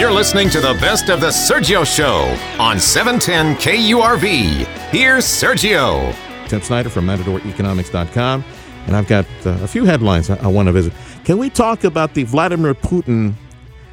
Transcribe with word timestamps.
You're 0.00 0.10
listening 0.10 0.48
to 0.48 0.62
the 0.62 0.72
best 0.80 1.10
of 1.10 1.20
the 1.20 1.26
Sergio 1.26 1.84
Show 1.84 2.34
on 2.58 2.80
710 2.80 3.56
KURV. 3.56 4.64
Here's 4.88 5.26
Sergio. 5.26 6.16
Tim 6.48 6.62
Snyder 6.62 6.88
from 6.88 7.04
MatadorEconomics.com. 7.06 8.42
And 8.86 8.96
I've 8.96 9.06
got 9.06 9.26
uh, 9.44 9.50
a 9.60 9.68
few 9.68 9.84
headlines 9.84 10.30
I, 10.30 10.36
I 10.36 10.46
want 10.46 10.68
to 10.68 10.72
visit. 10.72 10.94
Can 11.24 11.36
we 11.36 11.50
talk 11.50 11.84
about 11.84 12.14
the 12.14 12.22
Vladimir 12.22 12.74
Putin 12.74 13.34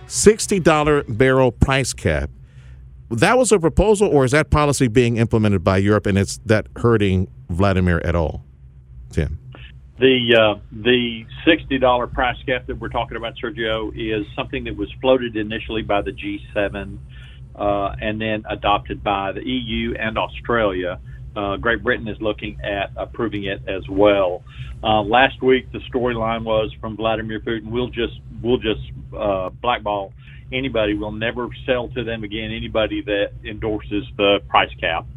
$60 0.08 1.18
barrel 1.18 1.52
price 1.52 1.92
cap? 1.92 2.30
That 3.10 3.38
was 3.38 3.52
a 3.52 3.60
proposal, 3.60 4.08
or 4.08 4.24
is 4.24 4.32
that 4.32 4.50
policy 4.50 4.88
being 4.88 5.18
implemented 5.18 5.62
by 5.66 5.76
Europe 5.76 6.06
and 6.06 6.18
it's 6.18 6.38
that 6.46 6.68
hurting 6.78 7.30
Vladimir 7.50 8.00
at 8.06 8.16
all? 8.16 8.46
Tim. 9.12 9.40
The 10.00 10.36
uh, 10.36 10.60
the 10.72 11.26
sixty 11.44 11.80
dollar 11.80 12.06
price 12.06 12.38
cap 12.46 12.68
that 12.68 12.80
we're 12.80 12.90
talking 12.90 13.18
about, 13.18 13.34
Sergio, 13.44 13.92
is 13.96 14.28
something 14.36 14.66
that 14.66 14.78
was 14.78 14.92
floated 15.02 15.36
initially 15.36 15.82
by 15.82 16.04
the 16.04 16.12
G7 16.12 17.00
uh, 17.56 17.96
and 18.00 18.22
then 18.22 18.44
adopted 18.48 19.04
by 19.04 19.32
the 19.32 19.44
EU 19.44 19.96
and 19.96 20.18
Australia. 20.20 21.00
Uh, 21.36 21.58
Great 21.58 21.84
Britain 21.84 22.08
is 22.08 22.18
looking 22.22 22.60
at 22.64 22.92
approving 22.96 23.46
it 23.46 23.68
as 23.68 23.88
well. 23.90 24.44
Uh, 24.84 25.02
last 25.02 25.42
week, 25.42 25.72
the 25.72 25.80
storyline 25.92 26.44
was 26.44 26.72
from 26.80 26.96
Vladimir 26.96 27.40
Putin: 27.40 27.72
"We'll 27.72 27.90
just 27.90 28.20
we'll 28.44 28.60
just 28.60 28.82
uh, 29.18 29.50
blackball 29.50 30.14
anybody. 30.54 30.94
We'll 30.94 31.12
never 31.12 31.48
sell 31.66 31.88
to 31.90 32.04
them 32.04 32.24
again. 32.24 32.52
Anybody 32.52 33.02
that 33.02 33.32
endorses 33.44 34.04
the 34.16 34.42
price 34.48 34.74
cap." 34.80 35.08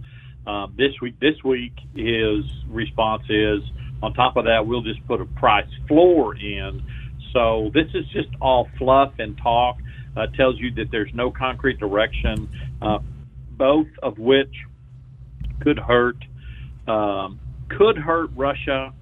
Uh, 0.47 0.69
this 0.75 0.93
week, 1.03 1.21
this 1.21 1.37
week, 1.45 1.75
his 1.95 2.45
response 2.71 3.25
is 3.29 3.61
on 4.03 4.15
top 4.15 4.37
of 4.37 4.45
that, 4.47 4.67
we'll 4.67 4.83
just 4.83 5.07
put 5.07 5.21
a 5.21 5.27
price 5.27 5.69
floor 5.87 6.37
in. 6.37 6.83
So 7.33 7.71
this 7.75 7.89
is 7.95 8.07
just 8.09 8.29
all 8.41 8.69
fluff 8.79 9.13
and 9.19 9.37
talk. 9.39 9.79
Uh, 10.17 10.27
tells 10.37 10.59
you 10.59 10.73
that 10.73 10.91
there's 10.91 11.15
no 11.15 11.31
concrete 11.31 11.79
direction, 11.79 12.49
uh, 12.83 12.99
both 13.53 13.87
of 14.03 14.19
which 14.19 14.53
could 15.61 15.79
hurt 15.79 16.17
um, 16.89 17.39
could 17.69 17.97
hurt 17.97 18.31
Russia. 18.35 18.93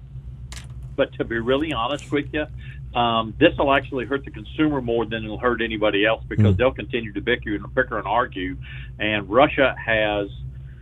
But 0.95 1.13
to 1.13 1.23
be 1.23 1.39
really 1.39 1.73
honest 1.73 2.11
with 2.11 2.27
you, 2.31 2.45
um, 2.93 3.33
this 3.39 3.57
will 3.57 3.73
actually 3.73 4.05
hurt 4.05 4.25
the 4.25 4.31
consumer 4.31 4.81
more 4.81 5.05
than 5.05 5.23
it'll 5.23 5.39
hurt 5.39 5.61
anybody 5.61 6.05
else 6.05 6.23
because 6.27 6.53
mm. 6.53 6.57
they'll 6.57 6.73
continue 6.73 7.13
to 7.13 7.21
bicker 7.21 7.55
and 7.55 7.73
bicker 7.73 7.97
and 7.97 8.07
argue. 8.07 8.57
And 8.99 9.29
Russia 9.29 9.75
has 9.83 10.27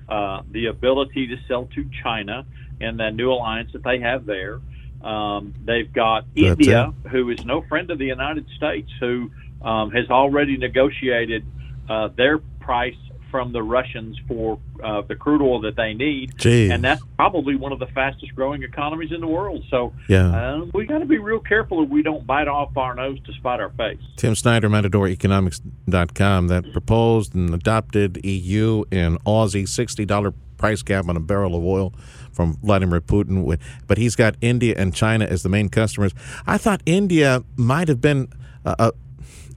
uh, 0.09 0.41
the 0.52 0.67
ability 0.67 1.27
to 1.27 1.38
sell 1.47 1.66
to 1.75 1.89
China 2.03 2.45
and 2.80 3.00
that 3.00 3.13
new 3.16 3.31
alliance 3.31 3.72
that 3.73 3.83
they 3.83 4.00
have 4.00 4.25
there. 4.25 4.61
Um, 5.03 5.53
they've 5.63 5.91
got 5.91 6.25
That's 6.36 6.59
India, 6.59 6.94
it. 7.05 7.09
who 7.09 7.30
is 7.30 7.45
no 7.45 7.61
friend 7.61 7.89
of 7.91 8.00
the 8.00 8.05
United 8.05 8.47
States, 8.55 8.89
who 9.00 9.31
um, 9.61 9.91
has 9.91 10.09
already 10.09 10.58
negotiated 10.58 11.45
uh, 11.89 12.09
their 12.16 12.39
price 12.59 12.95
from 13.31 13.52
the 13.52 13.61
Russians 13.64 14.17
for 14.28 14.59
uh, 14.83 15.02
the 15.02 15.16
crude 15.16 15.42
oil 15.42 15.61
that 15.61 15.75
they 15.75 15.94
need, 15.94 16.33
Jeez. 16.38 16.72
and 16.72 16.83
that's 16.83 17.02
probably 17.16 17.56
one 17.56 17.72
of 17.72 17.80
the 17.80 17.88
fastest 17.88 18.36
growing 18.36 18.64
economies 18.64 19.11
in 19.11 19.22
the 19.22 19.28
world. 19.28 19.64
So 19.69 19.94
yeah. 20.08 20.30
uh, 20.30 20.66
we 20.73 20.86
got 20.86 21.00
to 21.00 21.06
be 21.06 21.17
real 21.17 21.39
careful 21.39 21.81
that 21.81 21.89
we 21.89 22.02
don't 22.02 22.25
bite 22.25 22.47
off 22.47 22.75
our 22.78 22.95
nose 22.95 23.19
to 23.25 23.34
spite 23.34 23.59
our 23.59 23.72
face. 23.72 24.00
Tim 24.16 24.36
Snyder, 24.36 24.69
MatadorEconomics.com, 24.69 26.47
that 26.47 26.72
proposed 26.72 27.36
and 27.36 27.53
adopted 27.53 28.23
EU 28.25 28.84
and 28.92 29.23
Aussie 29.23 29.64
$60 29.64 30.34
price 30.58 30.81
cap 30.81 31.08
on 31.08 31.16
a 31.16 31.19
barrel 31.19 31.56
of 31.56 31.64
oil 31.64 31.94
from 32.31 32.58
Vladimir 32.64 33.02
Putin, 33.02 33.59
but 33.88 33.97
he's 33.97 34.16
got 34.16 34.36
India 34.41 34.75
and 34.78 34.94
China 34.94 35.25
as 35.25 35.44
the 35.44 35.50
main 35.50 35.69
customers. 35.69 36.14
I 36.45 36.58
thought 36.58 36.81
India 36.86 37.44
might 37.56 37.88
have 37.88 38.02
been 38.02 38.30
a, 38.66 38.91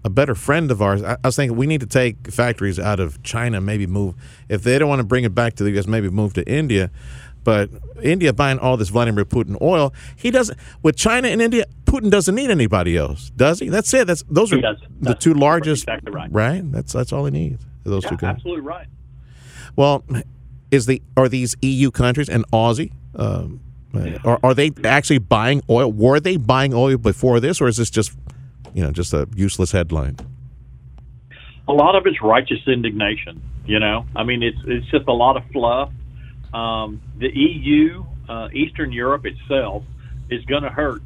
a 0.04 0.10
better 0.10 0.34
friend 0.34 0.70
of 0.70 0.80
ours. 0.80 1.02
I, 1.02 1.12
I, 1.22 1.28
was 1.28 1.36
thinking 1.36 1.56
we 1.56 1.66
need 1.66 1.80
to 1.80 1.86
take 1.86 2.30
factories 2.30 2.78
out 2.78 3.00
of 3.00 3.22
China, 3.22 3.60
maybe 3.60 3.86
move 3.86 4.14
if 4.48 4.62
they 4.62 4.78
don't 4.78 4.88
want 4.88 5.00
to 5.00 5.06
bring 5.06 5.24
it 5.24 5.34
back 5.34 5.54
to 5.56 5.64
the 5.64 5.70
U.S., 5.72 5.86
maybe 5.86 6.08
move 6.08 6.32
to 6.34 6.48
India. 6.48 6.90
But 7.42 7.70
India 8.02 8.32
buying 8.32 8.58
all 8.58 8.76
this 8.76 8.90
Vladimir 8.90 9.24
Putin 9.24 9.60
oil, 9.62 9.94
he 10.14 10.30
doesn't. 10.30 10.58
With 10.82 10.96
China 10.96 11.28
and 11.28 11.40
India, 11.40 11.64
Putin 11.84 12.10
doesn't 12.10 12.34
need 12.34 12.50
anybody 12.50 12.96
else, 12.96 13.30
does 13.30 13.60
he? 13.60 13.68
That's 13.68 13.92
it. 13.94 14.06
That's 14.06 14.22
those 14.28 14.50
he 14.50 14.58
are 14.58 14.60
does. 14.60 14.80
the 14.80 15.10
that's 15.10 15.24
two 15.24 15.34
largest. 15.34 15.84
Exactly 15.84 16.12
right. 16.12 16.30
Right. 16.30 16.70
That's 16.70 16.92
that's 16.92 17.12
all 17.12 17.24
he 17.24 17.30
needs. 17.30 17.64
Those 17.84 18.04
yeah, 18.04 18.10
two 18.10 18.16
countries. 18.18 18.36
Absolutely 18.40 18.62
right. 18.62 18.86
Well, 19.74 20.04
is 20.70 20.86
the 20.86 21.00
are 21.16 21.28
these 21.28 21.56
EU 21.62 21.90
countries 21.90 22.28
and 22.28 22.44
Aussie? 22.50 22.92
Um, 23.14 23.60
yeah. 23.94 24.18
are, 24.24 24.38
are 24.42 24.54
they 24.54 24.70
actually 24.84 25.18
buying 25.18 25.62
oil? 25.70 25.90
Were 25.90 26.20
they 26.20 26.36
buying 26.36 26.74
oil 26.74 26.98
before 26.98 27.40
this, 27.40 27.60
or 27.60 27.68
is 27.68 27.78
this 27.78 27.90
just 27.90 28.12
you 28.74 28.82
know 28.82 28.90
just 28.90 29.12
a 29.12 29.28
useless 29.34 29.72
headline? 29.72 30.16
A 31.68 31.72
lot 31.72 31.94
of 31.94 32.06
it's 32.06 32.20
righteous 32.22 32.60
indignation. 32.66 33.42
You 33.64 33.78
know, 33.78 34.06
I 34.16 34.24
mean, 34.24 34.42
it's 34.42 34.58
it's 34.64 34.86
just 34.90 35.06
a 35.06 35.12
lot 35.12 35.36
of 35.36 35.44
fluff. 35.52 35.92
Um, 36.52 37.00
the 37.18 37.30
EU, 37.32 38.04
uh, 38.28 38.48
Eastern 38.52 38.92
Europe 38.92 39.26
itself, 39.26 39.84
is 40.30 40.44
going 40.46 40.62
to 40.64 40.70
hurt. 40.70 41.02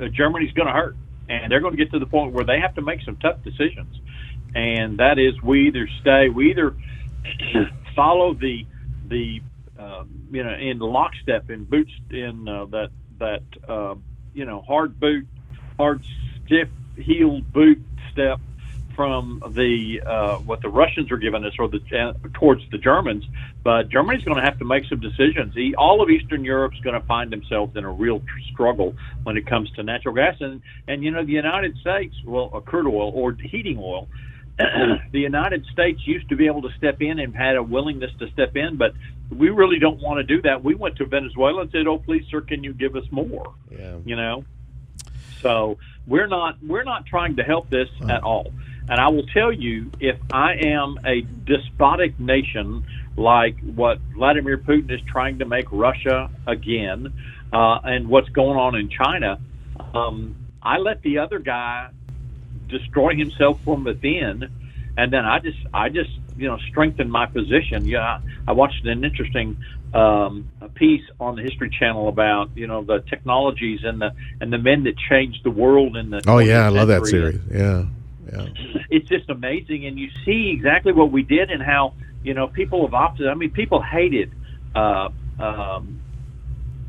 Uh, 0.00 0.08
Germany's 0.08 0.52
going 0.52 0.66
to 0.66 0.72
hurt, 0.72 0.96
and 1.28 1.50
they're 1.50 1.60
going 1.60 1.76
to 1.76 1.82
get 1.82 1.92
to 1.92 1.98
the 1.98 2.06
point 2.06 2.32
where 2.32 2.44
they 2.44 2.58
have 2.58 2.74
to 2.74 2.82
make 2.82 3.02
some 3.02 3.16
tough 3.16 3.42
decisions. 3.44 3.96
And 4.54 4.98
that 4.98 5.18
is, 5.18 5.40
we 5.42 5.68
either 5.68 5.88
stay, 6.00 6.28
we 6.28 6.50
either 6.50 6.74
follow 7.94 8.34
the 8.34 8.66
the 9.06 9.40
uh, 9.78 10.04
you 10.30 10.42
know 10.42 10.54
in 10.54 10.78
lockstep 10.78 11.50
in 11.50 11.64
boots 11.64 11.92
in 12.10 12.48
uh, 12.48 12.64
that 12.66 12.90
that 13.18 13.42
uh, 13.68 13.94
you 14.34 14.44
know 14.44 14.62
hard 14.62 14.98
boot, 14.98 15.26
hard 15.76 16.02
stiff 16.46 16.68
heel 17.00 17.40
boot 17.40 17.80
step 18.12 18.40
from 18.96 19.42
the 19.54 20.02
uh, 20.04 20.36
what 20.38 20.60
the 20.60 20.68
Russians 20.68 21.10
are 21.10 21.16
giving 21.16 21.44
us 21.44 21.54
or 21.58 21.68
the 21.68 21.80
uh, 21.96 22.12
towards 22.34 22.68
the 22.70 22.78
Germans. 22.78 23.24
But 23.62 23.88
Germany's 23.88 24.24
going 24.24 24.36
to 24.36 24.42
have 24.42 24.58
to 24.58 24.64
make 24.64 24.84
some 24.86 25.00
decisions. 25.00 25.54
He, 25.54 25.74
all 25.74 26.02
of 26.02 26.10
Eastern 26.10 26.44
Europe's 26.44 26.80
going 26.80 27.00
to 27.00 27.06
find 27.06 27.30
themselves 27.30 27.76
in 27.76 27.84
a 27.84 27.90
real 27.90 28.22
struggle 28.52 28.94
when 29.22 29.36
it 29.36 29.46
comes 29.46 29.70
to 29.72 29.82
natural 29.82 30.14
gas 30.14 30.36
and 30.40 30.60
and 30.86 31.02
you 31.02 31.10
know 31.10 31.24
the 31.24 31.32
United 31.32 31.76
States, 31.78 32.14
well, 32.26 32.50
a 32.52 32.60
crude 32.60 32.86
oil 32.86 33.10
or 33.14 33.32
heating 33.32 33.78
oil 33.78 34.08
the 35.12 35.20
United 35.20 35.64
States 35.72 36.06
used 36.06 36.28
to 36.28 36.36
be 36.36 36.46
able 36.46 36.62
to 36.62 36.70
step 36.76 37.00
in 37.00 37.18
and 37.18 37.34
had 37.34 37.56
a 37.56 37.62
willingness 37.62 38.10
to 38.18 38.30
step 38.30 38.56
in, 38.56 38.76
but 38.76 38.92
we 39.30 39.48
really 39.48 39.78
don't 39.78 40.00
want 40.00 40.18
to 40.18 40.22
do 40.24 40.42
that. 40.42 40.62
We 40.62 40.74
went 40.74 40.96
to 40.96 41.06
Venezuela 41.06 41.62
and 41.62 41.70
said, 41.70 41.86
"Oh, 41.86 41.98
please, 41.98 42.24
sir, 42.30 42.40
can 42.40 42.62
you 42.62 42.74
give 42.74 42.96
us 42.96 43.04
more?" 43.10 43.54
Yeah. 43.70 43.96
You 44.04 44.16
know, 44.16 44.44
so 45.40 45.78
we're 46.06 46.26
not 46.26 46.56
we're 46.62 46.84
not 46.84 47.06
trying 47.06 47.36
to 47.36 47.42
help 47.42 47.70
this 47.70 47.88
at 48.08 48.22
all. 48.22 48.52
And 48.88 49.00
I 49.00 49.08
will 49.08 49.26
tell 49.26 49.52
you, 49.52 49.90
if 50.00 50.18
I 50.32 50.54
am 50.54 50.98
a 51.04 51.20
despotic 51.20 52.18
nation 52.18 52.84
like 53.16 53.56
what 53.60 53.98
Vladimir 54.16 54.58
Putin 54.58 54.90
is 54.92 55.00
trying 55.02 55.38
to 55.38 55.44
make 55.44 55.66
Russia 55.70 56.28
again, 56.46 57.12
uh, 57.52 57.78
and 57.84 58.08
what's 58.08 58.28
going 58.30 58.58
on 58.58 58.74
in 58.74 58.88
China, 58.88 59.38
um, 59.94 60.34
I 60.62 60.78
let 60.78 61.02
the 61.02 61.18
other 61.18 61.38
guy 61.38 61.90
destroy 62.68 63.14
himself 63.14 63.58
from 63.64 63.84
within, 63.84 64.48
and 64.96 65.12
then 65.12 65.24
I 65.24 65.38
just 65.38 65.58
I 65.72 65.88
just 65.88 66.10
you 66.36 66.48
know 66.48 66.58
strengthen 66.68 67.10
my 67.10 67.26
position. 67.26 67.86
Yeah, 67.86 68.00
I, 68.00 68.20
I 68.48 68.52
watched 68.52 68.84
an 68.86 69.04
interesting 69.04 69.56
um, 69.94 70.48
a 70.60 70.68
piece 70.68 71.02
on 71.18 71.36
the 71.36 71.42
History 71.42 71.70
Channel 71.70 72.08
about 72.08 72.50
you 72.56 72.66
know 72.66 72.82
the 72.82 73.00
technologies 73.08 73.80
and 73.82 74.00
the 74.00 74.12
and 74.40 74.52
the 74.52 74.58
men 74.58 74.84
that 74.84 74.94
changed 74.96 75.40
the 75.44 75.50
world 75.50 75.96
in 75.96 76.10
the. 76.10 76.22
Oh 76.26 76.38
yeah, 76.38 76.66
I 76.66 76.68
love 76.68 76.88
that 76.88 77.06
series. 77.06 77.40
Yeah, 77.50 77.84
yeah. 78.32 78.46
It's 78.90 79.08
just 79.08 79.30
amazing, 79.30 79.86
and 79.86 79.96
you 79.98 80.08
see 80.24 80.50
exactly 80.52 80.92
what 80.92 81.12
we 81.12 81.22
did 81.22 81.50
and 81.50 81.62
how 81.62 81.94
you 82.24 82.34
know 82.34 82.48
people 82.48 82.84
have 82.84 82.94
opted. 82.94 83.28
I 83.28 83.34
mean, 83.34 83.50
people 83.50 83.82
hated 83.82 84.32
uh, 84.74 85.10
um, 85.38 86.00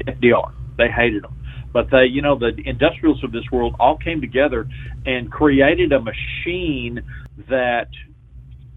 FDR. 0.05 0.51
They 0.77 0.89
hated 0.89 1.23
him 1.23 1.35
but 1.73 1.89
they, 1.89 2.05
you 2.05 2.21
know, 2.21 2.37
the 2.37 2.51
industrials 2.65 3.23
of 3.23 3.31
this 3.31 3.49
world 3.51 3.75
all 3.79 3.97
came 3.97 4.21
together 4.21 4.67
and 5.05 5.31
created 5.31 5.91
a 5.93 6.01
machine 6.01 7.01
that, 7.49 7.87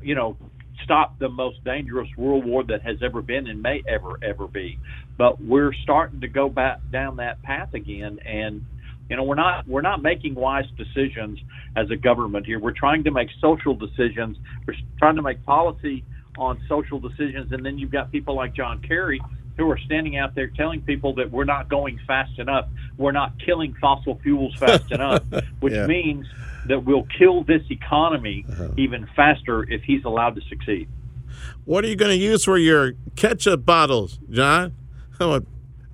you 0.03 0.15
know, 0.15 0.37
stopped 0.85 1.19
the 1.19 1.29
most 1.29 1.63
dangerous 1.65 2.09
world 2.17 2.45
war 2.45 2.63
that 2.65 2.83
has 2.83 2.97
ever 3.03 3.23
been 3.23 3.47
and 3.49 3.61
may 3.61 3.83
ever 3.89 4.19
ever 4.23 4.47
be. 4.47 4.79
But 5.19 5.43
we're 5.43 5.73
starting 5.83 6.21
to 6.21 6.29
go 6.29 6.49
back 6.49 6.79
down 6.93 7.17
that 7.17 7.43
path 7.43 7.75
again, 7.75 8.19
and 8.25 8.63
you 9.09 9.17
know 9.17 9.25
we're 9.25 9.35
not 9.35 9.67
we're 9.67 9.83
not 9.83 10.03
making 10.03 10.35
wise 10.35 10.65
decisions 10.77 11.39
as 11.77 11.91
a 11.91 11.97
government 11.97 12.47
here. 12.47 12.61
We're 12.61 12.73
trying 12.79 13.05
to 13.05 13.11
make 13.11 13.29
social 13.41 13.75
decisions. 13.75 14.37
We're 14.67 14.75
trying 14.99 15.17
to 15.17 15.23
make 15.23 15.45
policy 15.45 16.05
on 16.39 16.61
social 16.69 16.99
decisions, 16.99 17.53
and 17.53 17.65
then 17.65 17.79
you've 17.79 17.93
got 17.93 18.11
people 18.13 18.37
like 18.37 18.55
John 18.55 18.81
Kerry 18.87 19.21
who 19.57 19.71
are 19.71 19.79
standing 19.79 20.17
out 20.17 20.35
there 20.35 20.49
telling 20.49 20.83
people 20.83 21.15
that 21.15 21.31
we're 21.31 21.45
not 21.45 21.69
going 21.69 21.99
fast 22.07 22.39
enough, 22.39 22.67
we're 22.97 23.13
not 23.13 23.33
killing 23.45 23.75
fossil 23.81 24.19
fuels 24.23 24.55
fast 24.57 24.91
enough, 24.91 25.23
which 25.61 25.75
yeah. 25.75 25.87
means 25.87 26.27
that 26.67 26.85
we'll 26.85 27.07
kill 27.19 27.45
this 27.45 27.63
economy 27.71 28.45
uh-huh. 28.49 28.69
even 28.77 29.07
faster 29.15 29.63
if 29.71 29.83
he's 29.83 30.05
allowed 30.05 30.35
to 30.35 30.41
succeed. 30.49 30.89
What 31.65 31.85
are 31.85 31.89
you 31.89 31.97
going 31.97 32.11
to 32.11 32.17
use 32.17 32.45
for 32.45 32.59
your 32.59 32.93
ketchup 33.17 33.65
bottles, 33.65 34.19
John? 34.31 34.75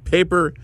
paper 0.05 0.55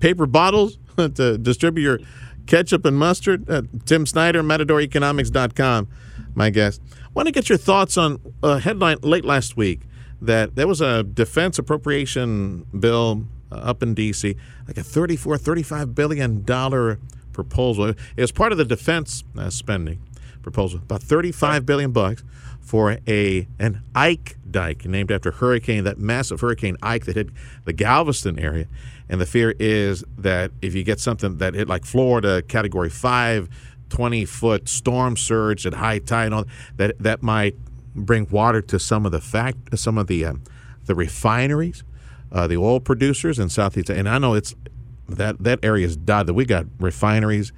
paper 0.00 0.26
bottles 0.26 0.78
to 0.96 1.38
distribute 1.38 1.84
your 1.84 2.00
ketchup 2.46 2.84
and 2.84 2.96
mustard? 2.96 3.48
Uh, 3.48 3.62
Tim 3.84 4.06
Snyder, 4.06 4.42
MatadorEconomics.com, 4.42 5.88
my 6.34 6.50
guest. 6.50 6.80
I 6.92 7.08
want 7.14 7.26
to 7.26 7.32
get 7.32 7.48
your 7.48 7.58
thoughts 7.58 7.96
on 7.96 8.20
a 8.42 8.58
headline 8.58 8.98
late 9.02 9.24
last 9.24 9.56
week 9.56 9.82
that 10.20 10.54
there 10.56 10.66
was 10.66 10.80
a 10.80 11.02
defense 11.02 11.58
appropriation 11.58 12.66
bill 12.78 13.24
uh, 13.52 13.56
up 13.56 13.82
in 13.82 13.94
D.C., 13.94 14.36
like 14.66 14.76
a 14.76 14.82
$34, 14.82 15.40
35 15.40 15.94
billion 15.94 16.42
dollar 16.42 16.98
proposal. 17.32 17.88
It 17.88 17.98
was 18.16 18.32
part 18.32 18.50
of 18.52 18.58
the 18.58 18.64
defense 18.64 19.22
uh, 19.38 19.50
spending 19.50 20.00
proposal, 20.42 20.78
about 20.78 21.02
35 21.02 21.66
billion 21.66 21.92
bucks 21.92 22.24
for 22.60 22.98
a 23.06 23.46
an 23.58 23.82
Ike 23.94 24.36
dike 24.50 24.84
named 24.86 25.12
after 25.12 25.30
hurricane 25.30 25.84
that 25.84 25.98
massive 25.98 26.40
hurricane 26.40 26.76
Ike 26.82 27.04
that 27.04 27.16
hit 27.16 27.28
the 27.64 27.72
Galveston 27.72 28.38
area. 28.38 28.66
And 29.08 29.20
the 29.20 29.26
fear 29.26 29.54
is 29.60 30.02
that 30.18 30.50
if 30.62 30.74
you 30.74 30.82
get 30.82 30.98
something 30.98 31.38
that 31.38 31.54
hit 31.54 31.68
like 31.68 31.84
Florida, 31.84 32.42
Category 32.42 32.90
Five, 32.90 33.48
20 33.90 34.24
foot 34.24 34.68
storm 34.68 35.16
surge 35.16 35.64
at 35.64 35.74
high 35.74 36.00
tide, 36.00 36.32
all, 36.32 36.44
that 36.76 36.98
that 36.98 37.22
might 37.22 37.54
bring 37.96 38.28
water 38.30 38.60
to 38.62 38.78
some 38.78 39.06
of 39.06 39.12
the 39.12 39.20
fact 39.20 39.78
some 39.78 39.98
of 39.98 40.06
the 40.06 40.24
uh, 40.24 40.34
the 40.84 40.94
refineries, 40.94 41.82
uh, 42.30 42.46
the 42.46 42.56
oil 42.56 42.80
producers 42.80 43.38
in 43.38 43.48
Southeast. 43.48 43.90
And 43.90 44.08
I 44.08 44.18
know 44.18 44.34
it's 44.34 44.54
that 45.08 45.38
that 45.42 45.60
area 45.62 45.86
is 45.86 45.96
dotted. 45.96 46.34
We 46.34 46.44
got 46.44 46.66
refineries 46.78 47.52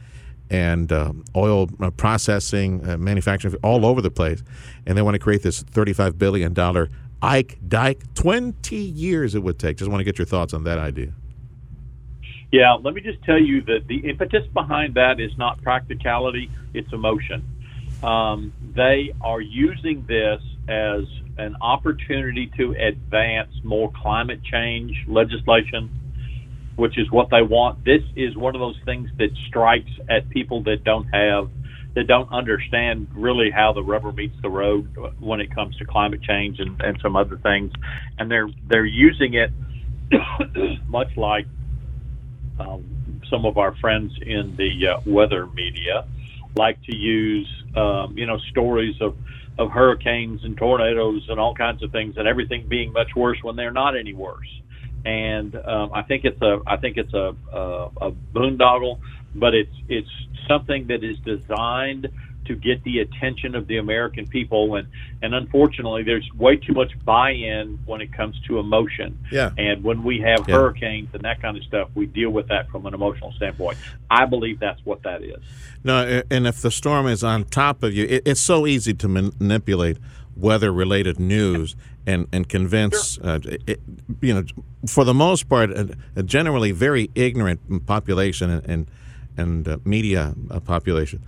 and 0.50 0.90
uh, 0.90 1.12
oil 1.36 1.68
uh, 1.80 1.90
processing, 1.90 2.88
uh, 2.88 2.96
manufacturing 2.96 3.54
all 3.62 3.84
over 3.84 4.00
the 4.00 4.10
place, 4.10 4.42
and 4.86 4.96
they 4.96 5.02
want 5.02 5.14
to 5.14 5.18
create 5.18 5.42
this 5.42 5.62
thirty-five 5.62 6.18
billion 6.18 6.54
dollar 6.54 6.88
Ike 7.20 7.58
Dike. 7.66 8.02
Twenty 8.14 8.76
years 8.76 9.34
it 9.34 9.42
would 9.42 9.58
take. 9.58 9.76
Just 9.76 9.90
want 9.90 10.00
to 10.00 10.04
get 10.04 10.18
your 10.18 10.26
thoughts 10.26 10.54
on 10.54 10.64
that 10.64 10.78
idea. 10.78 11.12
Yeah, 12.50 12.74
let 12.74 12.94
me 12.94 13.02
just 13.02 13.22
tell 13.24 13.38
you 13.38 13.60
that 13.62 13.88
the 13.88 13.98
impetus 14.08 14.46
behind 14.54 14.94
that 14.94 15.20
is 15.20 15.36
not 15.36 15.60
practicality; 15.62 16.50
it's 16.72 16.92
emotion. 16.92 17.44
Um, 18.02 18.52
they 18.76 19.12
are 19.20 19.40
using 19.40 20.04
this 20.06 20.40
as 20.68 21.04
an 21.36 21.56
opportunity 21.60 22.50
to 22.56 22.74
advance 22.78 23.50
more 23.64 23.90
climate 24.02 24.40
change 24.44 24.96
legislation 25.06 25.90
which 26.78 26.96
is 26.96 27.10
what 27.10 27.28
they 27.30 27.42
want. 27.42 27.84
This 27.84 28.02
is 28.14 28.36
one 28.36 28.54
of 28.54 28.60
those 28.60 28.78
things 28.84 29.10
that 29.18 29.30
strikes 29.48 29.90
at 30.08 30.28
people 30.30 30.62
that 30.62 30.84
don't 30.84 31.06
have 31.12 31.50
that 31.96 32.06
don't 32.06 32.30
understand 32.30 33.08
really 33.16 33.50
how 33.50 33.72
the 33.72 33.82
rubber 33.82 34.12
meets 34.12 34.36
the 34.42 34.48
road 34.48 34.88
when 35.18 35.40
it 35.40 35.52
comes 35.52 35.76
to 35.78 35.84
climate 35.84 36.22
change 36.22 36.60
and, 36.60 36.80
and 36.80 36.96
some 37.02 37.16
other 37.16 37.36
things, 37.38 37.72
and 38.18 38.30
they're 38.30 38.48
they're 38.68 38.86
using 38.86 39.34
it 39.34 39.50
much 40.88 41.08
like 41.16 41.46
um, 42.60 42.84
some 43.28 43.44
of 43.44 43.58
our 43.58 43.74
friends 43.80 44.12
in 44.22 44.54
the 44.56 44.86
uh, 44.86 45.00
weather 45.04 45.48
media 45.48 46.06
like 46.58 46.78
to 46.90 46.94
use 46.96 47.48
um, 47.76 48.14
you 48.16 48.26
know 48.26 48.38
stories 48.50 48.96
of 49.00 49.14
of 49.58 49.70
hurricanes 49.72 50.40
and 50.44 50.56
tornadoes 50.56 51.22
and 51.28 51.40
all 51.40 51.54
kinds 51.54 51.82
of 51.82 51.90
things 51.92 52.14
and 52.16 52.28
everything 52.28 52.66
being 52.68 52.92
much 52.92 53.08
worse 53.16 53.38
when 53.42 53.56
they're 53.56 53.72
not 53.72 53.96
any 53.98 54.14
worse. 54.14 54.50
And 55.04 55.54
um, 55.56 55.90
I 55.94 56.02
think 56.02 56.24
it's 56.24 56.40
a 56.42 56.58
I 56.66 56.76
think 56.76 56.96
it's 56.96 57.14
a, 57.14 57.32
a, 57.54 57.88
a 58.02 58.10
boondoggle, 58.34 58.98
but 59.34 59.54
it's 59.54 59.76
it's 59.88 60.08
something 60.48 60.88
that 60.88 61.02
is 61.04 61.16
designed 61.24 62.08
to 62.48 62.56
get 62.56 62.82
the 62.84 62.98
attention 62.98 63.54
of 63.54 63.66
the 63.66 63.78
American 63.78 64.26
people, 64.26 64.74
and 64.74 64.88
and 65.22 65.34
unfortunately, 65.34 66.02
there's 66.02 66.28
way 66.36 66.56
too 66.56 66.72
much 66.72 66.92
buy-in 67.04 67.78
when 67.86 68.00
it 68.00 68.12
comes 68.12 68.38
to 68.48 68.58
emotion. 68.58 69.18
Yeah. 69.30 69.50
And 69.56 69.84
when 69.84 70.02
we 70.02 70.20
have 70.20 70.48
yeah. 70.48 70.56
hurricanes 70.56 71.10
and 71.14 71.22
that 71.22 71.40
kind 71.40 71.56
of 71.56 71.62
stuff, 71.64 71.88
we 71.94 72.06
deal 72.06 72.30
with 72.30 72.48
that 72.48 72.68
from 72.70 72.86
an 72.86 72.94
emotional 72.94 73.32
standpoint. 73.32 73.78
I 74.10 74.26
believe 74.26 74.58
that's 74.58 74.84
what 74.84 75.02
that 75.04 75.22
is. 75.22 75.42
No, 75.84 76.22
and 76.30 76.46
if 76.46 76.60
the 76.60 76.70
storm 76.70 77.06
is 77.06 77.22
on 77.22 77.44
top 77.44 77.82
of 77.82 77.94
you, 77.94 78.04
it, 78.04 78.22
it's 78.26 78.40
so 78.40 78.66
easy 78.66 78.94
to 78.94 79.08
manipulate 79.08 79.98
weather-related 80.36 81.18
news 81.18 81.76
and 82.06 82.26
and 82.32 82.48
convince 82.48 83.14
sure. 83.14 83.26
uh, 83.26 83.40
it, 83.66 83.80
you 84.20 84.32
know 84.32 84.44
for 84.86 85.04
the 85.04 85.12
most 85.12 85.48
part 85.48 85.70
a, 85.70 85.96
a 86.16 86.22
generally 86.22 86.70
very 86.70 87.10
ignorant 87.14 87.86
population 87.86 88.48
and 88.50 88.66
and, 88.66 88.90
and 89.36 89.68
uh, 89.68 89.78
media 89.84 90.34
uh, 90.50 90.60
population 90.60 91.22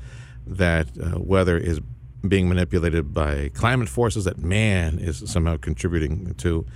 that 0.51 0.89
uh, 0.99 1.19
weather 1.19 1.57
is 1.57 1.81
being 2.27 2.49
manipulated 2.49 3.15
by 3.15 3.51
climate 3.55 3.89
forces 3.89 4.25
that 4.25 4.39
man 4.39 4.99
is 4.99 5.23
somehow 5.31 5.57
contributing 5.57 6.35
to. 6.35 6.67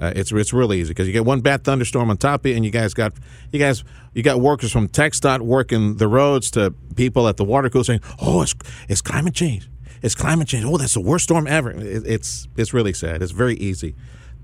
Uh, 0.00 0.12
it's 0.16 0.32
it's 0.32 0.52
really 0.52 0.80
easy 0.80 0.90
because 0.90 1.06
you 1.06 1.12
get 1.12 1.24
one 1.24 1.40
bad 1.40 1.62
thunderstorm 1.62 2.10
on 2.10 2.16
top 2.16 2.40
of 2.44 2.50
you, 2.50 2.56
and 2.56 2.64
you 2.64 2.70
guys 2.70 2.94
got 2.94 3.12
you 3.52 3.60
guys 3.60 3.84
you 4.12 4.24
got 4.24 4.40
workers 4.40 4.72
from 4.72 4.88
TxDOT 4.88 5.40
working 5.40 5.98
the 5.98 6.08
roads 6.08 6.50
to 6.52 6.74
people 6.96 7.28
at 7.28 7.36
the 7.36 7.44
water 7.44 7.70
cooler 7.70 7.84
saying, 7.84 8.00
"Oh, 8.20 8.42
it's 8.42 8.54
it's 8.88 9.00
climate 9.00 9.34
change." 9.34 9.68
it's 10.04 10.14
climate 10.14 10.46
change. 10.46 10.66
Oh, 10.66 10.76
that's 10.76 10.94
the 10.94 11.00
worst 11.00 11.24
storm 11.24 11.46
ever. 11.46 11.72
it's 11.74 12.46
it's 12.56 12.74
really 12.74 12.92
sad. 12.92 13.22
It's 13.22 13.32
very 13.32 13.54
easy 13.54 13.94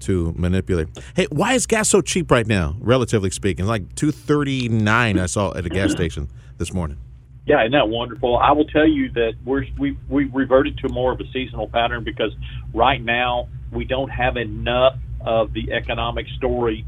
to 0.01 0.33
manipulate. 0.37 0.89
Hey, 1.15 1.27
why 1.31 1.53
is 1.53 1.67
gas 1.67 1.91
so 1.91 2.01
cheap 2.01 2.31
right 2.31 2.47
now, 2.47 2.77
relatively 2.81 3.31
speaking? 3.31 3.67
Like 3.67 3.95
two 3.95 4.11
thirty 4.11 4.71
nine. 4.71 5.19
I 5.19 5.27
saw 5.27 5.53
at 5.55 5.67
a 5.67 5.69
gas 5.69 5.91
station 5.99 6.29
this 6.57 6.73
morning. 6.73 6.99
Yeah, 7.47 7.63
isn't 7.63 7.73
that 7.73 7.89
wonderful? 7.89 8.39
I 8.39 8.53
will 8.53 8.67
tell 8.67 8.89
you 8.89 9.11
that 9.15 9.35
we're 9.45 9.65
we 9.79 9.99
we 10.09 10.27
reverted 10.27 10.79
to 10.79 10.89
more 10.91 11.13
of 11.13 11.21
a 11.21 11.25
seasonal 11.33 11.69
pattern 11.69 12.05
because 12.05 12.33
right 12.75 13.03
now 13.03 13.49
we 13.73 13.85
don't 13.85 14.11
have 14.11 14.37
enough 14.37 14.95
of 15.21 15.53
the 15.53 15.73
economic 15.73 16.27
story 16.37 16.87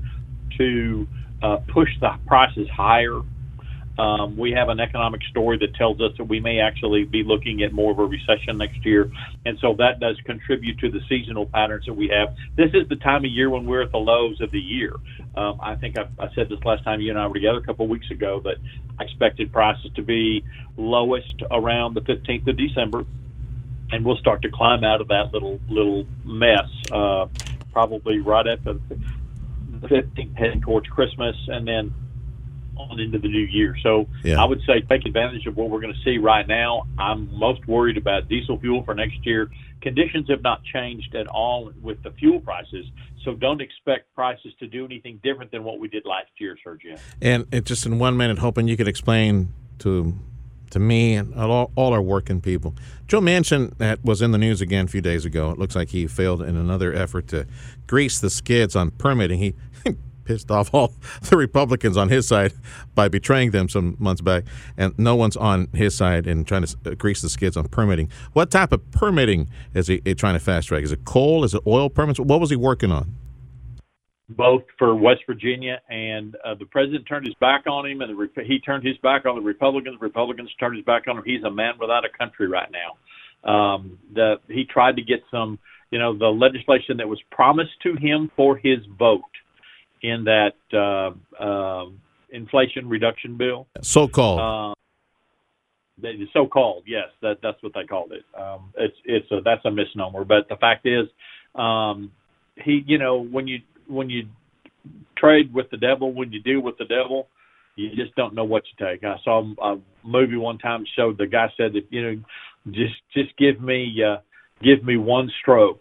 to 0.58 1.08
uh, 1.42 1.58
push 1.72 1.88
the 2.00 2.10
prices 2.26 2.68
higher 2.74 3.20
um, 4.02 4.36
we 4.36 4.50
have 4.50 4.68
an 4.68 4.80
economic 4.80 5.22
story 5.30 5.58
that 5.58 5.76
tells 5.76 6.00
us 6.00 6.10
that 6.18 6.24
we 6.24 6.40
may 6.40 6.58
actually 6.58 7.04
be 7.04 7.22
looking 7.22 7.62
at 7.62 7.72
more 7.72 7.92
of 7.92 8.00
a 8.00 8.04
recession 8.04 8.58
next 8.58 8.84
year. 8.84 9.08
And 9.46 9.56
so 9.60 9.74
that 9.78 10.00
does 10.00 10.16
contribute 10.24 10.80
to 10.80 10.90
the 10.90 10.98
seasonal 11.08 11.46
patterns 11.46 11.86
that 11.86 11.94
we 11.94 12.08
have. 12.08 12.34
This 12.56 12.70
is 12.74 12.88
the 12.88 12.96
time 12.96 13.24
of 13.24 13.30
year 13.30 13.48
when 13.48 13.64
we're 13.64 13.82
at 13.82 13.92
the 13.92 13.98
lows 13.98 14.40
of 14.40 14.50
the 14.50 14.58
year. 14.58 14.96
Um, 15.36 15.60
I 15.62 15.76
think 15.76 15.96
I, 15.96 16.08
I 16.18 16.34
said 16.34 16.48
this 16.48 16.58
last 16.64 16.82
time 16.82 17.00
you 17.00 17.10
and 17.10 17.18
I 17.18 17.28
were 17.28 17.34
together 17.34 17.58
a 17.58 17.62
couple 17.62 17.84
of 17.84 17.90
weeks 17.90 18.10
ago 18.10 18.40
that 18.40 18.56
I 18.98 19.04
expected 19.04 19.52
prices 19.52 19.92
to 19.94 20.02
be 20.02 20.42
lowest 20.76 21.40
around 21.52 21.94
the 21.94 22.00
15th 22.00 22.48
of 22.48 22.56
December. 22.56 23.06
And 23.92 24.04
we'll 24.04 24.16
start 24.16 24.42
to 24.42 24.50
climb 24.50 24.82
out 24.82 25.00
of 25.00 25.08
that 25.08 25.32
little 25.32 25.60
little 25.68 26.06
mess, 26.24 26.68
uh, 26.90 27.28
probably 27.72 28.18
right 28.18 28.48
at 28.48 28.64
the 28.64 28.80
15th, 29.82 30.36
heading 30.36 30.60
towards 30.60 30.88
Christmas, 30.88 31.36
and 31.46 31.68
then 31.68 31.94
on 32.90 33.00
into 33.00 33.18
the 33.18 33.28
new 33.28 33.46
year. 33.46 33.76
So 33.82 34.08
yeah. 34.24 34.42
I 34.42 34.44
would 34.44 34.60
say 34.66 34.80
take 34.80 35.06
advantage 35.06 35.46
of 35.46 35.56
what 35.56 35.70
we're 35.70 35.80
going 35.80 35.94
to 35.94 36.02
see 36.04 36.18
right 36.18 36.46
now. 36.46 36.86
I'm 36.98 37.32
most 37.36 37.66
worried 37.66 37.96
about 37.96 38.28
diesel 38.28 38.58
fuel 38.58 38.82
for 38.84 38.94
next 38.94 39.24
year. 39.24 39.50
Conditions 39.80 40.28
have 40.30 40.42
not 40.42 40.62
changed 40.64 41.14
at 41.14 41.26
all 41.26 41.72
with 41.82 42.02
the 42.02 42.12
fuel 42.12 42.40
prices, 42.40 42.86
so 43.24 43.34
don't 43.34 43.60
expect 43.60 44.14
prices 44.14 44.52
to 44.60 44.66
do 44.66 44.84
anything 44.84 45.20
different 45.22 45.50
than 45.50 45.64
what 45.64 45.80
we 45.80 45.88
did 45.88 46.04
last 46.04 46.30
year, 46.38 46.56
Sergio. 46.64 46.98
And 47.20 47.46
just 47.66 47.84
in 47.86 47.98
one 47.98 48.16
minute, 48.16 48.38
hoping 48.38 48.68
you 48.68 48.76
could 48.76 48.88
explain 48.88 49.52
to 49.80 50.14
to 50.72 50.78
me 50.78 51.14
and 51.14 51.34
all, 51.34 51.70
all 51.76 51.92
our 51.92 52.02
working 52.02 52.40
people. 52.40 52.74
Joe 53.06 53.20
Manchin 53.20 53.76
that 53.76 54.02
was 54.02 54.22
in 54.22 54.32
the 54.32 54.38
news 54.38 54.60
again 54.60 54.86
a 54.86 54.88
few 54.88 55.02
days 55.02 55.24
ago. 55.24 55.50
It 55.50 55.58
looks 55.58 55.76
like 55.76 55.90
he 55.90 56.06
failed 56.06 56.42
in 56.42 56.56
another 56.56 56.92
effort 56.94 57.28
to 57.28 57.46
grease 57.86 58.18
the 58.20 58.30
skids 58.30 58.74
on 58.74 58.90
permitting. 58.92 59.38
He 59.38 59.54
pissed 60.24 60.50
off 60.50 60.72
all 60.72 60.94
the 61.22 61.36
Republicans 61.36 61.96
on 61.96 62.08
his 62.08 62.26
side 62.26 62.52
by 62.94 63.08
betraying 63.08 63.50
them 63.50 63.68
some 63.68 63.96
months 63.98 64.20
back, 64.20 64.44
and 64.76 64.98
no 64.98 65.14
one's 65.14 65.36
on 65.36 65.68
his 65.72 65.96
side 65.96 66.26
in 66.26 66.44
trying 66.44 66.64
to 66.64 66.94
grease 66.96 67.22
the 67.22 67.28
skids 67.28 67.56
on 67.56 67.68
permitting. 67.68 68.10
What 68.32 68.50
type 68.50 68.72
of 68.72 68.90
permitting 68.90 69.48
is 69.74 69.88
he, 69.88 70.02
he 70.04 70.14
trying 70.14 70.34
to 70.34 70.40
fast 70.40 70.68
track? 70.68 70.82
Is 70.82 70.92
it 70.92 71.04
coal? 71.04 71.44
Is 71.44 71.54
it 71.54 71.62
oil 71.66 71.90
permits? 71.90 72.20
What 72.20 72.40
was 72.40 72.50
he 72.50 72.56
working 72.56 72.92
on? 72.92 73.14
Both 74.28 74.62
for 74.78 74.94
West 74.94 75.22
Virginia, 75.26 75.80
and 75.90 76.36
uh, 76.44 76.54
the 76.54 76.64
president 76.64 77.06
turned 77.06 77.26
his 77.26 77.34
back 77.34 77.66
on 77.66 77.86
him, 77.86 78.00
and 78.00 78.16
the, 78.16 78.42
he 78.44 78.60
turned 78.60 78.86
his 78.86 78.96
back 78.98 79.26
on 79.26 79.34
the 79.34 79.42
Republicans. 79.42 79.98
Republicans 80.00 80.50
turned 80.58 80.76
his 80.76 80.84
back 80.84 81.06
on 81.06 81.18
him. 81.18 81.24
He's 81.26 81.42
a 81.42 81.50
man 81.50 81.74
without 81.78 82.04
a 82.04 82.08
country 82.18 82.48
right 82.48 82.68
now. 82.70 82.96
Um, 83.44 83.98
the, 84.14 84.36
he 84.48 84.64
tried 84.64 84.96
to 84.96 85.02
get 85.02 85.22
some, 85.30 85.58
you 85.90 85.98
know, 85.98 86.16
the 86.16 86.28
legislation 86.28 86.96
that 86.98 87.08
was 87.08 87.20
promised 87.30 87.72
to 87.82 87.94
him 87.94 88.30
for 88.36 88.56
his 88.56 88.78
vote 88.98 89.22
in 90.02 90.24
that 90.24 90.54
uh, 90.72 91.42
uh, 91.42 91.86
inflation 92.30 92.88
reduction 92.88 93.36
bill. 93.36 93.66
So 93.80 94.08
called. 94.08 94.40
Uh, 94.40 94.74
so 96.32 96.46
called, 96.46 96.84
yes, 96.86 97.08
that 97.20 97.38
that's 97.42 97.62
what 97.62 97.72
they 97.74 97.84
called 97.84 98.12
it. 98.12 98.24
Um, 98.38 98.72
it's 98.76 98.96
it's 99.04 99.30
a, 99.30 99.40
that's 99.44 99.64
a 99.64 99.70
misnomer, 99.70 100.24
but 100.24 100.48
the 100.48 100.56
fact 100.56 100.86
is, 100.86 101.06
um, 101.54 102.10
he 102.56 102.82
you 102.86 102.98
know 102.98 103.22
when 103.22 103.46
you 103.46 103.60
when 103.86 104.10
you 104.10 104.26
trade 105.16 105.52
with 105.52 105.70
the 105.70 105.76
devil, 105.76 106.12
when 106.12 106.32
you 106.32 106.40
deal 106.40 106.60
with 106.60 106.76
the 106.78 106.86
devil, 106.86 107.28
you 107.76 107.90
just 107.94 108.14
don't 108.16 108.34
know 108.34 108.44
what 108.44 108.64
you 108.66 108.86
take. 108.86 109.04
I 109.04 109.16
saw 109.22 109.44
a 109.62 109.76
movie 110.04 110.36
one 110.36 110.58
time 110.58 110.84
showed 110.96 111.18
the 111.18 111.26
guy 111.26 111.52
said 111.56 111.74
that 111.74 111.84
you 111.90 112.02
know 112.02 112.22
just 112.70 112.94
just 113.14 113.36
give 113.36 113.60
me 113.60 113.94
uh, 114.02 114.16
give 114.62 114.84
me 114.84 114.96
one 114.96 115.30
stroke 115.40 115.80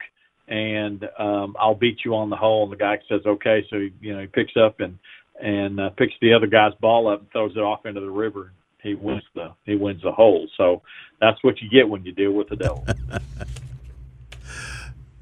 and 0.52 1.08
um, 1.18 1.56
I'll 1.58 1.76
beat 1.76 2.00
you 2.04 2.14
on 2.14 2.30
the 2.30 2.36
hole. 2.36 2.64
And 2.64 2.72
the 2.72 2.76
guy 2.76 3.00
says, 3.08 3.22
okay. 3.26 3.66
So, 3.70 3.80
he, 3.80 3.94
you 4.02 4.14
know, 4.14 4.20
he 4.20 4.28
picks 4.28 4.58
up 4.58 4.82
and, 4.82 5.00
and 5.42 5.80
uh, 5.80 5.92
picks 5.92 6.14
the 6.22 6.34
other 6.34 6.48
guy's 6.48 6.74
ball 6.82 7.08
up 7.08 7.22
and 7.22 7.32
throws 7.32 7.54
it 7.56 7.62
off 7.62 7.86
into 7.86 8.02
the 8.02 8.12
river. 8.12 8.52
He 8.84 8.96
wins 8.96 9.24
the 9.34 9.54
he 9.64 9.76
wins 9.76 10.02
the 10.02 10.12
hole. 10.12 10.48
So 10.58 10.82
that's 11.22 11.42
what 11.44 11.62
you 11.62 11.70
get 11.70 11.88
when 11.88 12.04
you 12.04 12.12
deal 12.12 12.34
with 12.34 12.50
the 12.50 12.58
devil. 12.58 12.86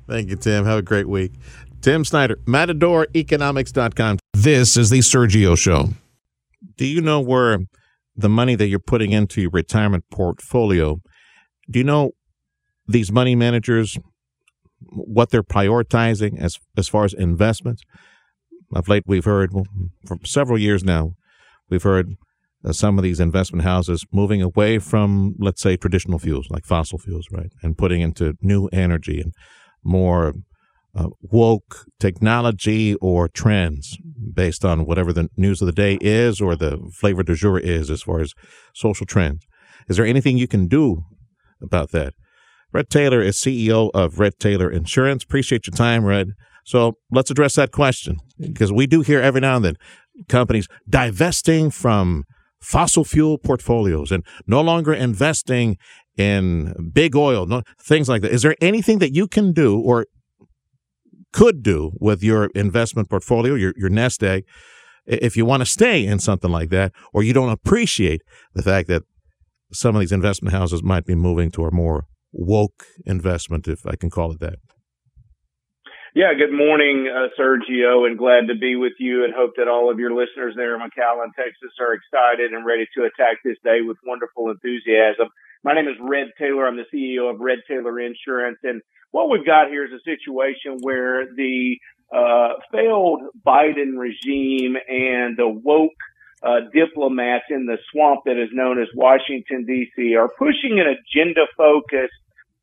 Thank 0.08 0.30
you, 0.30 0.38
Tim. 0.38 0.66
Have 0.66 0.80
a 0.80 0.82
great 0.82 1.08
week. 1.08 1.34
Tim 1.82 2.04
Snyder, 2.04 2.38
MatadorEconomics.com. 2.46 4.18
This 4.34 4.76
is 4.76 4.90
the 4.90 5.00
Sergio 5.00 5.58
Show. 5.58 5.90
Do 6.78 6.86
you 6.86 7.02
know 7.02 7.20
where 7.20 7.60
the 8.16 8.30
money 8.30 8.56
that 8.56 8.68
you're 8.68 8.80
putting 8.80 9.12
into 9.12 9.42
your 9.42 9.52
retirement 9.52 10.06
portfolio, 10.10 11.00
do 11.70 11.80
you 11.80 11.86
know 11.86 12.12
these 12.88 13.12
money 13.12 13.36
managers, 13.36 13.98
what 14.82 15.30
they're 15.30 15.44
prioritizing 15.44 16.40
as, 16.40 16.58
as 16.78 16.88
far 16.88 17.06
as 17.06 17.14
investments? 17.14 17.84
Of 18.74 18.88
late, 18.88 19.04
we've 19.08 19.26
heard, 19.26 19.52
well, 19.54 19.66
for 20.06 20.18
several 20.24 20.58
years 20.58 20.84
now, 20.84 21.14
we've 21.70 21.84
heard 21.84 22.16
uh, 22.64 22.72
some 22.72 22.98
of 23.00 23.04
these 23.04 23.20
investment 23.20 23.64
houses 23.64 24.06
moving 24.12 24.42
away 24.42 24.80
from, 24.80 25.36
let's 25.40 25.62
say, 25.62 25.76
traditional 25.76 26.20
fuels 26.20 26.48
like 26.50 26.66
fossil 26.66 27.00
fuels, 27.00 27.28
right, 27.32 27.52
and 27.64 27.78
putting 27.78 28.02
into 28.02 28.36
new 28.42 28.68
energy 28.68 29.22
and 29.22 29.34
more 29.84 30.34
uh, 30.96 31.08
woke 31.22 31.86
technology 32.00 32.96
or 32.96 33.28
trends 33.28 33.98
based 34.34 34.66
on 34.66 34.86
whatever 34.86 35.14
the 35.14 35.30
news 35.38 35.62
of 35.62 35.66
the 35.68 35.72
day 35.72 35.98
is 36.02 36.42
or 36.42 36.56
the 36.56 36.80
flavor 36.94 37.24
du 37.24 37.36
jour 37.36 37.60
is 37.60 37.90
as 37.90 38.02
far 38.02 38.20
as 38.20 38.34
social 38.74 39.06
trends. 39.06 39.46
Is 39.88 39.98
there 39.98 40.06
anything 40.06 40.38
you 40.38 40.48
can 40.48 40.68
do 40.68 41.04
about 41.62 41.92
that? 41.92 42.14
Red 42.72 42.90
Taylor 42.90 43.22
is 43.22 43.38
CEO 43.38 43.90
of 43.94 44.20
Red 44.20 44.40
Taylor 44.40 44.70
Insurance. 44.70 45.24
Appreciate 45.24 45.68
your 45.68 45.76
time, 45.76 46.06
Red. 46.06 46.34
So 46.66 46.98
let's 47.12 47.32
address 47.32 47.56
that 47.56 47.72
question 47.72 48.18
because 48.40 48.72
we 48.72 48.86
do 48.86 49.02
hear 49.02 49.20
every 49.20 49.42
now 49.42 49.56
and 49.56 49.66
then 49.66 49.76
companies 50.28 50.68
divesting 50.88 51.72
from 51.72 52.26
fossil 52.62 53.04
fuel 53.04 53.38
portfolios 53.38 54.12
and 54.12 54.24
no 54.46 54.62
longer 54.62 54.94
investing 54.94 55.78
in 56.18 56.92
big 56.94 57.16
oil, 57.16 57.46
no, 57.46 57.64
things 57.82 58.10
like 58.10 58.22
that. 58.22 58.32
Is 58.32 58.42
there 58.42 58.56
anything 58.62 59.00
that 59.00 59.14
you 59.14 59.28
can 59.28 59.54
do 59.54 59.80
or 59.80 60.06
could 61.32 61.64
do 61.64 61.92
with 62.00 62.22
your 62.22 62.46
investment 62.56 63.10
portfolio, 63.10 63.56
your, 63.56 63.74
your 63.78 63.90
nest 63.90 64.22
egg, 64.22 64.44
if 65.06 65.38
you 65.38 65.46
want 65.46 65.62
to 65.62 65.66
stay 65.66 66.06
in 66.06 66.20
something 66.20 66.52
like 66.52 66.70
that, 66.70 66.92
or 67.14 67.24
you 67.24 67.34
don't 67.34 67.50
appreciate 67.50 68.22
the 68.54 68.62
fact 68.62 68.88
that 68.90 69.04
some 69.72 69.96
of 69.96 70.00
these 70.02 70.12
investment 70.12 70.54
houses 70.54 70.84
might 70.84 71.06
be 71.06 71.16
moving 71.16 71.50
to 71.52 71.66
a 71.66 71.72
more 71.72 72.06
woke 72.32 72.86
investment, 73.06 73.68
if 73.68 73.86
I 73.86 73.96
can 73.96 74.10
call 74.10 74.32
it 74.32 74.40
that. 74.40 74.60
Yeah, 76.16 76.34
good 76.34 76.52
morning, 76.52 77.08
uh, 77.08 77.30
Sergio, 77.40 78.08
and 78.08 78.18
glad 78.18 78.48
to 78.48 78.56
be 78.56 78.76
with 78.76 78.94
you 78.98 79.24
and 79.24 79.34
hope 79.34 79.52
that 79.58 79.68
all 79.68 79.92
of 79.92 80.00
your 80.00 80.10
listeners 80.10 80.54
there 80.56 80.74
in 80.74 80.82
McAllen, 80.82 81.36
Texas 81.36 81.72
are 81.80 81.94
excited 81.94 82.52
and 82.52 82.66
ready 82.66 82.88
to 82.98 83.04
attack 83.04 83.38
this 83.46 83.58
day 83.64 83.82
with 83.82 83.98
wonderful 84.04 84.50
enthusiasm. 84.50 85.30
My 85.64 85.76
name 85.76 85.88
is 85.88 85.96
Red 86.02 86.28
Taylor. 86.40 86.68
I'm 86.68 86.78
the 86.78 86.90
CEO 86.94 87.30
of 87.30 87.40
Red 87.40 87.60
Taylor 87.68 88.00
Insurance 88.00 88.58
and 88.64 88.82
what 89.12 89.30
we've 89.30 89.46
got 89.46 89.70
here 89.70 89.86
is 89.86 89.92
a 89.92 90.04
situation 90.04 90.78
where 90.82 91.26
the 91.36 91.78
uh, 92.14 92.54
failed 92.72 93.22
Biden 93.46 93.98
regime 93.98 94.76
and 94.88 95.38
the 95.38 95.48
woke 95.48 95.92
uh, 96.42 96.62
diplomats 96.74 97.46
in 97.50 97.66
the 97.66 97.78
swamp 97.92 98.22
that 98.26 98.38
is 98.38 98.50
known 98.54 98.82
as 98.82 98.88
Washington 98.96 99.66
D.C. 99.66 100.16
are 100.16 100.30
pushing 100.38 100.80
an 100.80 100.88
agenda 100.88 101.42
focused 101.58 102.14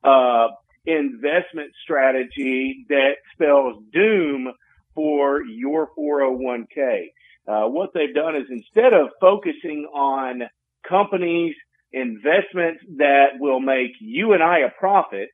uh, 0.02 0.48
investment 0.86 1.72
strategy 1.82 2.86
that 2.88 3.16
spells 3.34 3.82
doom 3.92 4.52
for 4.94 5.42
your 5.44 5.90
401k. 5.98 7.08
Uh, 7.46 7.68
what 7.68 7.90
they've 7.92 8.14
done 8.14 8.34
is 8.34 8.46
instead 8.50 8.92
of 8.92 9.10
focusing 9.20 9.86
on 9.94 10.42
companies, 10.88 11.54
investments 11.92 12.82
that 12.96 13.38
will 13.38 13.60
make 13.60 13.92
you 14.00 14.32
and 14.32 14.42
I 14.42 14.60
a 14.60 14.70
profit, 14.78 15.28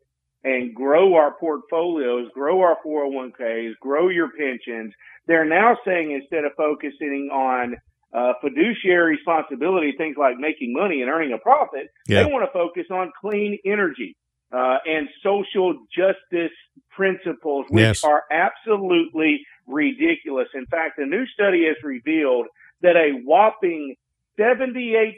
and 0.44 0.75
grow 0.75 1.14
our 1.14 1.34
portfolios, 1.38 2.28
grow 2.34 2.61
our 2.62 2.76
401ks, 2.84 3.78
grow 3.80 4.08
your 4.08 4.30
pensions. 4.37 4.92
They're 5.26 5.44
now 5.44 5.76
saying 5.84 6.11
instead 6.11 6.44
of 6.44 6.52
focusing 6.56 7.30
on 7.32 7.76
uh, 8.12 8.35
fiduciary 8.40 9.16
responsibility, 9.16 9.92
things 9.97 10.16
like 10.19 10.37
making 10.38 10.73
money 10.73 11.00
and 11.02 11.11
earning 11.11 11.33
a 11.33 11.38
profit, 11.38 11.88
yeah. 12.07 12.23
they 12.23 12.31
want 12.31 12.45
to 12.45 12.52
focus 12.52 12.87
on 12.90 13.11
clean 13.21 13.59
energy 13.64 14.16
uh, 14.52 14.78
and 14.87 15.09
social 15.23 15.75
justice 15.95 16.52
principles, 16.90 17.66
which 17.71 17.83
yes. 17.83 18.04
are 18.04 18.25
absolutely 18.31 19.40
ridiculous. 19.66 20.49
In 20.54 20.66
fact, 20.66 20.99
a 20.99 21.07
new 21.07 21.26
study 21.26 21.64
has 21.66 21.76
revealed 21.83 22.47
that 22.83 22.97
a 22.97 23.12
whopping 23.25 23.97
78% 24.38 25.14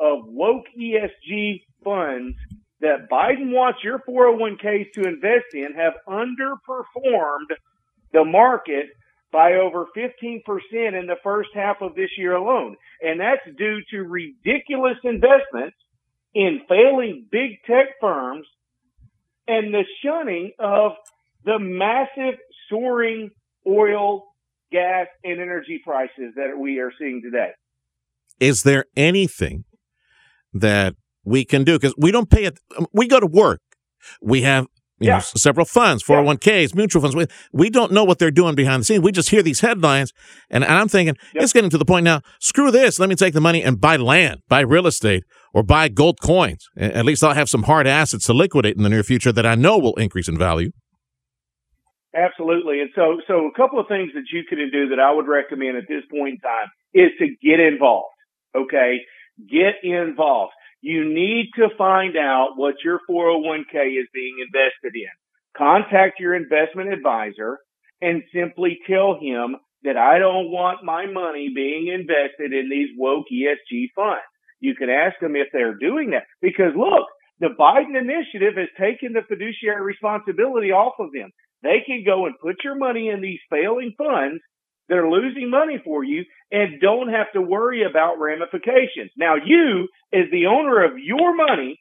of 0.00 0.18
woke 0.26 0.66
ESG 0.78 1.62
funds 1.82 2.36
that 2.80 3.08
Biden 3.10 3.52
wants 3.52 3.78
your 3.82 4.00
401ks 4.00 4.92
to 4.92 5.04
invest 5.04 5.54
in 5.54 5.72
have 5.74 5.94
underperformed 6.06 7.56
the 8.12 8.24
market 8.24 8.86
by 9.34 9.54
over 9.54 9.86
15% 9.96 10.12
in 10.72 11.06
the 11.08 11.16
first 11.24 11.48
half 11.54 11.78
of 11.80 11.96
this 11.96 12.10
year 12.16 12.36
alone. 12.36 12.76
And 13.02 13.18
that's 13.18 13.42
due 13.58 13.80
to 13.90 14.02
ridiculous 14.02 14.96
investments 15.02 15.76
in 16.34 16.60
failing 16.68 17.26
big 17.32 17.62
tech 17.66 17.86
firms 18.00 18.46
and 19.48 19.74
the 19.74 19.82
shunning 20.04 20.52
of 20.60 20.92
the 21.44 21.58
massive 21.58 22.38
soaring 22.70 23.32
oil, 23.66 24.24
gas, 24.70 25.08
and 25.24 25.40
energy 25.40 25.80
prices 25.84 26.34
that 26.36 26.56
we 26.56 26.78
are 26.78 26.92
seeing 26.96 27.20
today. 27.20 27.50
Is 28.38 28.62
there 28.62 28.84
anything 28.96 29.64
that 30.54 30.94
we 31.24 31.44
can 31.44 31.64
do 31.64 31.78
because 31.78 31.94
we 31.98 32.12
don't 32.12 32.30
pay 32.30 32.44
it. 32.44 32.58
We 32.92 33.08
go 33.08 33.18
to 33.18 33.26
work. 33.26 33.60
We 34.22 34.42
have 34.42 34.66
you 35.00 35.08
yeah. 35.08 35.16
know, 35.16 35.20
several 35.20 35.66
funds, 35.66 36.02
401ks, 36.04 36.46
yeah. 36.46 36.68
Oh 36.72 36.76
mutual 36.76 37.02
funds. 37.02 37.16
We, 37.16 37.26
we 37.52 37.70
don't 37.70 37.92
know 37.92 38.04
what 38.04 38.18
they're 38.18 38.30
doing 38.30 38.54
behind 38.54 38.80
the 38.80 38.84
scenes. 38.84 39.02
We 39.02 39.12
just 39.12 39.30
hear 39.30 39.42
these 39.42 39.60
headlines. 39.60 40.12
And, 40.50 40.62
and 40.64 40.72
I'm 40.72 40.88
thinking, 40.88 41.16
yep. 41.34 41.42
it's 41.42 41.52
getting 41.52 41.70
to 41.70 41.78
the 41.78 41.84
point 41.84 42.04
now, 42.04 42.20
screw 42.40 42.70
this. 42.70 42.98
Let 43.00 43.08
me 43.08 43.16
take 43.16 43.34
the 43.34 43.40
money 43.40 43.62
and 43.62 43.80
buy 43.80 43.96
land, 43.96 44.40
buy 44.48 44.60
real 44.60 44.86
estate, 44.86 45.24
or 45.52 45.62
buy 45.62 45.88
gold 45.88 46.20
coins. 46.20 46.68
At 46.76 47.04
least 47.04 47.24
I'll 47.24 47.34
have 47.34 47.48
some 47.48 47.64
hard 47.64 47.86
assets 47.86 48.26
to 48.26 48.32
liquidate 48.32 48.76
in 48.76 48.82
the 48.82 48.88
near 48.88 49.02
future 49.02 49.32
that 49.32 49.46
I 49.46 49.56
know 49.56 49.78
will 49.78 49.94
increase 49.94 50.28
in 50.28 50.38
value. 50.38 50.70
Absolutely. 52.14 52.80
And 52.80 52.90
so, 52.94 53.20
so 53.26 53.46
a 53.46 53.52
couple 53.56 53.80
of 53.80 53.88
things 53.88 54.10
that 54.14 54.24
you 54.32 54.44
can 54.48 54.58
do 54.70 54.88
that 54.90 55.00
I 55.00 55.12
would 55.12 55.26
recommend 55.26 55.76
at 55.76 55.88
this 55.88 56.04
point 56.10 56.34
in 56.34 56.40
time 56.40 56.68
is 56.94 57.10
to 57.18 57.26
get 57.42 57.58
involved. 57.58 58.14
Okay. 58.56 58.98
Get 59.50 59.82
involved. 59.82 60.52
You 60.84 61.08
need 61.08 61.48
to 61.56 61.70
find 61.78 62.14
out 62.14 62.56
what 62.56 62.74
your 62.84 63.00
401k 63.08 63.98
is 63.98 64.06
being 64.12 64.36
invested 64.44 64.92
in. 64.94 65.08
Contact 65.56 66.20
your 66.20 66.34
investment 66.34 66.92
advisor 66.92 67.56
and 68.02 68.22
simply 68.34 68.78
tell 68.86 69.18
him 69.18 69.56
that 69.84 69.96
I 69.96 70.18
don't 70.18 70.50
want 70.50 70.84
my 70.84 71.06
money 71.06 71.50
being 71.54 71.86
invested 71.88 72.52
in 72.52 72.68
these 72.68 72.90
woke 72.98 73.24
ESG 73.32 73.96
funds. 73.96 74.28
You 74.60 74.74
can 74.74 74.90
ask 74.90 75.18
them 75.22 75.36
if 75.36 75.48
they're 75.54 75.78
doing 75.78 76.10
that 76.10 76.24
because 76.42 76.76
look, 76.76 77.08
the 77.40 77.56
Biden 77.58 77.98
initiative 77.98 78.58
has 78.58 78.68
taken 78.78 79.14
the 79.14 79.22
fiduciary 79.26 79.80
responsibility 79.80 80.70
off 80.70 80.96
of 80.98 81.12
them. 81.14 81.30
They 81.62 81.80
can 81.86 82.04
go 82.04 82.26
and 82.26 82.34
put 82.38 82.56
your 82.62 82.76
money 82.76 83.08
in 83.08 83.22
these 83.22 83.40
failing 83.48 83.94
funds 83.96 84.42
that 84.88 84.98
are 84.98 85.10
losing 85.10 85.50
money 85.50 85.80
for 85.84 86.04
you 86.04 86.24
and 86.50 86.80
don't 86.80 87.08
have 87.08 87.32
to 87.32 87.40
worry 87.40 87.84
about 87.84 88.18
ramifications. 88.18 89.10
Now 89.16 89.36
you, 89.36 89.88
as 90.12 90.30
the 90.30 90.46
owner 90.46 90.84
of 90.84 90.98
your 90.98 91.34
money, 91.34 91.80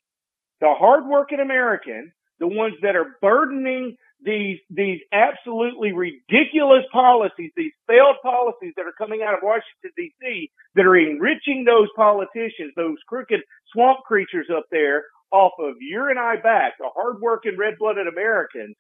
the 0.62 0.74
hardworking 0.77 1.39
American, 1.39 2.12
the 2.39 2.48
ones 2.48 2.75
that 2.81 2.95
are 2.95 3.17
burdening 3.22 3.95
these, 4.24 4.60
these 4.69 5.01
absolutely 5.12 5.91
ridiculous 5.91 6.83
policies, 6.93 7.51
these 7.57 7.74
failed 7.88 8.15
policies 8.24 8.74
that 8.77 8.86
are 8.86 8.95
coming 8.98 9.22
out 9.22 9.33
of 9.33 9.41
Washington 9.43 9.91
DC 10.00 10.50
that 10.75 10.86
are 10.86 10.95
enriching 10.95 11.65
those 11.65 11.89
politicians, 11.95 12.72
those 12.75 12.98
crooked 13.07 13.41
swamp 13.74 14.00
creatures 14.05 14.48
up 14.55 14.63
there 14.72 15.03
off 15.31 15.53
of 15.60 15.75
your 15.81 16.10
and 16.10 16.19
I 16.19 16.38
back, 16.38 16.74
the 16.79 16.89
hardworking 16.95 17.57
red 17.57 17.74
blooded 17.79 18.07
Americans, 18.07 18.75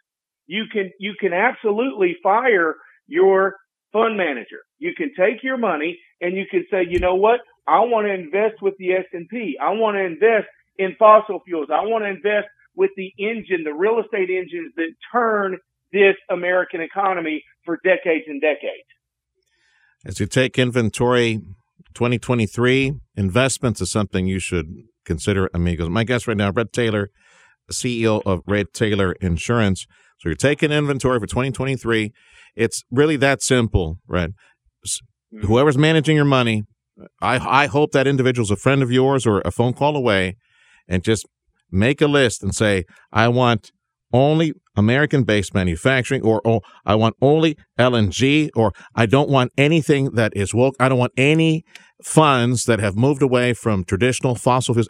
you 0.47 0.65
can, 0.71 0.91
you 0.99 1.15
can 1.19 1.33
absolutely 1.33 2.15
fire 2.23 2.75
your 3.07 3.55
fund 3.93 4.17
manager. 4.17 4.65
You 4.79 4.91
can 4.97 5.11
take 5.17 5.43
your 5.43 5.57
money 5.57 5.99
and 6.19 6.35
you 6.35 6.43
can 6.49 6.65
say, 6.69 6.83
you 6.89 6.99
know 6.99 7.15
what? 7.15 7.39
I 7.67 7.79
want 7.79 8.07
to 8.07 8.13
invest 8.13 8.61
with 8.61 8.73
the 8.77 8.91
S&P. 8.91 9.55
I 9.61 9.69
want 9.71 9.95
to 9.95 10.03
invest 10.03 10.47
in 10.77 10.95
fossil 10.99 11.39
fuels. 11.45 11.69
I 11.71 11.85
want 11.85 12.03
to 12.03 12.09
invest 12.09 12.49
with 12.75 12.89
the 12.97 13.13
engine, 13.17 13.63
the 13.63 13.73
real 13.73 14.01
estate 14.03 14.29
engines 14.29 14.73
that 14.75 14.89
turn 15.11 15.57
this 15.93 16.15
American 16.29 16.81
economy 16.81 17.43
for 17.63 17.79
decades 17.83 18.25
and 18.27 18.41
decades. 18.41 18.89
As 20.05 20.19
you 20.19 20.25
take 20.25 20.59
inventory 20.59 21.39
2023, 21.93 22.93
investments 23.15 23.79
is 23.79 23.91
something 23.91 24.25
you 24.25 24.39
should 24.39 24.67
consider, 25.05 25.49
amigos. 25.53 25.89
My 25.89 26.03
guest 26.03 26.27
right 26.27 26.35
now, 26.35 26.51
Red 26.51 26.73
Taylor, 26.73 27.09
CEO 27.71 28.21
of 28.25 28.41
Red 28.47 28.67
Taylor 28.73 29.13
Insurance. 29.21 29.85
So 30.19 30.29
you're 30.29 30.35
taking 30.35 30.71
inventory 30.71 31.19
for 31.19 31.27
2023. 31.27 32.11
It's 32.55 32.83
really 32.91 33.15
that 33.17 33.41
simple, 33.41 33.99
right? 34.07 34.29
Mm-hmm. 34.29 35.47
Whoever's 35.47 35.77
managing 35.77 36.15
your 36.15 36.25
money, 36.25 36.63
I 37.21 37.63
I 37.63 37.67
hope 37.67 37.91
that 37.93 38.07
individual's 38.07 38.51
a 38.51 38.55
friend 38.55 38.83
of 38.83 38.91
yours 38.91 39.25
or 39.25 39.41
a 39.41 39.51
phone 39.51 39.73
call 39.73 39.95
away, 39.95 40.35
and 40.87 41.03
just 41.03 41.25
make 41.71 42.01
a 42.01 42.07
list 42.07 42.43
and 42.43 42.53
say, 42.53 42.83
I 43.11 43.27
want 43.29 43.71
only 44.11 44.53
American 44.75 45.23
based 45.23 45.53
manufacturing, 45.53 46.21
or 46.21 46.41
oh, 46.45 46.61
I 46.85 46.95
want 46.95 47.15
only 47.21 47.57
LNG, 47.79 48.49
or 48.55 48.71
I 48.95 49.07
don't 49.07 49.29
want 49.29 49.51
anything 49.57 50.11
that 50.11 50.33
is 50.35 50.53
woke. 50.53 50.75
I 50.79 50.87
don't 50.87 50.99
want 50.99 51.13
any 51.17 51.63
funds 52.03 52.65
that 52.65 52.79
have 52.79 52.95
moved 52.95 53.21
away 53.21 53.53
from 53.53 53.83
traditional 53.83 54.35
fossil 54.35 54.73
fuels. 54.73 54.87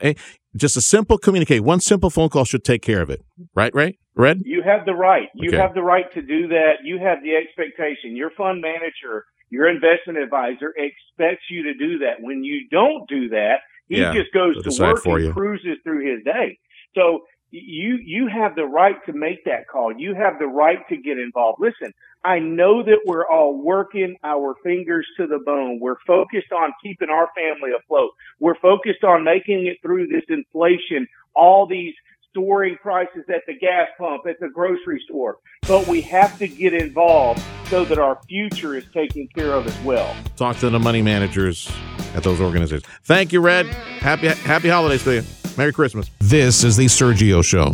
Just 0.56 0.78
a 0.78 0.82
simple 0.82 1.18
communicate. 1.18 1.64
One 1.64 1.80
simple 1.80 2.10
phone 2.10 2.30
call 2.30 2.46
should 2.46 2.64
take 2.64 2.82
care 2.82 3.02
of 3.02 3.10
it. 3.10 3.22
Right, 3.56 3.74
right? 3.74 3.98
Red? 4.16 4.42
You 4.46 4.62
have 4.64 4.86
the 4.86 4.94
right. 4.94 5.30
You 5.34 5.50
okay. 5.50 5.58
have 5.58 5.74
the 5.74 5.82
right 5.82 6.12
to 6.14 6.22
do 6.22 6.48
that. 6.50 6.84
You 6.84 7.00
have 7.00 7.24
the 7.24 7.36
expectation. 7.36 8.16
Your 8.16 8.30
fund 8.38 8.62
manager, 8.62 9.26
your 9.50 9.68
investment 9.68 10.20
advisor 10.20 10.74
expects 10.78 11.46
you 11.50 11.64
to 11.64 11.74
do 11.74 12.00
that. 12.00 12.22
When 12.22 12.44
you 12.44 12.68
don't 12.70 13.10
do 13.10 13.30
that, 13.30 13.58
he 13.88 14.00
yeah, 14.00 14.14
just 14.14 14.32
goes 14.34 14.62
to 14.64 14.84
work 14.84 15.06
and 15.06 15.34
cruises 15.34 15.78
through 15.84 16.10
his 16.10 16.24
day. 16.24 16.60
So 16.96 17.22
you 17.54 18.00
you 18.04 18.28
have 18.28 18.56
the 18.56 18.66
right 18.66 18.96
to 19.06 19.14
make 19.14 19.46
that 19.46 19.68
call. 19.72 19.94
You 19.96 20.16
have 20.16 20.40
the 20.40 20.48
right 20.48 20.80
to 20.90 20.98
get 20.98 21.20
involved. 21.20 21.60
Listen, 21.62 21.94
I 22.26 22.40
know 22.40 22.82
that 22.84 23.02
we're 23.06 23.28
all 23.28 23.62
working 23.62 24.16
our 24.24 24.56
fingers 24.64 25.06
to 25.18 25.28
the 25.28 25.40
bone. 25.46 25.80
We're 25.80 26.00
focused 26.08 26.52
on 26.52 26.74
keeping 26.82 27.10
our 27.10 27.30
family 27.36 27.72
afloat. 27.78 28.12
We're 28.40 28.60
focused 28.60 29.04
on 29.04 29.24
making 29.24 29.68
it 29.68 29.78
through 29.84 30.08
this 30.08 30.24
inflation, 30.30 31.08
all 31.36 31.68
these 31.68 31.94
soaring 32.34 32.76
prices 32.82 33.26
at 33.30 33.44
the 33.46 33.54
gas 33.54 33.88
pump, 34.00 34.24
at 34.28 34.40
the 34.40 34.50
grocery 34.50 35.04
store. 35.08 35.38
But 35.68 35.88
we 35.88 36.02
have 36.02 36.40
to 36.40 36.48
get 36.48 36.74
involved 36.74 37.44
so 37.68 37.86
that 37.86 38.00
our 38.00 38.20
future 38.28 38.76
is 38.76 38.86
taken 38.92 39.28
care 39.36 39.52
of 39.52 39.68
as 39.68 39.80
well. 39.82 40.16
Talk 40.38 40.58
to 40.58 40.72
the 40.72 40.80
money 40.80 41.04
managers 41.04 41.72
at 42.16 42.24
those 42.24 42.42
organizations. 42.42 42.92
Thank 43.04 43.32
you, 43.32 43.42
Red. 43.42 43.68
Happy 43.68 44.28
happy 44.28 44.70
holidays 44.70 45.04
to 45.04 45.16
you. 45.16 45.43
Merry 45.58 45.74
Christmas. 45.74 46.10
This 46.20 46.64
is 46.64 46.78
the 46.78 46.86
Sergio 46.86 47.44
Show. 47.44 47.74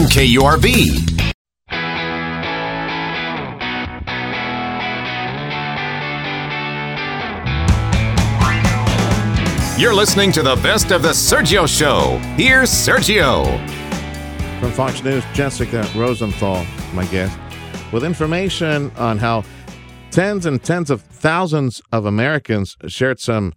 KURV. 0.05 1.21
You're 9.81 9.95
listening 9.95 10.31
to 10.33 10.43
the 10.43 10.55
best 10.57 10.91
of 10.91 11.01
the 11.01 11.09
Sergio 11.09 11.67
Show. 11.67 12.17
Here's 12.35 12.69
Sergio. 12.69 13.45
From 14.59 14.71
Fox 14.71 15.03
News, 15.03 15.23
Jessica 15.33 15.89
Rosenthal, 15.95 16.63
my 16.93 17.05
guest, 17.05 17.35
with 17.91 18.03
information 18.03 18.91
on 18.91 19.17
how 19.17 19.43
tens 20.11 20.45
and 20.45 20.63
tens 20.63 20.91
of 20.91 21.01
thousands 21.01 21.81
of 21.91 22.05
Americans 22.05 22.77
shared 22.87 23.19
some 23.19 23.53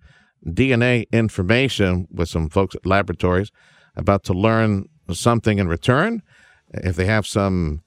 DNA 0.47 1.05
information 1.13 2.09
with 2.11 2.29
some 2.29 2.49
folks 2.49 2.75
at 2.75 2.87
laboratories 2.87 3.51
about 3.97 4.25
to 4.25 4.33
learn 4.33 4.89
something 5.13 5.59
in 5.59 5.69
return 5.69 6.23
if 6.83 6.97
they 6.97 7.07
have 7.07 7.27
some 7.27 7.83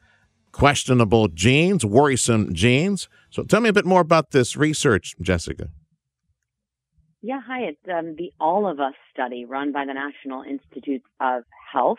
questionable 0.52 1.28
genes, 1.28 1.86
worrisome 1.86 2.54
genes. 2.54 3.08
So 3.30 3.44
tell 3.44 3.62
me 3.62 3.70
a 3.70 3.74
bit 3.74 3.86
more 3.86 4.02
about 4.02 4.32
this 4.32 4.56
research, 4.56 5.16
Jessica. 5.22 5.70
Yeah, 7.22 7.42
hi. 7.46 7.62
It's 7.62 7.82
um, 7.94 8.16
the 8.16 8.32
All 8.40 8.70
of 8.70 8.80
Us 8.80 8.94
study 9.12 9.46
run 9.46 9.72
by 9.72 9.86
the 9.86 9.94
National 9.94 10.44
Institutes 10.44 11.06
of 11.20 11.44
Health. 11.72 11.98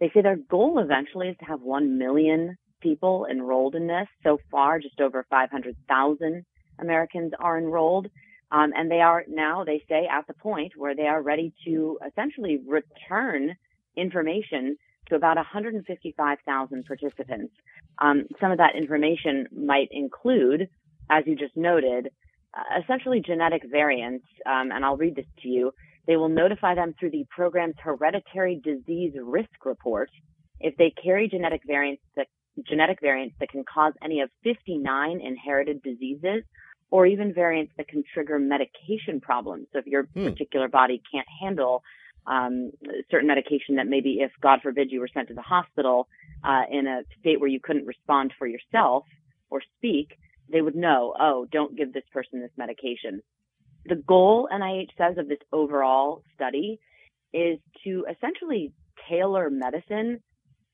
They 0.00 0.10
say 0.14 0.22
their 0.22 0.36
goal 0.36 0.78
eventually 0.78 1.28
is 1.28 1.36
to 1.38 1.46
have 1.46 1.60
1 1.60 1.98
million 1.98 2.56
people 2.80 3.26
enrolled 3.30 3.74
in 3.74 3.86
this. 3.86 4.06
So 4.22 4.38
far, 4.50 4.78
just 4.78 5.00
over 5.00 5.26
500,000 5.30 6.44
Americans 6.80 7.32
are 7.40 7.58
enrolled. 7.58 8.06
Um, 8.50 8.72
and 8.76 8.90
they 8.90 9.00
are 9.00 9.24
now, 9.28 9.64
they 9.64 9.82
say, 9.88 10.08
at 10.10 10.26
the 10.26 10.34
point 10.34 10.72
where 10.76 10.94
they 10.94 11.06
are 11.06 11.22
ready 11.22 11.52
to 11.66 11.98
essentially 12.06 12.58
return 12.66 13.54
information 13.96 14.76
to 15.08 15.16
about 15.16 15.36
155,000 15.36 16.84
participants. 16.84 17.54
Um, 18.00 18.24
some 18.40 18.50
of 18.52 18.58
that 18.58 18.76
information 18.76 19.46
might 19.52 19.88
include, 19.90 20.68
as 21.10 21.24
you 21.26 21.36
just 21.36 21.56
noted, 21.56 22.10
uh, 22.54 22.80
essentially 22.82 23.20
genetic 23.24 23.62
variants, 23.70 24.24
um, 24.46 24.70
and 24.72 24.84
I'll 24.84 24.96
read 24.96 25.16
this 25.16 25.26
to 25.42 25.48
you. 25.48 25.72
They 26.06 26.16
will 26.16 26.28
notify 26.28 26.74
them 26.74 26.94
through 26.98 27.10
the 27.10 27.26
program's 27.30 27.74
hereditary 27.82 28.60
disease 28.62 29.12
risk 29.22 29.64
report 29.64 30.10
if 30.60 30.76
they 30.76 30.92
carry 31.02 31.28
genetic 31.28 31.60
variants 31.66 32.02
that 32.16 32.26
genetic 32.66 32.98
variants 33.00 33.36
that 33.38 33.50
can 33.50 33.64
cause 33.72 33.92
any 34.02 34.20
of 34.20 34.30
59 34.42 35.20
inherited 35.20 35.82
diseases 35.82 36.42
or 36.90 37.06
even 37.06 37.34
variants 37.34 37.72
that 37.76 37.88
can 37.88 38.02
trigger 38.14 38.38
medication 38.38 39.20
problems. 39.20 39.66
So 39.72 39.80
if 39.80 39.86
your 39.86 40.04
hmm. 40.04 40.24
particular 40.24 40.68
body 40.68 41.02
can't 41.12 41.26
handle 41.40 41.82
um, 42.28 42.70
certain 43.10 43.26
medication 43.26 43.76
that 43.76 43.86
maybe 43.86 44.18
if 44.20 44.30
God 44.40 44.60
forbid 44.62 44.90
you 44.90 45.00
were 45.00 45.08
sent 45.12 45.28
to 45.28 45.34
the 45.34 45.42
hospital 45.42 46.08
uh, 46.44 46.62
in 46.70 46.86
a 46.86 47.02
state 47.20 47.40
where 47.40 47.48
you 47.48 47.60
couldn't 47.60 47.86
respond 47.86 48.32
for 48.38 48.46
yourself 48.46 49.04
or 49.50 49.62
speak, 49.76 50.18
they 50.50 50.60
would 50.60 50.76
know, 50.76 51.14
oh, 51.18 51.46
don't 51.50 51.76
give 51.76 51.92
this 51.92 52.04
person 52.12 52.40
this 52.40 52.50
medication. 52.56 53.22
The 53.86 53.96
goal, 53.96 54.48
NIH 54.52 54.90
says, 54.98 55.18
of 55.18 55.28
this 55.28 55.38
overall 55.52 56.22
study 56.34 56.78
is 57.32 57.58
to 57.84 58.06
essentially 58.10 58.72
tailor 59.08 59.50
medicine 59.50 60.20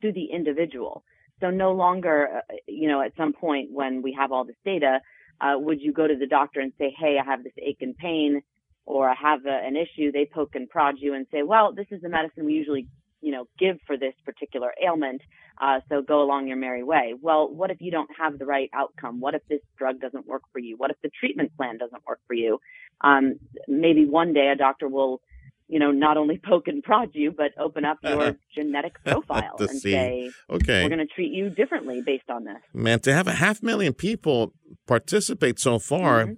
to 0.02 0.12
the 0.12 0.26
individual. 0.32 1.04
So 1.40 1.50
no 1.50 1.72
longer, 1.72 2.28
uh, 2.38 2.54
you 2.66 2.88
know, 2.88 3.00
at 3.00 3.12
some 3.16 3.32
point 3.32 3.70
when 3.72 4.02
we 4.02 4.16
have 4.18 4.32
all 4.32 4.44
this 4.44 4.56
data, 4.64 5.00
uh, 5.40 5.54
would 5.56 5.80
you 5.80 5.92
go 5.92 6.06
to 6.06 6.16
the 6.16 6.26
doctor 6.26 6.60
and 6.60 6.72
say, 6.78 6.94
hey, 6.98 7.18
I 7.20 7.24
have 7.24 7.42
this 7.42 7.52
ache 7.60 7.78
and 7.80 7.96
pain 7.96 8.42
or 8.86 9.12
have 9.14 9.46
a, 9.46 9.66
an 9.66 9.76
issue, 9.76 10.12
they 10.12 10.28
poke 10.32 10.54
and 10.54 10.68
prod 10.68 10.96
you 10.98 11.14
and 11.14 11.26
say, 11.32 11.42
well, 11.42 11.72
this 11.72 11.86
is 11.90 12.02
the 12.02 12.08
medicine 12.08 12.44
we 12.44 12.52
usually, 12.52 12.86
you 13.20 13.32
know, 13.32 13.46
give 13.58 13.76
for 13.86 13.96
this 13.96 14.14
particular 14.24 14.72
ailment. 14.84 15.22
Uh, 15.60 15.80
so 15.88 16.02
go 16.02 16.22
along 16.22 16.48
your 16.48 16.56
merry 16.56 16.82
way. 16.82 17.14
Well, 17.20 17.48
what 17.48 17.70
if 17.70 17.80
you 17.80 17.90
don't 17.90 18.10
have 18.18 18.38
the 18.38 18.44
right 18.44 18.68
outcome? 18.74 19.20
What 19.20 19.34
if 19.34 19.42
this 19.48 19.60
drug 19.78 20.00
doesn't 20.00 20.26
work 20.26 20.42
for 20.52 20.58
you? 20.58 20.76
What 20.76 20.90
if 20.90 20.96
the 21.02 21.10
treatment 21.18 21.56
plan 21.56 21.78
doesn't 21.78 22.02
work 22.06 22.20
for 22.26 22.34
you? 22.34 22.58
Um, 23.00 23.36
maybe 23.68 24.04
one 24.04 24.34
day 24.34 24.48
a 24.52 24.56
doctor 24.56 24.88
will, 24.88 25.22
you 25.68 25.78
know, 25.78 25.90
not 25.90 26.16
only 26.16 26.38
poke 26.44 26.68
and 26.68 26.82
prod 26.82 27.10
you, 27.14 27.30
but 27.30 27.52
open 27.58 27.84
up 27.84 27.98
your 28.02 28.36
genetic 28.54 28.96
profile 29.04 29.56
and 29.60 29.70
see. 29.70 29.92
say, 29.92 30.30
okay, 30.50 30.82
we're 30.82 30.94
going 30.94 31.06
to 31.06 31.14
treat 31.14 31.32
you 31.32 31.48
differently 31.48 32.02
based 32.04 32.28
on 32.28 32.44
this. 32.44 32.56
Man, 32.74 33.00
to 33.00 33.14
have 33.14 33.28
a 33.28 33.34
half 33.34 33.62
million 33.62 33.94
people 33.94 34.52
participate 34.86 35.58
so 35.58 35.78
far, 35.78 36.24
mm-hmm. 36.24 36.32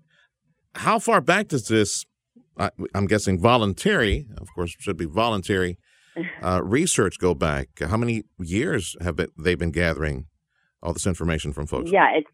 how 0.77 0.99
far 0.99 1.21
back 1.21 1.49
does 1.49 1.67
this 1.69 2.05
I, 2.59 2.71
am 2.95 3.07
guessing 3.07 3.39
voluntary, 3.39 4.27
of 4.39 4.49
course, 4.55 4.75
should 4.79 4.97
be 4.97 5.05
voluntary 5.05 5.79
uh, 6.43 6.63
research 6.63 7.19
go 7.19 7.35
back. 7.35 7.69
How 7.81 7.97
many 7.97 8.25
years 8.39 8.97
have 9.01 9.17
been, 9.17 9.29
they 9.39 9.55
been 9.55 9.71
gathering 9.71 10.27
all 10.83 10.93
this 10.93 11.07
information 11.07 11.53
from 11.53 11.67
folks? 11.67 11.91
Yeah, 11.93 12.09
it's 12.17 12.31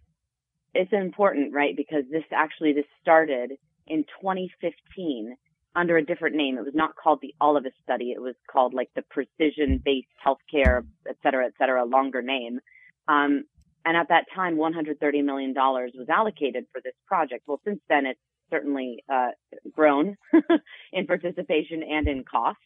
it's 0.74 0.92
important, 0.92 1.52
right? 1.52 1.76
Because 1.76 2.04
this 2.10 2.24
actually 2.32 2.72
this 2.72 2.86
started 3.00 3.52
in 3.86 4.04
2015 4.20 5.36
under 5.74 5.96
a 5.96 6.04
different 6.04 6.36
name. 6.36 6.56
It 6.56 6.64
was 6.64 6.74
not 6.74 6.96
called 6.96 7.20
the 7.20 7.34
All 7.40 7.56
of 7.56 7.66
Us 7.66 7.72
study. 7.82 8.12
It 8.12 8.20
was 8.20 8.34
called 8.50 8.74
like 8.74 8.90
the 8.94 9.02
Precision 9.10 9.82
Based 9.84 10.08
Healthcare, 10.24 10.84
et 11.08 11.16
cetera, 11.22 11.46
et 11.46 11.52
cetera, 11.58 11.84
longer 11.84 12.22
name. 12.22 12.60
Um, 13.08 13.44
and 13.84 13.96
at 13.96 14.08
that 14.08 14.26
time, 14.34 14.56
$130 14.56 15.24
million 15.24 15.54
was 15.54 16.08
allocated 16.08 16.66
for 16.72 16.80
this 16.82 16.94
project. 17.06 17.44
Well, 17.46 17.60
since 17.64 17.80
then, 17.88 18.06
it's 18.06 18.20
certainly 18.52 19.02
uh, 19.08 19.30
grown 19.72 20.16
in 20.92 21.06
participation 21.06 21.82
and 21.82 22.06
in 22.06 22.22
cost. 22.22 22.58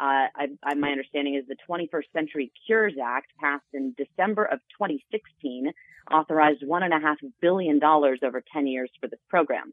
Uh, 0.00 0.26
I, 0.34 0.46
I, 0.62 0.74
my 0.74 0.90
understanding 0.90 1.34
is 1.34 1.44
the 1.46 1.56
21st 1.68 2.12
Century 2.12 2.50
Cures 2.66 2.94
Act, 3.02 3.28
passed 3.40 3.66
in 3.72 3.94
December 3.96 4.44
of 4.44 4.60
2016, 4.78 5.72
authorized 6.10 6.66
one 6.66 6.82
and 6.82 6.94
a 6.94 6.98
half 6.98 7.18
billion 7.40 7.78
dollars 7.78 8.20
over 8.22 8.42
10 8.52 8.66
years 8.66 8.90
for 9.00 9.08
this 9.08 9.20
program. 9.28 9.72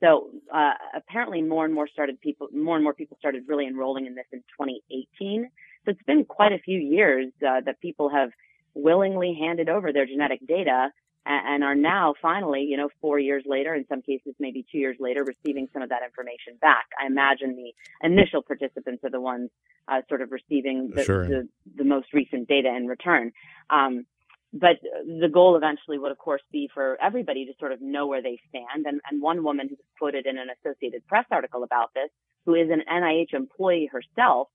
So 0.00 0.30
uh, 0.52 0.72
apparently, 0.94 1.42
more 1.42 1.64
and 1.64 1.72
more 1.72 1.88
started 1.88 2.20
people, 2.20 2.48
more 2.52 2.74
and 2.74 2.84
more 2.84 2.92
people 2.92 3.16
started 3.18 3.44
really 3.46 3.66
enrolling 3.66 4.06
in 4.06 4.14
this 4.14 4.26
in 4.32 4.40
2018. 4.60 5.48
So 5.84 5.92
it's 5.92 6.02
been 6.02 6.24
quite 6.24 6.52
a 6.52 6.58
few 6.58 6.78
years 6.78 7.32
uh, 7.46 7.60
that 7.64 7.80
people 7.80 8.10
have 8.10 8.30
willingly 8.74 9.38
handed 9.40 9.68
over 9.68 9.92
their 9.92 10.04
genetic 10.04 10.46
data 10.46 10.90
and, 11.26 11.64
are 11.64 11.74
now 11.74 12.14
finally, 12.22 12.62
you 12.62 12.76
know, 12.76 12.88
four 13.00 13.18
years 13.18 13.42
later, 13.46 13.74
in 13.74 13.84
some 13.88 14.02
cases 14.02 14.34
maybe 14.38 14.64
two 14.70 14.78
years 14.78 14.96
later, 15.00 15.24
receiving 15.24 15.68
some 15.72 15.82
of 15.82 15.88
that 15.88 16.02
information 16.04 16.56
back. 16.60 16.86
I 17.02 17.06
imagine 17.06 17.56
the 17.56 17.72
initial 18.06 18.42
participants 18.42 19.02
are 19.04 19.10
the 19.10 19.20
ones 19.20 19.50
uh, 19.88 20.02
sort 20.08 20.22
of 20.22 20.30
receiving 20.30 20.90
the, 20.94 21.04
Sure. 21.04 21.26
the, 21.26 21.48
the 21.74 21.84
most 21.84 22.12
recent 22.12 22.48
data 22.48 22.68
in 22.74 22.86
return. 22.86 23.32
Um, 23.70 24.06
but 24.52 24.76
the 25.04 25.28
goal 25.28 25.56
eventually 25.56 25.98
would, 25.98 26.12
of 26.12 26.18
course, 26.18 26.42
be 26.52 26.70
for 26.72 26.96
everybody 27.02 27.44
to 27.46 27.52
sort 27.58 27.72
of 27.72 27.80
know 27.82 28.06
where 28.06 28.22
they 28.22 28.38
stand. 28.48 28.86
And, 28.86 29.00
and 29.10 29.20
one 29.20 29.44
woman 29.44 29.68
who 29.68 29.74
was 29.74 29.84
quoted 29.98 30.26
in 30.26 30.38
an 30.38 30.48
Associated 30.60 31.06
Press 31.06 31.26
article 31.30 31.62
about 31.62 31.92
this, 31.94 32.08
who 32.46 32.54
is 32.54 32.70
an 32.70 32.82
NIH 32.90 33.34
employee 33.34 33.90
herself, 33.92 34.48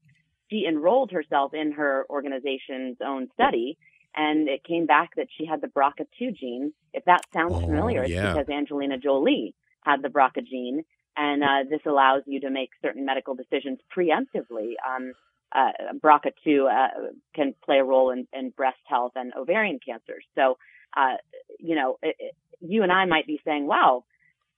she 0.49 0.65
enrolled 0.67 1.11
herself 1.11 1.53
in 1.53 1.73
her 1.73 2.05
organization's 2.09 2.97
own 3.05 3.29
study, 3.33 3.77
and 4.15 4.47
it 4.49 4.63
came 4.63 4.85
back 4.85 5.15
that 5.15 5.27
she 5.37 5.45
had 5.45 5.61
the 5.61 5.67
BRCA2 5.67 6.35
gene. 6.35 6.73
If 6.93 7.05
that 7.05 7.21
sounds 7.33 7.53
Oh, 7.55 7.59
familiar, 7.61 8.03
it's 8.03 8.11
yeah. 8.11 8.33
because 8.33 8.49
Angelina 8.49 8.97
Jolie 8.97 9.53
had 9.83 10.01
the 10.01 10.09
BRCA 10.09 10.45
gene, 10.45 10.83
and 11.17 11.43
uh, 11.43 11.63
this 11.69 11.81
allows 11.85 12.23
you 12.25 12.39
to 12.41 12.49
make 12.49 12.69
certain 12.81 13.05
medical 13.05 13.35
decisions 13.35 13.79
preemptively. 13.95 14.73
Um, 14.87 15.13
uh, 15.53 15.71
BRCA2 16.03 16.69
uh, 16.71 16.87
can 17.35 17.53
play 17.63 17.79
a 17.79 17.83
role 17.83 18.11
in, 18.11 18.27
in 18.33 18.51
breast 18.51 18.79
health 18.85 19.13
and 19.15 19.33
ovarian 19.37 19.79
cancers. 19.85 20.23
So, 20.35 20.57
uh, 20.95 21.15
you 21.59 21.75
know, 21.75 21.97
it, 22.01 22.15
it, 22.19 22.35
you 22.61 22.83
and 22.83 22.91
I 22.91 23.05
might 23.05 23.27
be 23.27 23.41
saying, 23.43 23.67
wow, 23.67 24.03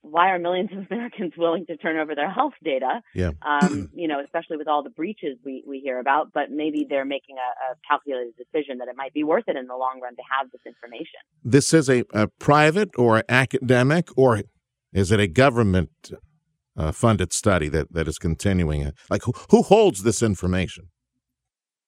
why 0.03 0.29
are 0.29 0.37
millions 0.37 0.69
of 0.71 0.85
Americans 0.91 1.33
willing 1.37 1.65
to 1.65 1.77
turn 1.77 1.97
over 1.97 2.13
their 2.13 2.29
health 2.29 2.53
data? 2.63 3.01
Yeah. 3.15 3.31
Um, 3.53 3.89
you 3.93 4.07
know, 4.07 4.19
especially 4.23 4.57
with 4.57 4.67
all 4.67 4.83
the 4.83 4.89
breaches 4.89 5.37
we, 5.45 5.63
we 5.67 5.79
hear 5.79 5.99
about, 5.99 6.33
but 6.33 6.49
maybe 6.49 6.87
they're 6.89 7.05
making 7.05 7.35
a, 7.37 7.73
a 7.73 7.77
calculated 7.87 8.33
decision 8.35 8.79
that 8.79 8.87
it 8.87 8.95
might 8.97 9.13
be 9.13 9.23
worth 9.23 9.43
it 9.47 9.55
in 9.55 9.67
the 9.67 9.75
long 9.75 9.99
run 10.01 10.15
to 10.15 10.21
have 10.37 10.49
this 10.51 10.61
information. 10.65 11.19
This 11.43 11.73
is 11.73 11.89
a, 11.89 12.03
a 12.13 12.27
private 12.39 12.89
or 12.97 13.23
academic, 13.29 14.09
or 14.17 14.41
is 14.91 15.11
it 15.11 15.19
a 15.19 15.27
government 15.27 16.11
uh, 16.75 16.91
funded 16.91 17.31
study 17.31 17.69
that, 17.69 17.93
that 17.93 18.07
is 18.07 18.17
continuing? 18.17 18.91
Like, 19.09 19.23
who, 19.23 19.33
who 19.51 19.61
holds 19.61 20.03
this 20.03 20.23
information? 20.23 20.89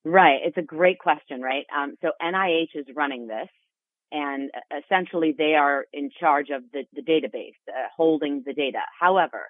Right. 0.03 0.39
It's 0.43 0.57
a 0.57 0.61
great 0.61 0.99
question, 0.99 1.41
right? 1.41 1.65
Um, 1.75 1.95
so 2.01 2.11
NIH 2.21 2.75
is 2.75 2.85
running 2.95 3.27
this, 3.27 3.49
and 4.11 4.51
uh, 4.55 4.77
essentially 4.83 5.33
they 5.37 5.55
are 5.55 5.85
in 5.93 6.09
charge 6.19 6.49
of 6.49 6.63
the, 6.71 6.83
the 6.93 7.01
database, 7.01 7.57
uh, 7.67 7.87
holding 7.95 8.43
the 8.45 8.53
data. 8.53 8.79
However, 8.99 9.49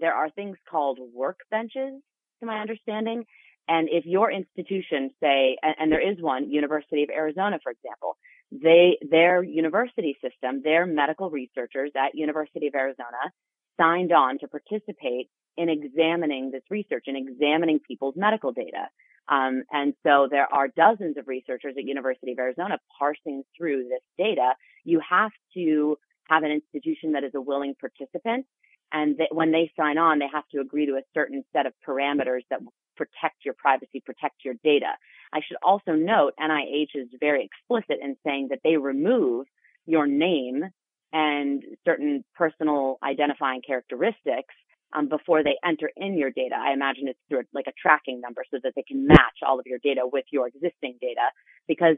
there 0.00 0.14
are 0.14 0.30
things 0.30 0.56
called 0.68 0.98
workbenches, 1.16 1.98
to 2.40 2.46
my 2.46 2.60
understanding. 2.60 3.24
And 3.68 3.88
if 3.90 4.04
your 4.04 4.30
institution, 4.30 5.10
say, 5.20 5.56
and, 5.62 5.74
and 5.78 5.92
there 5.92 6.10
is 6.12 6.20
one, 6.20 6.50
University 6.50 7.02
of 7.02 7.10
Arizona, 7.10 7.58
for 7.62 7.72
example, 7.72 8.16
they, 8.52 8.98
their 9.08 9.42
university 9.42 10.16
system, 10.22 10.62
their 10.62 10.86
medical 10.86 11.30
researchers 11.30 11.90
at 11.96 12.14
University 12.14 12.66
of 12.66 12.74
Arizona 12.74 13.32
signed 13.80 14.12
on 14.12 14.38
to 14.38 14.48
participate 14.48 15.28
in 15.56 15.68
examining 15.68 16.50
this 16.50 16.62
research 16.70 17.04
and 17.06 17.16
examining 17.16 17.80
people's 17.80 18.14
medical 18.16 18.52
data. 18.52 18.88
Um, 19.28 19.62
and 19.70 19.94
so 20.02 20.28
there 20.30 20.52
are 20.52 20.68
dozens 20.68 21.16
of 21.16 21.28
researchers 21.28 21.74
at 21.78 21.84
University 21.84 22.32
of 22.32 22.38
Arizona 22.38 22.78
parsing 22.98 23.42
through 23.56 23.88
this 23.88 24.02
data. 24.18 24.52
You 24.84 25.00
have 25.08 25.32
to 25.54 25.96
have 26.28 26.42
an 26.42 26.50
institution 26.50 27.12
that 27.12 27.24
is 27.24 27.32
a 27.34 27.40
willing 27.40 27.74
participant. 27.80 28.46
And 28.92 29.18
when 29.32 29.50
they 29.50 29.72
sign 29.78 29.98
on, 29.98 30.18
they 30.18 30.28
have 30.32 30.48
to 30.52 30.60
agree 30.60 30.86
to 30.86 30.92
a 30.92 31.02
certain 31.14 31.44
set 31.52 31.66
of 31.66 31.72
parameters 31.86 32.42
that 32.50 32.60
protect 32.96 33.44
your 33.44 33.54
privacy, 33.54 34.02
protect 34.04 34.44
your 34.44 34.54
data. 34.62 34.92
I 35.32 35.40
should 35.46 35.56
also 35.62 35.92
note 35.92 36.34
NIH 36.40 36.94
is 36.94 37.08
very 37.18 37.44
explicit 37.44 37.98
in 38.02 38.16
saying 38.24 38.48
that 38.50 38.60
they 38.62 38.76
remove 38.76 39.46
your 39.86 40.06
name 40.06 40.64
and 41.12 41.62
certain 41.84 42.24
personal 42.34 42.98
identifying 43.02 43.62
characteristics 43.66 44.54
um, 44.94 45.08
before 45.08 45.42
they 45.42 45.56
enter 45.64 45.90
in 45.96 46.16
your 46.16 46.30
data. 46.30 46.54
I 46.58 46.72
imagine 46.72 47.08
it's 47.08 47.18
through 47.28 47.42
like 47.52 47.66
a 47.68 47.72
tracking 47.80 48.20
number 48.20 48.44
so 48.50 48.58
that 48.62 48.72
they 48.76 48.82
can 48.82 49.06
match 49.06 49.38
all 49.46 49.58
of 49.58 49.66
your 49.66 49.78
data 49.82 50.02
with 50.04 50.24
your 50.30 50.46
existing 50.48 50.96
data 51.00 51.26
because 51.68 51.96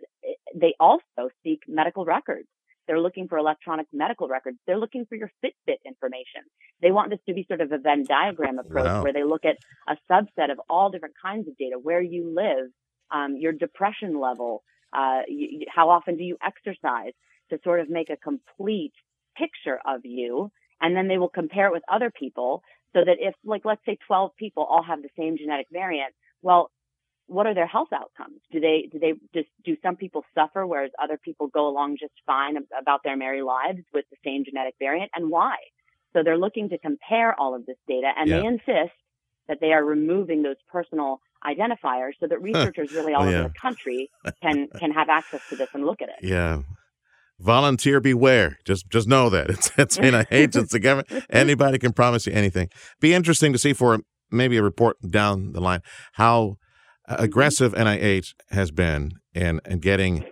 they 0.55 0.75
also 0.81 1.31
seek 1.43 1.61
medical 1.69 2.05
records. 2.05 2.49
They're 2.87 3.01
looking 3.01 3.27
for 3.29 3.37
electronic 3.39 3.87
medical 3.93 4.29
records. 4.29 4.59
They're 4.67 4.79
looking 4.79 5.07
for 5.07 5.17
your 5.17 5.31
Fitbit 5.45 5.79
information. 5.85 6.43
They 6.83 6.93
want 6.93 7.11
this 7.11 7.19
to 7.29 7.35
be 7.35 7.45
sort 7.49 7.61
of 7.61 7.73
a 7.73 7.79
Venn 7.79 8.05
diagram 8.09 8.59
approach 8.59 8.87
Wow. 8.87 9.03
where 9.03 9.13
they 9.13 9.25
look 9.25 9.45
at 9.45 9.57
a 9.89 9.97
subset 10.11 10.53
of 10.53 10.61
all 10.71 10.91
different 10.91 11.15
kinds 11.21 11.49
of 11.49 11.57
data, 11.57 11.77
where 11.83 12.01
you 12.01 12.33
live, 12.35 12.71
um, 13.11 13.37
your 13.37 13.53
depression 13.53 14.21
level, 14.21 14.63
uh, 14.93 15.23
you, 15.29 15.67
how 15.69 15.91
often 15.91 16.17
do 16.17 16.23
you 16.25 16.37
exercise 16.45 17.13
to 17.51 17.59
sort 17.65 17.81
of 17.81 17.91
make 17.91 18.11
a 18.11 18.17
complete 18.17 18.93
picture 19.37 19.79
of 19.87 20.01
you. 20.05 20.51
And 20.81 20.95
then 20.97 21.09
they 21.09 21.19
will 21.19 21.29
compare 21.31 21.67
it 21.67 21.73
with 21.73 21.83
other 21.91 22.11
people 22.11 22.63
so 22.97 23.05
that 23.05 23.19
if, 23.21 23.35
like, 23.45 23.67
let's 23.67 23.85
say 23.85 23.99
12 24.07 24.31
people 24.39 24.65
all 24.65 24.83
have 24.83 25.03
the 25.03 25.11
same 25.19 25.37
genetic 25.37 25.67
variant, 25.71 26.15
well, 26.41 26.71
what 27.27 27.47
are 27.47 27.53
their 27.55 27.67
health 27.67 27.89
outcomes? 27.93 28.41
Do 28.51 28.59
they, 28.59 28.89
do 28.91 28.99
they 28.99 29.13
just, 29.35 29.49
do 29.65 29.77
some 29.83 29.97
people 29.97 30.25
suffer 30.35 30.67
whereas 30.67 30.93
other 31.03 31.19
people 31.23 31.49
go 31.49 31.69
along 31.69 31.99
just 32.01 32.15
fine 32.25 32.57
about 32.81 33.01
their 33.05 33.17
merry 33.17 33.43
lives 33.43 33.81
with 33.93 34.07
the 34.11 34.17
same 34.25 34.45
genetic 34.47 34.75
variant 34.79 35.11
and 35.15 35.29
why? 35.29 35.57
So 36.15 36.23
they're 36.23 36.39
looking 36.39 36.71
to 36.71 36.79
compare 36.79 37.39
all 37.39 37.55
of 37.55 37.67
this 37.67 37.77
data 37.87 38.11
and 38.17 38.31
Yeah. 38.31 38.41
they 38.41 38.47
insist 38.47 38.97
that 39.49 39.59
they 39.61 39.73
are 39.73 39.85
removing 39.85 40.43
those 40.43 40.57
personal 40.73 41.21
identifiers 41.45 42.13
so 42.19 42.27
that 42.29 42.41
researchers 42.41 42.89
really 42.95 43.13
oh, 43.13 43.19
all 43.19 43.27
Oh, 43.27 43.31
yeah. 43.31 43.41
over 43.41 43.49
the 43.49 43.59
country 43.61 44.09
can, 44.43 44.69
can 44.81 44.91
have 44.93 45.09
access 45.11 45.41
to 45.51 45.57
this 45.57 45.69
and 45.75 45.85
look 45.85 46.01
at 46.01 46.09
it. 46.09 46.23
Yeah. 46.23 46.63
Volunteer 47.39 48.01
beware. 48.01 48.59
Just 48.65 48.89
just 48.91 49.07
know 49.07 49.29
that. 49.31 49.51
It's 49.51 49.71
it's 49.77 49.99
NIH, 49.99 50.57
it's 50.57 50.73
the 50.73 50.81
government. 50.81 51.25
Anybody 51.31 51.79
can 51.79 51.93
promise 51.93 52.27
you 52.27 52.33
anything. 52.33 52.69
Be 53.01 53.15
interesting 53.15 53.53
to 53.53 53.59
see 53.59 53.73
for 53.73 54.01
maybe 54.31 54.57
a 54.57 54.63
report 54.63 54.97
down 55.09 55.53
the 55.53 55.61
line 55.61 55.81
how 56.15 56.57
aggressive 57.09 57.73
NIH 57.75 58.35
has 58.51 58.71
been 58.71 59.11
in, 59.35 59.61
in 59.65 59.79
getting 59.79 60.25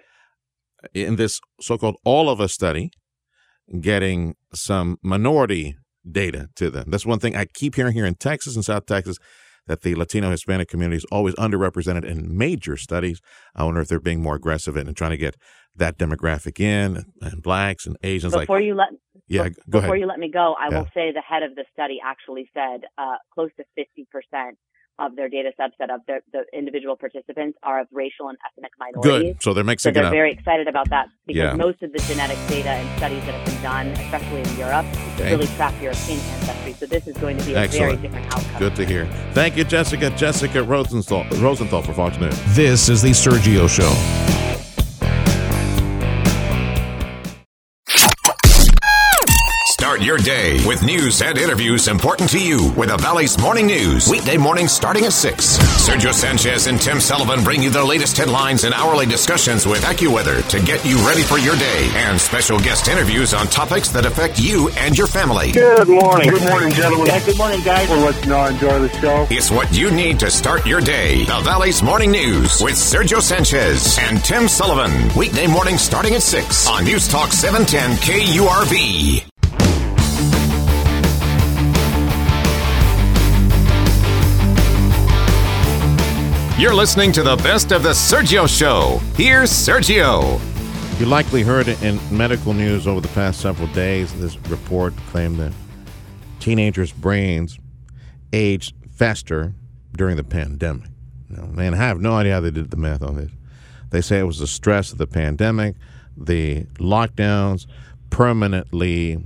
in 0.92 1.16
this 1.16 1.40
so-called 1.60 1.96
all 2.04 2.28
of 2.28 2.40
us 2.40 2.52
study, 2.52 2.90
getting 3.80 4.34
some 4.52 4.96
minority 5.02 5.76
data 6.10 6.48
to 6.56 6.70
them. 6.70 6.90
That's 6.90 7.06
one 7.06 7.20
thing 7.20 7.36
I 7.36 7.46
keep 7.46 7.76
hearing 7.76 7.94
here 7.94 8.04
in 8.04 8.16
Texas 8.16 8.54
and 8.54 8.64
South 8.64 8.86
Texas 8.86 9.18
that 9.66 9.82
the 9.82 9.94
Latino 9.94 10.30
Hispanic 10.30 10.68
community 10.68 10.96
is 10.98 11.04
always 11.10 11.34
underrepresented 11.36 12.04
in 12.04 12.36
major 12.36 12.76
studies. 12.76 13.20
I 13.54 13.64
wonder 13.64 13.80
if 13.80 13.88
they're 13.88 14.00
being 14.00 14.22
more 14.22 14.34
aggressive 14.36 14.76
in 14.76 14.92
trying 14.94 15.12
to 15.12 15.16
get 15.16 15.36
that 15.76 15.98
demographic 15.98 16.60
in 16.60 17.04
and 17.20 17.42
blacks 17.42 17.86
and 17.86 17.96
Asians. 18.02 18.34
Before 18.34 18.56
like, 18.56 18.64
you 18.64 18.74
let 18.74 18.88
yeah, 19.26 19.48
go 19.48 19.80
Before 19.80 19.88
ahead. 19.88 20.00
you 20.00 20.06
let 20.06 20.18
me 20.18 20.30
go, 20.30 20.54
I 20.58 20.70
Yeah. 20.70 20.78
will 20.80 20.88
say 20.94 21.12
the 21.12 21.22
head 21.22 21.42
of 21.42 21.54
the 21.54 21.64
study 21.72 21.98
actually 22.04 22.50
said 22.52 22.82
uh, 22.98 23.16
close 23.32 23.50
to 23.56 23.64
50% 23.78 24.52
of 24.98 25.16
their 25.16 25.28
data 25.28 25.50
subset 25.58 25.92
of 25.92 26.00
their, 26.06 26.20
the 26.32 26.44
individual 26.56 26.96
participants 26.96 27.58
are 27.62 27.80
of 27.80 27.88
racial 27.92 28.28
and 28.28 28.38
ethnic 28.46 28.70
minorities. 28.78 29.34
Good. 29.34 29.42
So 29.42 29.52
they're 29.52 29.64
So 29.64 29.66
mixing 29.66 29.90
it 29.90 29.94
they're 29.94 30.10
very 30.10 30.32
excited 30.32 30.68
about 30.68 30.88
that 30.90 31.06
because 31.26 31.40
Yeah. 31.42 31.54
most 31.54 31.82
of 31.82 31.92
the 31.92 31.98
genetic 32.06 32.38
data 32.48 32.70
and 32.70 32.98
studies 32.98 33.24
that 33.26 33.34
have 33.34 33.44
been 33.46 33.62
done, 33.62 33.86
especially 33.88 34.42
in 34.42 34.56
Europe, 34.58 34.86
Okay. 35.14 35.30
really 35.32 35.46
track 35.56 35.74
European 35.82 36.18
ancestry. 36.20 36.72
So 36.74 36.86
this 36.86 37.06
is 37.08 37.16
going 37.18 37.36
to 37.38 37.44
be 37.44 37.54
a 37.54 37.58
Excellent. 37.60 37.98
very 38.00 38.02
different 38.08 38.26
outcome. 38.34 38.58
Good 38.60 38.76
to 38.76 38.84
hear. 38.86 39.06
Thank 39.32 39.56
you, 39.56 39.64
Jessica. 39.64 40.10
Jessica 40.10 40.62
Rosenthal, 40.62 41.24
Rosenthal 41.40 41.82
for 41.82 41.92
Fox 41.92 42.18
News. 42.20 42.38
This 42.54 42.88
is 42.88 43.02
the 43.02 43.10
Sergio 43.10 43.68
Show. 43.68 44.43
Start 49.94 50.06
your 50.06 50.18
day 50.18 50.66
with 50.66 50.82
news 50.82 51.22
and 51.22 51.38
interviews 51.38 51.86
important 51.86 52.28
to 52.30 52.44
you 52.44 52.72
with 52.72 52.88
the 52.88 52.96
Valley's 52.96 53.38
Morning 53.38 53.68
News. 53.68 54.08
Weekday 54.08 54.36
mornings 54.36 54.72
starting 54.72 55.04
at 55.04 55.12
6. 55.12 55.56
Sergio 55.86 56.12
Sanchez 56.12 56.66
and 56.66 56.80
Tim 56.80 56.98
Sullivan 56.98 57.44
bring 57.44 57.62
you 57.62 57.70
the 57.70 57.84
latest 57.84 58.16
headlines 58.16 58.64
and 58.64 58.74
hourly 58.74 59.06
discussions 59.06 59.66
with 59.66 59.82
AccuWeather 59.82 60.48
to 60.48 60.58
get 60.66 60.84
you 60.84 60.96
ready 61.06 61.22
for 61.22 61.38
your 61.38 61.54
day 61.54 61.88
and 61.94 62.20
special 62.20 62.58
guest 62.58 62.88
interviews 62.88 63.32
on 63.32 63.46
topics 63.46 63.90
that 63.90 64.04
affect 64.04 64.40
you 64.40 64.68
and 64.78 64.98
your 64.98 65.06
family. 65.06 65.52
Good 65.52 65.86
morning. 65.86 66.30
Good 66.30 66.42
morning, 66.42 66.70
gentlemen. 66.72 67.22
good 67.24 67.38
morning, 67.38 67.60
guys. 67.60 67.88
We'll 67.88 68.00
let 68.00 68.20
you 68.20 68.30
know 68.30 68.38
I 68.38 68.50
enjoy 68.50 68.80
the 68.80 68.88
show. 69.00 69.28
It's 69.30 69.52
what 69.52 69.72
you 69.78 69.92
need 69.92 70.18
to 70.18 70.30
start 70.32 70.66
your 70.66 70.80
day. 70.80 71.22
The 71.22 71.40
Valley's 71.44 71.84
Morning 71.84 72.10
News 72.10 72.60
with 72.60 72.74
Sergio 72.74 73.22
Sanchez 73.22 73.96
and 74.00 74.18
Tim 74.24 74.48
Sullivan. 74.48 75.16
Weekday 75.16 75.46
morning 75.46 75.78
starting 75.78 76.16
at 76.16 76.22
6 76.22 76.68
on 76.68 76.82
News 76.82 77.06
Talk 77.06 77.30
710 77.30 77.96
KURV. 77.98 79.33
You're 86.56 86.72
listening 86.72 87.10
to 87.14 87.24
the 87.24 87.34
best 87.34 87.72
of 87.72 87.82
the 87.82 87.88
Sergio 87.88 88.48
Show. 88.48 89.00
Here's 89.16 89.50
Sergio. 89.50 90.40
You 91.00 91.06
likely 91.06 91.42
heard 91.42 91.66
in 91.66 91.98
medical 92.16 92.54
news 92.54 92.86
over 92.86 93.00
the 93.00 93.08
past 93.08 93.40
several 93.40 93.66
days. 93.72 94.14
This 94.20 94.38
report 94.48 94.94
claimed 95.08 95.40
that 95.40 95.52
teenagers' 96.38 96.92
brains 96.92 97.58
aged 98.32 98.72
faster 98.88 99.52
during 99.96 100.14
the 100.16 100.22
pandemic. 100.22 100.90
Now, 101.28 101.46
man, 101.46 101.74
I 101.74 101.78
have 101.78 102.00
no 102.00 102.12
idea 102.12 102.34
how 102.34 102.40
they 102.40 102.52
did 102.52 102.70
the 102.70 102.76
math 102.76 103.02
on 103.02 103.16
this. 103.16 103.32
They 103.90 104.00
say 104.00 104.20
it 104.20 104.24
was 104.24 104.38
the 104.38 104.46
stress 104.46 104.92
of 104.92 104.98
the 104.98 105.08
pandemic, 105.08 105.74
the 106.16 106.66
lockdowns 106.78 107.66
permanently 108.10 109.18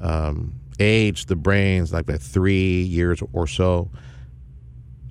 um, 0.00 0.54
age 0.80 1.26
the 1.26 1.36
brains 1.36 1.92
like 1.92 2.06
by 2.06 2.16
three 2.16 2.80
years 2.80 3.22
or 3.34 3.46
so. 3.46 3.90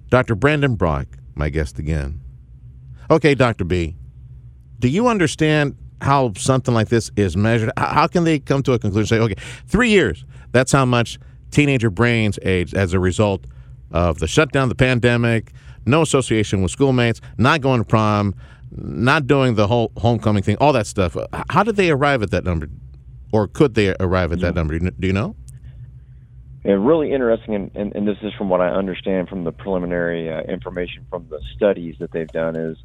Dr. 0.09 0.33
Brandon 0.33 0.73
Brock, 0.73 1.05
my 1.35 1.49
guest 1.49 1.79
again. 1.79 2.21
Okay, 3.09 3.35
Dr. 3.35 3.65
B, 3.65 3.95
do 4.79 4.87
you 4.87 5.07
understand 5.07 5.75
how 6.01 6.33
something 6.35 6.73
like 6.73 6.89
this 6.89 7.11
is 7.15 7.37
measured? 7.37 7.71
How 7.77 8.07
can 8.07 8.23
they 8.23 8.39
come 8.39 8.63
to 8.63 8.73
a 8.73 8.79
conclusion? 8.79 9.07
Say, 9.17 9.23
okay, 9.23 9.35
three 9.67 9.89
years. 9.89 10.25
That's 10.51 10.71
how 10.71 10.85
much 10.85 11.19
teenager 11.51 11.89
brains 11.89 12.39
age 12.41 12.73
as 12.73 12.93
a 12.93 12.99
result 12.99 13.45
of 13.91 14.19
the 14.19 14.27
shutdown, 14.27 14.69
the 14.69 14.75
pandemic, 14.75 15.51
no 15.85 16.01
association 16.01 16.61
with 16.61 16.71
schoolmates, 16.71 17.21
not 17.37 17.61
going 17.61 17.79
to 17.79 17.85
prom, 17.85 18.33
not 18.71 19.27
doing 19.27 19.55
the 19.55 19.67
whole 19.67 19.91
homecoming 19.97 20.43
thing, 20.43 20.57
all 20.59 20.73
that 20.73 20.87
stuff. 20.87 21.15
How 21.49 21.63
did 21.63 21.75
they 21.75 21.91
arrive 21.91 22.23
at 22.23 22.31
that 22.31 22.43
number, 22.43 22.67
or 23.31 23.47
could 23.47 23.75
they 23.75 23.95
arrive 23.99 24.31
at 24.31 24.39
that 24.39 24.55
number? 24.55 24.79
Do 24.79 25.07
you 25.07 25.13
know? 25.13 25.35
Yeah, 26.63 26.73
really 26.73 27.11
interesting, 27.11 27.55
and, 27.55 27.71
and, 27.75 27.95
and, 27.95 28.07
this 28.07 28.17
is 28.21 28.31
from 28.37 28.47
what 28.47 28.61
I 28.61 28.69
understand 28.69 29.27
from 29.27 29.43
the 29.43 29.51
preliminary 29.51 30.31
uh, 30.31 30.41
information 30.43 31.05
from 31.09 31.27
the 31.29 31.41
studies 31.55 31.95
that 31.99 32.11
they've 32.11 32.27
done. 32.27 32.55
Is 32.55 32.77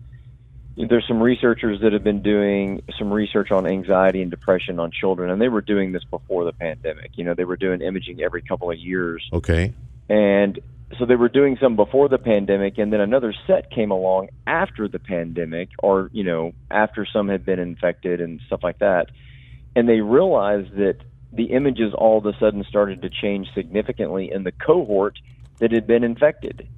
there's 0.76 1.06
some 1.06 1.22
researchers 1.22 1.80
that 1.82 1.92
have 1.92 2.02
been 2.02 2.22
doing 2.22 2.82
some 2.98 3.12
research 3.12 3.52
on 3.52 3.66
anxiety 3.66 4.20
and 4.20 4.32
depression 4.32 4.80
on 4.80 4.90
children, 4.90 5.30
and 5.30 5.40
they 5.40 5.48
were 5.48 5.60
doing 5.60 5.92
this 5.92 6.02
before 6.04 6.44
the 6.44 6.52
pandemic. 6.52 7.12
You 7.14 7.24
know, 7.24 7.34
they 7.34 7.44
were 7.44 7.56
doing 7.56 7.80
imaging 7.80 8.20
every 8.20 8.42
couple 8.42 8.68
of 8.70 8.78
years. 8.78 9.28
Okay. 9.32 9.72
And 10.08 10.58
so 10.98 11.04
they 11.04 11.16
were 11.16 11.28
doing 11.28 11.56
some 11.60 11.76
before 11.76 12.08
the 12.08 12.18
pandemic, 12.18 12.78
and 12.78 12.92
then 12.92 13.00
another 13.00 13.34
set 13.46 13.70
came 13.70 13.90
along 13.90 14.28
after 14.46 14.88
the 14.88 14.98
pandemic, 14.98 15.68
or 15.80 16.10
you 16.12 16.24
know, 16.24 16.52
after 16.70 17.06
some 17.06 17.28
had 17.28 17.44
been 17.44 17.58
infected 17.58 18.20
and 18.20 18.40
stuff 18.46 18.60
like 18.62 18.78
that, 18.78 19.10
and 19.76 19.88
they 19.88 20.00
realized 20.00 20.74
that 20.76 20.96
the 21.32 21.44
images 21.44 21.92
all 21.94 22.18
of 22.18 22.26
a 22.26 22.38
sudden 22.38 22.64
started 22.64 23.02
to 23.02 23.10
change 23.10 23.48
significantly 23.54 24.30
in 24.32 24.44
the 24.44 24.52
cohort 24.52 25.18
that 25.58 25.72
had 25.72 25.86
been 25.86 26.04
infected. 26.04 26.68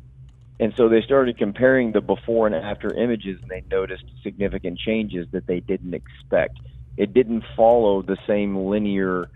And 0.59 0.75
so 0.77 0.89
they 0.89 1.01
started 1.03 1.39
comparing 1.39 1.93
the 1.93 2.01
before 2.01 2.47
and 2.47 2.55
after 2.55 2.93
images, 2.95 3.41
and 3.41 3.51
they 3.51 3.65
noticed 3.71 4.05
significant 4.23 4.79
changes 4.79 5.27
that 5.33 5.47
they 5.47 5.61
didn't 5.61 5.95
expect. 5.95 6.59
It 6.97 7.15
didn't 7.15 7.45
follow 7.57 8.03
the 8.03 8.19
same 8.27 8.57
linear, 8.57 9.31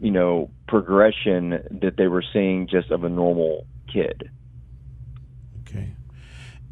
you 0.00 0.10
know, 0.10 0.50
progression 0.68 1.78
that 1.82 1.96
they 1.98 2.06
were 2.06 2.24
seeing 2.32 2.66
just 2.66 2.90
of 2.90 3.04
a 3.04 3.10
normal 3.10 3.66
kid. 3.92 4.30
Okay. 5.62 5.94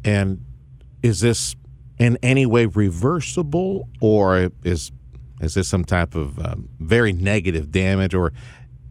And 0.03 0.43
is 1.03 1.19
this 1.19 1.55
in 1.99 2.17
any 2.23 2.45
way 2.45 2.65
reversible, 2.65 3.89
or 3.99 4.49
is 4.63 4.91
is 5.39 5.53
this 5.53 5.67
some 5.67 5.85
type 5.85 6.15
of 6.15 6.39
um, 6.39 6.69
very 6.79 7.13
negative 7.13 7.71
damage, 7.71 8.13
or, 8.13 8.33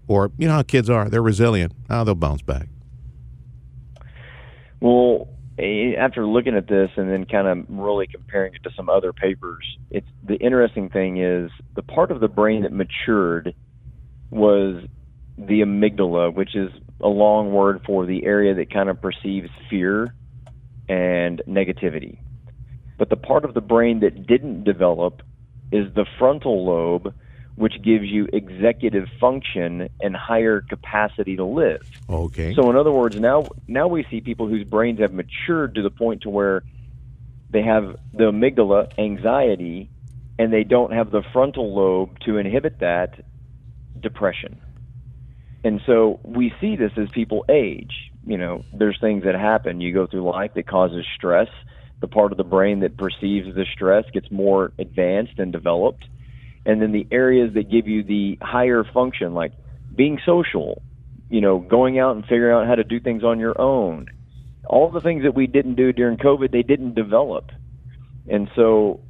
or 0.07 0.31
you 0.39 0.49
know 0.49 0.55
how 0.55 0.63
kids 0.63 0.89
are? 0.89 1.09
They're 1.09 1.23
resilient. 1.23 1.73
Oh, 1.91 2.05
they'll 2.05 2.15
bounce 2.15 2.43
back. 2.43 2.69
Well, 4.81 5.29
after 5.59 6.25
looking 6.27 6.55
at 6.55 6.69
this 6.69 6.91
and 6.97 7.11
then 7.11 7.25
kind 7.25 7.49
of 7.49 7.67
really 7.69 8.07
comparing 8.07 8.55
it 8.55 8.63
to 8.63 8.71
some 8.77 8.89
other 8.89 9.13
papers, 9.13 9.65
it's 9.91 10.07
the 10.23 10.37
interesting 10.37 10.89
thing 10.89 11.19
is 11.19 11.51
the 11.75 11.83
part 11.83 12.11
of 12.11 12.21
the 12.21 12.29
brain 12.29 12.63
that 12.63 12.73
matured 12.73 13.55
was 14.31 14.85
the 15.37 15.61
amygdala, 15.61 16.33
which 16.33 16.55
is 16.55 16.71
a 17.01 17.09
long 17.09 17.53
word 17.53 17.81
for 17.85 18.07
the 18.07 18.25
area 18.25 18.55
that 18.55 18.73
kind 18.73 18.89
of 18.89 19.01
perceives 19.01 19.51
fear 19.69 20.15
and 20.89 21.43
negativity. 21.47 22.19
But 22.97 23.11
the 23.11 23.17
part 23.17 23.45
of 23.45 23.55
the 23.55 23.61
brain 23.61 24.01
that 24.01 24.27
didn't 24.27 24.65
develop 24.65 25.23
is 25.73 25.87
the 25.95 26.07
frontal 26.19 26.65
lobe, 26.65 27.15
which 27.57 27.75
gives 27.85 28.05
you 28.05 28.29
executive 28.33 29.05
function 29.21 29.89
and 30.01 30.17
higher 30.17 30.61
capacity 30.61 31.37
to 31.37 31.45
live. 31.45 31.81
Okay. 32.09 32.55
So 32.55 32.71
in 32.71 32.77
other 32.77 32.93
words, 32.93 33.17
now 33.19 33.51
now 33.67 33.89
we 33.89 34.07
see 34.11 34.21
people 34.21 34.49
whose 34.49 34.65
brains 34.65 35.01
have 35.01 35.13
matured 35.13 35.75
to 35.75 35.83
the 35.83 35.91
point 35.91 36.23
to 36.23 36.31
where 36.31 36.65
they 37.51 37.63
have 37.63 37.97
the 38.13 38.25
amygdala, 38.25 38.87
anxiety, 38.99 39.91
and 40.39 40.53
they 40.53 40.65
don't 40.65 40.93
have 40.93 41.11
the 41.11 41.23
frontal 41.33 41.75
lobe 41.75 42.19
to 42.27 42.37
inhibit 42.37 42.79
that 42.81 43.25
depression. 44.01 44.61
And 45.65 45.81
so 45.87 46.21
we 46.25 46.53
see 46.61 46.77
this 46.77 46.93
as 46.97 47.09
people 47.13 47.45
age. 47.51 47.93
You 48.25 48.39
know, 48.39 48.65
there's 48.73 48.99
things 49.01 49.25
that 49.25 49.35
happen. 49.35 49.81
You 49.81 49.93
go 49.93 50.07
through 50.07 50.31
life 50.31 50.53
that 50.55 50.69
causes 50.69 51.05
stress 51.17 51.49
the 52.01 52.09
part 52.09 52.33
of 52.33 52.39
the 52.39 52.45
brain 52.45 52.81
that 52.81 52.97
perceives 52.97 53.55
the 53.55 53.65
stress 53.73 54.05
gets 54.13 54.31
more 54.31 54.73
advanced 54.79 55.39
and 55.39 55.53
developed. 55.53 56.05
And 56.65 56.83
then 56.83 56.93
the 56.93 57.07
areas 57.11 57.55
that 57.55 57.71
give 57.71 57.89
you 57.89 58.03
the 58.03 58.39
higher 58.41 58.85
function, 58.85 59.35
like 59.35 59.53
being 59.95 60.21
social, 60.25 60.83
you 61.31 61.41
know, 61.41 61.59
going 61.59 61.99
out 61.99 62.17
and 62.17 62.25
figuring 62.25 62.55
out 62.55 62.67
how 62.67 62.75
to 62.75 62.85
do 62.85 63.01
things 63.01 63.25
on 63.25 63.41
your 63.41 63.59
own. 63.61 64.07
All 64.67 64.91
the 64.91 65.01
things 65.01 65.23
that 65.25 65.35
we 65.35 65.47
didn't 65.47 65.77
do 65.77 65.93
during 65.93 66.19
COVID, 66.19 66.53
they 66.53 66.63
didn't 66.63 66.95
develop. 66.95 67.51
And 68.29 68.51
so 68.55 69.01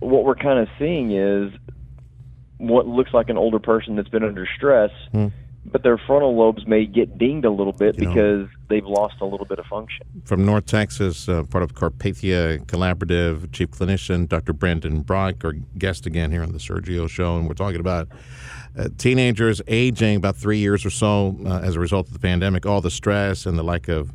what 0.00 0.24
we're 0.24 0.34
kind 0.34 0.58
of 0.58 0.68
seeing 0.78 1.12
is 1.12 1.52
what 2.56 2.86
looks 2.86 3.14
like 3.14 3.28
an 3.28 3.38
older 3.38 3.60
person 3.60 3.94
that's 3.96 4.08
been 4.08 4.24
under 4.24 4.46
stress. 4.56 4.90
Mm 5.14 5.32
but 5.70 5.82
their 5.82 5.98
frontal 5.98 6.36
lobes 6.36 6.66
may 6.66 6.86
get 6.86 7.18
dinged 7.18 7.44
a 7.44 7.50
little 7.50 7.72
bit 7.72 7.98
you 7.98 8.08
because 8.08 8.48
know, 8.48 8.57
they've 8.68 8.86
lost 8.86 9.16
a 9.20 9.24
little 9.24 9.46
bit 9.46 9.58
of 9.58 9.66
function. 9.66 10.06
From 10.24 10.44
North 10.44 10.66
Texas, 10.66 11.28
uh, 11.28 11.42
part 11.44 11.64
of 11.64 11.74
Carpathia 11.74 12.64
Collaborative, 12.66 13.52
chief 13.52 13.70
clinician 13.70 14.28
Dr. 14.28 14.52
Brandon 14.52 15.02
Brock, 15.02 15.44
our 15.44 15.52
guest 15.78 16.06
again 16.06 16.30
here 16.30 16.42
on 16.42 16.52
the 16.52 16.58
Sergio 16.58 17.08
Show, 17.08 17.36
and 17.36 17.48
we're 17.48 17.54
talking 17.54 17.80
about 17.80 18.08
uh, 18.78 18.88
teenagers 18.98 19.60
aging 19.66 20.16
about 20.16 20.36
three 20.36 20.58
years 20.58 20.84
or 20.84 20.90
so 20.90 21.36
uh, 21.46 21.60
as 21.60 21.76
a 21.76 21.80
result 21.80 22.06
of 22.06 22.12
the 22.12 22.18
pandemic, 22.18 22.66
all 22.66 22.80
the 22.80 22.90
stress 22.90 23.46
and 23.46 23.58
the 23.58 23.64
lack 23.64 23.88
of 23.88 24.12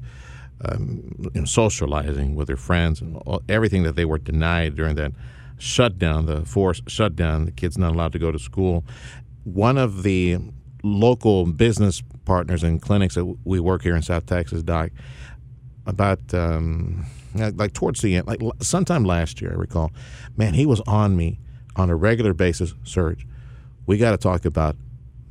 um, 0.65 1.29
you 1.33 1.41
know, 1.41 1.45
socializing 1.45 2.35
with 2.35 2.47
their 2.47 2.57
friends 2.57 3.01
and 3.01 3.17
all, 3.25 3.41
everything 3.49 3.83
that 3.83 3.95
they 3.95 4.05
were 4.05 4.17
denied 4.17 4.75
during 4.75 4.95
that 4.95 5.11
shutdown, 5.57 6.25
the 6.25 6.45
forced 6.45 6.89
shutdown, 6.89 7.45
the 7.45 7.51
kids 7.51 7.77
not 7.77 7.93
allowed 7.93 8.13
to 8.13 8.19
go 8.19 8.31
to 8.31 8.39
school. 8.39 8.83
One 9.43 9.77
of 9.77 10.03
the 10.03 10.37
local 10.83 11.45
business 11.45 12.03
partners 12.25 12.63
and 12.63 12.81
clinics 12.81 13.15
that 13.15 13.25
we 13.43 13.59
work 13.59 13.83
here 13.83 13.95
in 13.95 14.01
South 14.01 14.25
Texas, 14.25 14.63
Doc, 14.63 14.91
about 15.85 16.33
um, 16.33 17.05
like 17.35 17.73
towards 17.73 18.01
the 18.01 18.15
end, 18.15 18.27
like 18.27 18.41
sometime 18.61 19.03
last 19.03 19.41
year, 19.41 19.51
I 19.51 19.55
recall, 19.55 19.91
man, 20.37 20.53
he 20.53 20.65
was 20.65 20.81
on 20.81 21.15
me 21.15 21.39
on 21.75 21.89
a 21.89 21.95
regular 21.95 22.33
basis. 22.33 22.73
Serge, 22.83 23.25
we 23.85 23.97
got 23.97 24.11
to 24.11 24.17
talk 24.17 24.45
about 24.45 24.75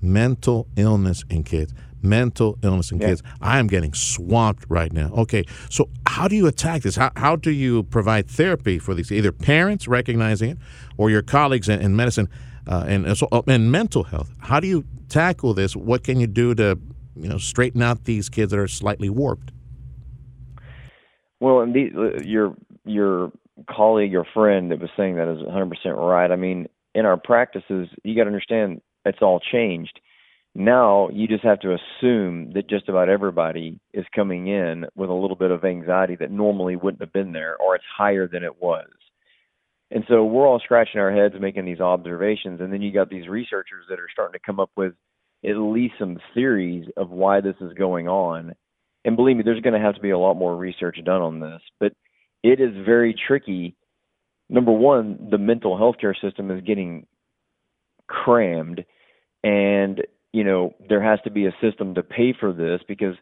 mental 0.01 0.67
illness 0.77 1.25
in 1.31 1.45
kids. 1.45 1.73
Mental 2.05 2.59
illness 2.63 2.91
in 2.91 2.99
yeah. 2.99 3.09
kids. 3.09 3.23
I 3.41 3.61
am 3.61 3.69
getting 3.69 3.95
swamped 3.95 4.65
right 4.69 4.93
now. 4.93 5.13
Okay, 5.13 5.45
so 5.71 5.89
how 6.07 6.27
do 6.27 6.35
you 6.35 6.49
attack 6.49 6.83
this? 6.83 6.97
How, 6.97 7.13
how 7.17 7.37
do 7.37 7.53
you 7.53 7.85
provide 7.85 8.29
therapy 8.29 8.81
for 8.81 8.93
these? 8.93 9.13
Either 9.13 9.31
parents 9.31 9.87
recognizing 9.87 10.51
it 10.51 10.59
or 10.97 11.11
your 11.11 11.23
colleagues 11.23 11.69
in, 11.69 11.81
in 11.81 11.95
medicine 11.95 12.29
uh, 12.67 12.85
and, 12.87 13.17
so, 13.17 13.29
and 13.47 13.71
mental 13.73 14.05
health. 14.05 14.31
How 14.39 14.61
do 14.61 14.67
you 14.67 14.85
tackle 15.09 15.55
this? 15.55 15.75
What 15.77 16.05
can 16.05 16.21
you 16.21 16.27
do 16.27 16.55
to, 16.55 16.79
you 17.17 17.29
know, 17.29 17.39
straighten 17.39 17.83
out 17.83 18.05
these 18.05 18.29
kids 18.29 18.51
that 18.51 18.59
are 18.59 18.69
slightly 18.69 19.11
warped? 19.11 19.53
Well, 21.41 21.61
and 21.61 21.77
uh, 21.77 22.23
your 22.23 22.55
your 22.85 23.33
colleague, 23.69 24.13
your 24.13 24.27
friend 24.33 24.71
that 24.71 24.81
was 24.81 24.91
saying 24.97 25.17
that 25.17 25.29
is 25.29 25.43
100% 25.43 25.97
right. 25.97 26.31
I 26.31 26.37
mean, 26.37 26.69
in 26.95 27.05
our 27.05 27.17
practices, 27.17 27.89
you 28.05 28.15
got 28.17 28.25
to 28.25 28.29
understand 28.29 28.81
it's 29.05 29.23
all 29.23 29.41
changed. 29.41 30.01
Now 30.55 31.09
you 31.11 31.27
just 31.27 31.45
have 31.45 31.61
to 31.61 31.75
assume 31.75 32.53
that 32.53 32.69
just 32.69 32.89
about 32.89 33.09
everybody 33.09 33.81
is 33.95 34.05
coming 34.15 34.49
in 34.49 34.87
with 34.95 35.09
a 35.09 35.15
little 35.15 35.37
bit 35.37 35.51
of 35.51 35.65
anxiety 35.65 36.15
that 36.17 36.31
normally 36.31 36.77
wouldn't 36.77 37.01
have 37.01 37.13
been 37.13 37.33
there, 37.33 37.57
or 37.57 37.75
it's 37.75 37.85
higher 37.97 38.29
than 38.29 38.45
it 38.45 38.61
was. 38.61 38.89
And 39.93 40.05
so 40.09 40.25
we're 40.25 40.47
all 40.47 40.59
scratching 40.59 41.01
our 41.01 41.13
heads 41.13 41.35
making 41.39 41.67
these 41.67 41.81
observations. 41.81 42.61
And 42.61 42.73
then 42.73 42.81
you 42.81 42.93
got 42.93 43.11
these 43.11 43.29
researchers 43.29 43.85
that 43.91 44.01
are 44.01 44.09
starting 44.11 44.33
to 44.33 44.45
come 44.45 44.59
up 44.59 44.71
with 44.75 44.95
at 45.45 45.57
least 45.57 45.95
some 45.99 46.19
theories 46.35 46.87
of 46.97 47.11
why 47.11 47.43
this 47.43 47.57
is 47.61 47.75
going 47.75 48.09
on. 48.09 48.55
And 49.05 49.17
believe 49.17 49.37
me, 49.37 49.43
there's 49.45 49.61
going 49.61 49.75
to 49.75 49.85
have 49.85 49.97
to 49.97 50.01
be 50.01 50.11
a 50.11 50.19
lot 50.19 50.35
more 50.35 50.57
research 50.57 50.97
done 51.05 51.21
on 51.21 51.41
this. 51.41 51.61
But 51.79 51.93
it 52.43 52.59
is 52.59 52.71
very 52.87 53.15
tricky. 53.27 53.77
Number 54.49 54.73
one, 54.73 55.29
the 55.31 55.39
mental 55.39 55.77
health 55.77 55.97
care 56.01 56.17
system 56.19 56.51
is 56.51 56.63
getting 56.63 57.07
crammed. 58.07 58.85
And, 59.45 60.01
you 60.33 60.45
know, 60.45 60.75
there 60.89 61.03
has 61.03 61.19
to 61.25 61.31
be 61.31 61.47
a 61.47 61.57
system 61.61 61.95
to 61.97 62.03
pay 62.03 62.33
for 62.39 62.53
this 62.53 62.81
because 62.89 63.17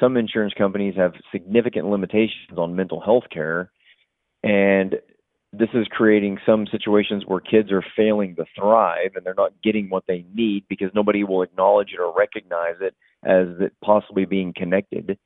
some 0.00 0.16
insurance 0.16 0.54
companies 0.56 0.94
have 0.96 1.12
significant 1.30 1.86
limitations 1.86 2.56
on 2.56 2.76
mental 2.76 3.00
health 3.00 3.24
care. 3.30 3.70
And 4.42 4.96
this 5.58 5.68
is 5.74 5.86
creating 5.90 6.38
some 6.44 6.66
situations 6.66 7.24
where 7.26 7.40
kids 7.40 7.70
are 7.70 7.84
failing 7.96 8.36
to 8.36 8.44
thrive 8.58 9.12
and 9.14 9.24
they're 9.24 9.34
not 9.34 9.52
getting 9.62 9.88
what 9.90 10.04
they 10.06 10.24
need 10.34 10.64
because 10.68 10.90
nobody 10.94 11.24
will 11.24 11.42
acknowledge 11.42 11.90
it 11.92 12.00
or 12.00 12.14
recognize 12.16 12.76
it 12.80 12.94
as 13.24 13.48
it 13.60 13.72
possibly 13.82 14.24
being 14.24 14.52
connected. 14.56 15.18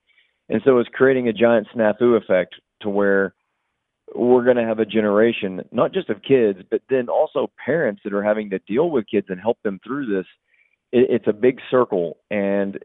And 0.49 0.63
so 0.65 0.79
it's 0.79 0.89
creating 0.93 1.29
a 1.29 1.33
giant 1.33 1.69
snafu 1.75 2.17
effect 2.17 2.55
to 2.83 2.89
where 2.89 3.35
we're 4.15 4.45
going 4.45 4.57
to 4.57 4.65
have 4.65 4.79
a 4.79 4.87
generation, 4.87 5.63
not 5.73 5.93
just 5.93 6.09
of 6.09 6.23
kids, 6.23 6.61
but 6.71 6.83
then 6.89 7.09
also 7.09 7.51
parents 7.63 8.01
that 8.05 8.15
are 8.15 8.23
having 8.23 8.51
to 8.51 8.59
deal 8.61 8.91
with 8.91 9.09
kids 9.11 9.27
and 9.29 9.41
help 9.41 9.59
them 9.63 9.81
through 9.85 10.07
this. 10.07 10.27
It, 10.93 11.11
it's 11.11 11.27
a 11.29 11.33
big 11.33 11.59
circle, 11.71 12.19
and 12.31 12.79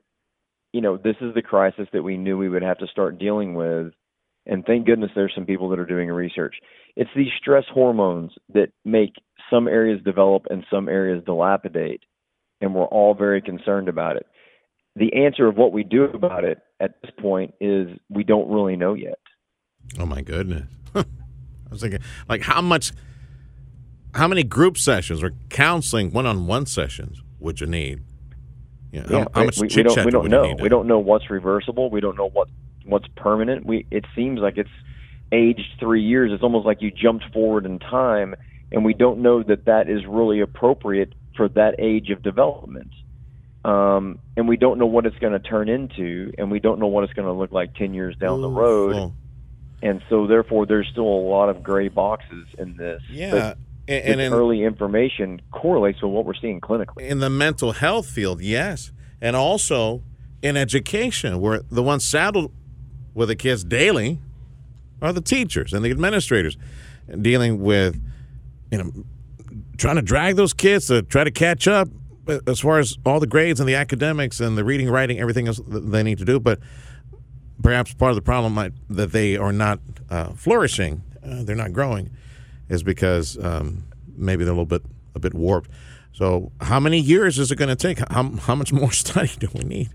you 0.74 0.82
know, 0.82 0.98
this 0.98 1.16
is 1.22 1.34
the 1.36 1.42
crisis 1.42 1.88
that 1.94 2.04
we 2.04 2.18
knew 2.18 2.38
we 2.38 2.50
would 2.50 2.64
have 2.64 2.80
to 2.80 2.88
start 2.88 3.20
dealing 3.20 3.54
with. 3.54 3.94
And 4.46 4.66
thank 4.66 4.86
goodness 4.86 5.12
there's 5.16 5.32
some 5.34 5.46
people 5.46 5.70
that 5.70 5.80
are 5.80 5.86
doing 5.86 6.10
research. 6.10 6.56
It's 6.96 7.10
these 7.16 7.32
stress 7.40 7.64
hormones 7.74 8.32
that 8.54 8.70
make 8.84 9.14
some 9.50 9.68
areas 9.68 10.02
develop 10.04 10.44
and 10.50 10.66
some 10.70 10.90
areas 10.90 11.24
dilapidate, 11.26 12.02
and 12.62 12.76
we're 12.76 12.86
all 12.86 13.14
very 13.14 13.42
concerned 13.42 13.88
about 13.88 14.18
it. 14.18 14.26
The 14.96 15.14
answer 15.26 15.48
of 15.48 15.56
what 15.58 15.72
we 15.72 15.84
do 15.84 16.04
about 16.04 16.44
it 16.44 16.60
at 16.80 17.02
this 17.02 17.12
point 17.20 17.54
is 17.60 17.88
we 18.10 18.24
don't 18.24 18.50
really 18.50 18.76
know 18.76 18.94
yet. 18.94 19.18
Oh 19.98 20.06
my 20.06 20.22
goodness. 20.22 20.70
I 20.96 21.04
was 21.72 21.82
thinking, 21.82 22.02
like, 22.30 22.42
how 22.42 22.62
much, 22.62 22.92
how 24.14 24.28
many 24.28 24.44
group 24.44 24.78
sessions 24.78 25.24
or 25.24 25.32
counseling 25.50 26.12
one-on-one 26.12 26.66
sessions 26.68 27.22
would 27.40 27.60
you 27.62 27.68
need? 27.68 28.04
You 28.92 29.02
know, 29.02 29.08
Yeah, 29.10 29.20
how, 29.20 29.28
how 29.34 29.46
much 29.46 29.60
we, 29.60 29.68
we 29.76 29.84
don't 29.84 30.06
we 30.06 30.12
don't 30.12 30.30
know. 30.30 30.44
need? 30.44 30.62
We 30.62 30.70
don't 30.70 30.88
know 30.88 31.00
what's 31.00 31.30
reversible. 31.30 31.90
We 31.90 32.00
don't 32.00 32.16
know 32.16 32.30
what 32.30 32.50
what's 32.86 33.08
permanent. 33.16 33.66
We 33.66 33.86
it 33.92 34.06
seems 34.16 34.40
like 34.40 34.58
it's 34.58 34.70
aged 35.32 35.80
three 35.80 36.04
years. 36.04 36.32
It's 36.32 36.44
almost 36.44 36.66
like 36.66 36.82
you 36.82 36.92
jumped 36.92 37.26
forward 37.34 37.66
in 37.66 37.80
time, 37.80 38.36
and 38.72 38.86
we 38.86 38.94
don't 38.94 39.22
know 39.22 39.44
that 39.44 39.66
that 39.66 39.90
is 39.90 40.06
really 40.06 40.42
appropriate 40.42 41.14
for 41.36 41.50
that 41.50 41.76
age 41.80 42.10
of 42.12 42.22
development. 42.22 42.92
Um, 43.66 44.20
and 44.36 44.48
we 44.48 44.58
don't 44.58 44.78
know 44.78 44.86
what 44.86 45.06
it's 45.06 45.18
going 45.20 45.34
to 45.34 45.40
turn 45.40 45.70
into, 45.70 46.34
and 46.38 46.52
we 46.52 46.60
don't 46.60 46.80
know 46.80 46.88
what 46.88 47.06
it's 47.06 47.14
going 47.14 47.28
to 47.28 47.32
look 47.34 47.52
like 47.52 47.74
ten 47.76 47.94
years 47.94 48.16
down 48.18 48.42
the 48.42 48.50
road. 48.50 48.94
well, 48.96 49.16
And 49.82 50.02
so, 50.10 50.28
therefore, 50.28 50.66
there's 50.66 50.88
still 50.92 51.08
a 51.08 51.24
lot 51.30 51.50
of 51.50 51.64
gray 51.64 51.88
boxes 51.88 52.46
in 52.58 52.76
this. 52.76 53.02
yeah, 53.10 53.32
But 53.32 53.58
and, 53.88 54.06
and 54.06 54.22
in, 54.22 54.34
early 54.34 54.64
information 54.64 55.42
correlates 55.52 56.02
with 56.02 56.12
what 56.12 56.26
we're 56.26 56.34
seeing 56.36 56.60
clinically. 56.62 57.08
in 57.08 57.20
the 57.20 57.30
mental 57.30 57.72
health 57.72 58.06
field, 58.06 58.42
yes, 58.42 58.92
and 59.22 59.36
also 59.36 60.04
in 60.42 60.58
education, 60.58 61.40
where 61.40 61.62
the 61.72 61.82
ones 61.84 62.06
saddled 62.06 62.52
with 63.14 63.30
the 63.30 63.36
kids 63.36 63.64
daily 63.64 64.20
are 65.02 65.14
the 65.14 65.22
teachers 65.22 65.74
and 65.74 65.84
the 65.84 65.92
administrators, 65.92 66.58
dealing 67.22 67.62
with 67.62 68.02
you 68.72 68.78
know 68.78 68.92
trying 69.78 69.96
to 69.96 70.02
drag 70.02 70.36
those 70.36 70.54
kids 70.54 70.88
to 70.88 71.02
try 71.02 71.24
to 71.24 71.32
catch 71.32 71.68
up 71.68 71.88
as 72.48 72.60
far 72.60 72.80
as 72.80 72.98
all 73.06 73.20
the 73.20 73.28
grades 73.28 73.60
and 73.60 73.68
the 73.68 73.76
academics 73.76 74.40
and 74.40 74.58
the 74.58 74.64
reading, 74.64 74.90
writing, 74.90 75.20
everything 75.20 75.48
else 75.48 75.60
they 75.68 76.04
need 76.04 76.18
to 76.18 76.26
do, 76.26 76.40
but. 76.40 76.60
Perhaps 77.62 77.94
part 77.94 78.10
of 78.10 78.16
the 78.16 78.22
problem 78.22 78.54
might, 78.54 78.74
that 78.90 79.14
they 79.14 79.38
are 79.38 79.54
not 79.54 79.80
uh, 80.10 80.34
flourishing, 80.34 81.02
uh, 81.24 81.44
they're 81.44 81.56
not 81.56 81.72
growing, 81.72 82.10
is 82.68 82.84
because 82.84 83.38
um, 83.42 83.84
maybe 84.18 84.44
they're 84.44 84.52
a 84.52 84.58
little 84.58 84.66
bit 84.66 84.82
a 85.16 85.20
bit 85.20 85.34
warped. 85.34 85.70
So, 86.14 86.52
how 86.62 86.80
many 86.80 87.00
years 87.00 87.40
is 87.40 87.52
it 87.52 87.56
going 87.56 87.70
to 87.70 87.76
take? 87.76 87.98
How, 88.12 88.30
how 88.42 88.54
much 88.56 88.72
more 88.72 88.92
study 89.04 89.32
do 89.40 89.48
we 89.54 89.64
need? 89.64 89.90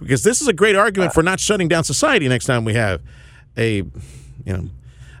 Because 0.00 0.22
this 0.22 0.40
is 0.40 0.48
a 0.48 0.52
great 0.52 0.74
argument 0.76 1.12
for 1.12 1.22
not 1.22 1.40
shutting 1.40 1.68
down 1.68 1.84
society 1.84 2.26
next 2.28 2.46
time 2.46 2.64
we 2.64 2.74
have 2.74 3.02
a, 3.56 3.76
you 3.76 3.92
know, 4.46 4.68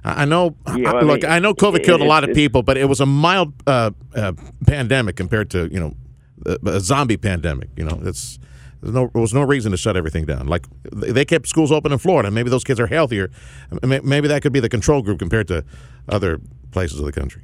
I 0.04 0.24
know. 0.24 0.54
Yeah, 0.76 0.92
I- 0.92 0.98
I 0.98 1.00
look, 1.02 1.22
mean, 1.22 1.30
I 1.30 1.38
know 1.38 1.52
COVID 1.52 1.80
it- 1.80 1.84
killed 1.84 2.00
a 2.00 2.04
lot 2.04 2.24
of 2.24 2.34
people, 2.34 2.62
but 2.62 2.78
it 2.78 2.86
was 2.86 3.00
a 3.00 3.06
mild 3.06 3.52
uh, 3.66 3.90
uh, 4.14 4.32
pandemic 4.66 5.16
compared 5.16 5.50
to 5.50 5.68
you 5.70 5.80
know 5.80 5.94
a, 6.46 6.56
a 6.76 6.80
zombie 6.80 7.16
pandemic. 7.18 7.68
You 7.76 7.84
know, 7.84 8.00
it's 8.04 8.38
there's 8.80 8.94
no 8.94 9.10
there 9.12 9.20
was 9.20 9.34
no 9.34 9.42
reason 9.42 9.70
to 9.72 9.76
shut 9.76 9.96
everything 9.98 10.24
down. 10.24 10.46
Like 10.46 10.64
they 10.92 11.10
they 11.10 11.24
kept 11.26 11.46
schools 11.46 11.70
open 11.72 11.92
in 11.92 11.98
Florida. 11.98 12.30
Maybe 12.30 12.48
those 12.48 12.64
kids 12.64 12.80
are 12.80 12.86
healthier. 12.86 13.28
Maybe 13.82 14.28
that 14.28 14.40
could 14.40 14.52
be 14.52 14.60
the 14.60 14.68
control 14.70 15.02
group 15.02 15.18
compared 15.18 15.48
to 15.48 15.62
other 16.08 16.40
places 16.70 16.98
of 17.00 17.04
the 17.04 17.12
country. 17.12 17.42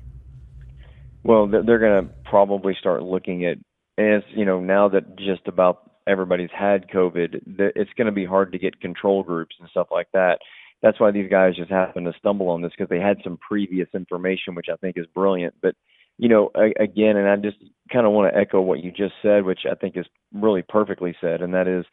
Well, 1.24 1.46
they're, 1.46 1.78
going 1.78 2.06
to 2.06 2.10
probably 2.24 2.76
start 2.78 3.02
looking 3.02 3.46
at 3.46 3.56
as 3.96 4.22
you 4.34 4.44
know 4.44 4.60
now 4.60 4.88
that 4.88 5.16
just 5.16 5.46
about 5.46 5.90
everybody's 6.06 6.50
had 6.56 6.88
COVID, 6.90 7.40
it's 7.74 7.92
going 7.96 8.06
to 8.06 8.12
be 8.12 8.26
hard 8.26 8.52
to 8.52 8.58
get 8.58 8.80
control 8.80 9.22
groups 9.22 9.56
and 9.58 9.68
stuff 9.70 9.88
like 9.90 10.08
that. 10.12 10.38
That's 10.82 11.00
why 11.00 11.12
these 11.12 11.30
guys 11.30 11.56
just 11.56 11.70
happen 11.70 12.04
to 12.04 12.12
stumble 12.18 12.50
on 12.50 12.60
this 12.60 12.72
because 12.76 12.90
they 12.90 13.00
had 13.00 13.18
some 13.24 13.38
previous 13.38 13.88
information, 13.94 14.54
which 14.54 14.66
I 14.70 14.76
think 14.76 14.98
is 14.98 15.06
brilliant. 15.14 15.54
But 15.62 15.76
you 16.18 16.28
know, 16.28 16.50
again, 16.78 17.16
and 17.16 17.28
I 17.28 17.36
just 17.36 17.56
kind 17.92 18.06
of 18.06 18.12
want 18.12 18.32
to 18.32 18.38
echo 18.38 18.60
what 18.60 18.84
you 18.84 18.90
just 18.90 19.14
said, 19.22 19.44
which 19.44 19.60
I 19.70 19.74
think 19.74 19.96
is 19.96 20.06
really 20.32 20.62
perfectly 20.62 21.16
said, 21.20 21.40
and 21.40 21.54
that 21.54 21.66
is 21.66 21.86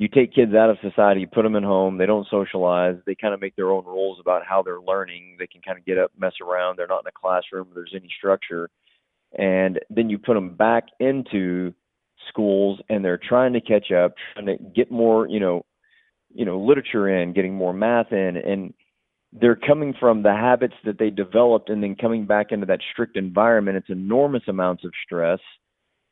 you 0.00 0.08
take 0.08 0.34
kids 0.34 0.54
out 0.54 0.70
of 0.70 0.78
society, 0.80 1.20
you 1.20 1.26
put 1.26 1.42
them 1.42 1.56
in 1.56 1.62
home, 1.62 1.98
they 1.98 2.06
don't 2.06 2.26
socialize, 2.30 2.96
they 3.04 3.14
kind 3.14 3.34
of 3.34 3.40
make 3.40 3.54
their 3.54 3.70
own 3.70 3.84
rules 3.84 4.16
about 4.18 4.46
how 4.46 4.62
they're 4.62 4.80
learning. 4.80 5.36
They 5.38 5.46
can 5.46 5.60
kind 5.60 5.76
of 5.76 5.84
get 5.84 5.98
up, 5.98 6.10
mess 6.18 6.32
around. 6.42 6.78
They're 6.78 6.86
not 6.86 7.02
in 7.02 7.08
a 7.08 7.12
classroom. 7.12 7.68
There's 7.74 7.92
any 7.94 8.08
structure, 8.16 8.70
and 9.38 9.78
then 9.90 10.08
you 10.08 10.16
put 10.16 10.32
them 10.32 10.54
back 10.54 10.84
into 11.00 11.74
schools, 12.30 12.80
and 12.88 13.04
they're 13.04 13.20
trying 13.22 13.52
to 13.52 13.60
catch 13.60 13.92
up, 13.92 14.14
trying 14.32 14.46
to 14.46 14.56
get 14.74 14.90
more, 14.90 15.28
you 15.28 15.38
know, 15.38 15.66
you 16.34 16.46
know, 16.46 16.58
literature 16.58 17.20
in, 17.20 17.34
getting 17.34 17.54
more 17.54 17.74
math 17.74 18.10
in, 18.10 18.38
and 18.38 18.72
they're 19.34 19.54
coming 19.54 19.92
from 20.00 20.22
the 20.22 20.32
habits 20.32 20.76
that 20.86 20.98
they 20.98 21.10
developed, 21.10 21.68
and 21.68 21.82
then 21.82 21.94
coming 21.94 22.24
back 22.24 22.52
into 22.52 22.64
that 22.64 22.80
strict 22.90 23.18
environment. 23.18 23.76
It's 23.76 23.90
enormous 23.90 24.44
amounts 24.48 24.82
of 24.82 24.92
stress 25.04 25.40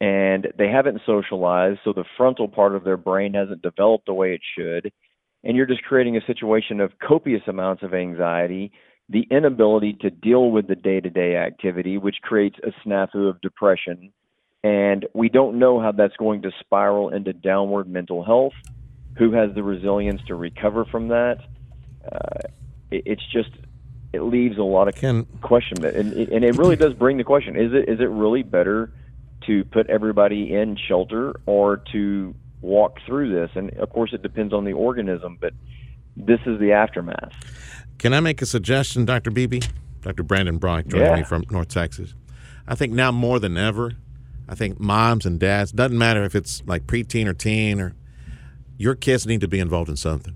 and 0.01 0.49
they 0.57 0.69
haven't 0.69 1.01
socialized, 1.05 1.81
so 1.83 1.93
the 1.93 2.05
frontal 2.17 2.49
part 2.49 2.75
of 2.75 2.85
their 2.85 2.97
brain 2.97 3.35
hasn't 3.35 3.63
developed 3.63 4.07
the 4.07 4.15
way 4.15 4.33
it 4.33 4.41
should. 4.57 4.93
And 5.43 5.57
you're 5.57 5.67
just 5.67 5.83
creating 5.83 6.17
a 6.17 6.25
situation 6.27 6.81
of 6.81 6.93
copious 6.99 7.43
amounts 7.49 7.83
of 7.83 7.95
anxiety, 7.95 8.73
the 9.09 9.27
inability 9.31 9.95
to 10.01 10.11
deal 10.11 10.51
with 10.51 10.69
the 10.69 10.77
day 10.77 11.01
to 11.01 11.11
day 11.11 11.37
activity, 11.37 11.99
which 11.99 12.17
creates 12.23 12.57
a 12.63 12.71
snafu 12.87 13.29
of 13.29 13.41
depression. 13.41 14.13
And 14.63 15.07
we 15.15 15.29
don't 15.29 15.59
know 15.59 15.81
how 15.81 15.93
that's 15.93 16.17
going 16.17 16.43
to 16.43 16.53
spiral 16.61 17.11
into 17.11 17.33
downward 17.33 17.89
mental 17.89 18.25
health. 18.25 18.55
Who 19.17 19.33
has 19.33 19.53
the 19.55 19.63
resilience 19.63 20.21
to 20.29 20.35
recover 20.37 20.85
from 20.85 21.09
that? 21.09 21.39
Uh, 22.05 22.49
it, 22.91 23.03
it's 23.07 23.33
just, 23.33 23.51
it 24.13 24.21
leaves 24.21 24.59
a 24.59 24.63
lot 24.63 24.89
of 24.89 24.95
Can 24.95 25.25
question, 25.43 25.85
and 25.85 26.13
and 26.13 26.45
it 26.45 26.57
really 26.57 26.77
does 26.77 26.95
bring 26.95 27.19
the 27.19 27.25
question: 27.25 27.57
Is 27.57 27.73
it 27.73 27.89
is 27.89 28.01
it 28.01 28.09
really 28.09 28.43
better 28.43 28.93
to 29.47 29.65
put 29.65 29.89
everybody 29.89 30.55
in 30.55 30.77
shelter 30.89 31.39
or 31.47 31.79
to 31.93 32.35
walk 32.61 32.97
through 33.07 33.35
this? 33.35 33.51
And 33.55 33.71
of 33.79 33.91
course, 33.91 34.11
it 34.13 34.23
depends 34.23 34.53
on 34.53 34.65
the 34.65 34.73
organism, 34.73 35.39
but 35.41 35.53
this 36.17 36.41
is 36.47 36.59
the 36.61 36.73
aftermath. 36.73 37.33
Can 37.99 38.15
I 38.15 38.21
make 38.21 38.41
a 38.43 38.47
suggestion, 38.47 39.05
Dr. 39.05 39.31
Beebe? 39.31 39.61
Dr. 40.03 40.23
Brandon 40.23 40.59
Brock 40.59 40.87
joining 40.87 41.07
Yeah. 41.07 41.17
me 41.17 41.23
from 41.25 41.45
North 41.51 41.69
Texas. 41.69 42.15
I 42.67 42.75
think 42.75 42.93
now 42.93 43.11
more 43.11 43.39
than 43.39 43.57
ever, 43.57 43.93
I 44.49 44.55
think 44.55 44.79
moms 44.79 45.27
and 45.27 45.39
dads, 45.41 45.73
doesn't 45.73 45.99
matter 45.99 46.23
if 46.25 46.35
it's 46.35 46.63
like 46.67 46.87
preteen 46.87 47.27
or 47.27 47.35
teen 47.35 47.81
or 47.81 47.95
your 48.77 48.95
kids 48.95 49.27
need 49.27 49.41
to 49.41 49.49
be 49.49 49.59
involved 49.59 49.91
in 49.91 49.97
something. 49.97 50.35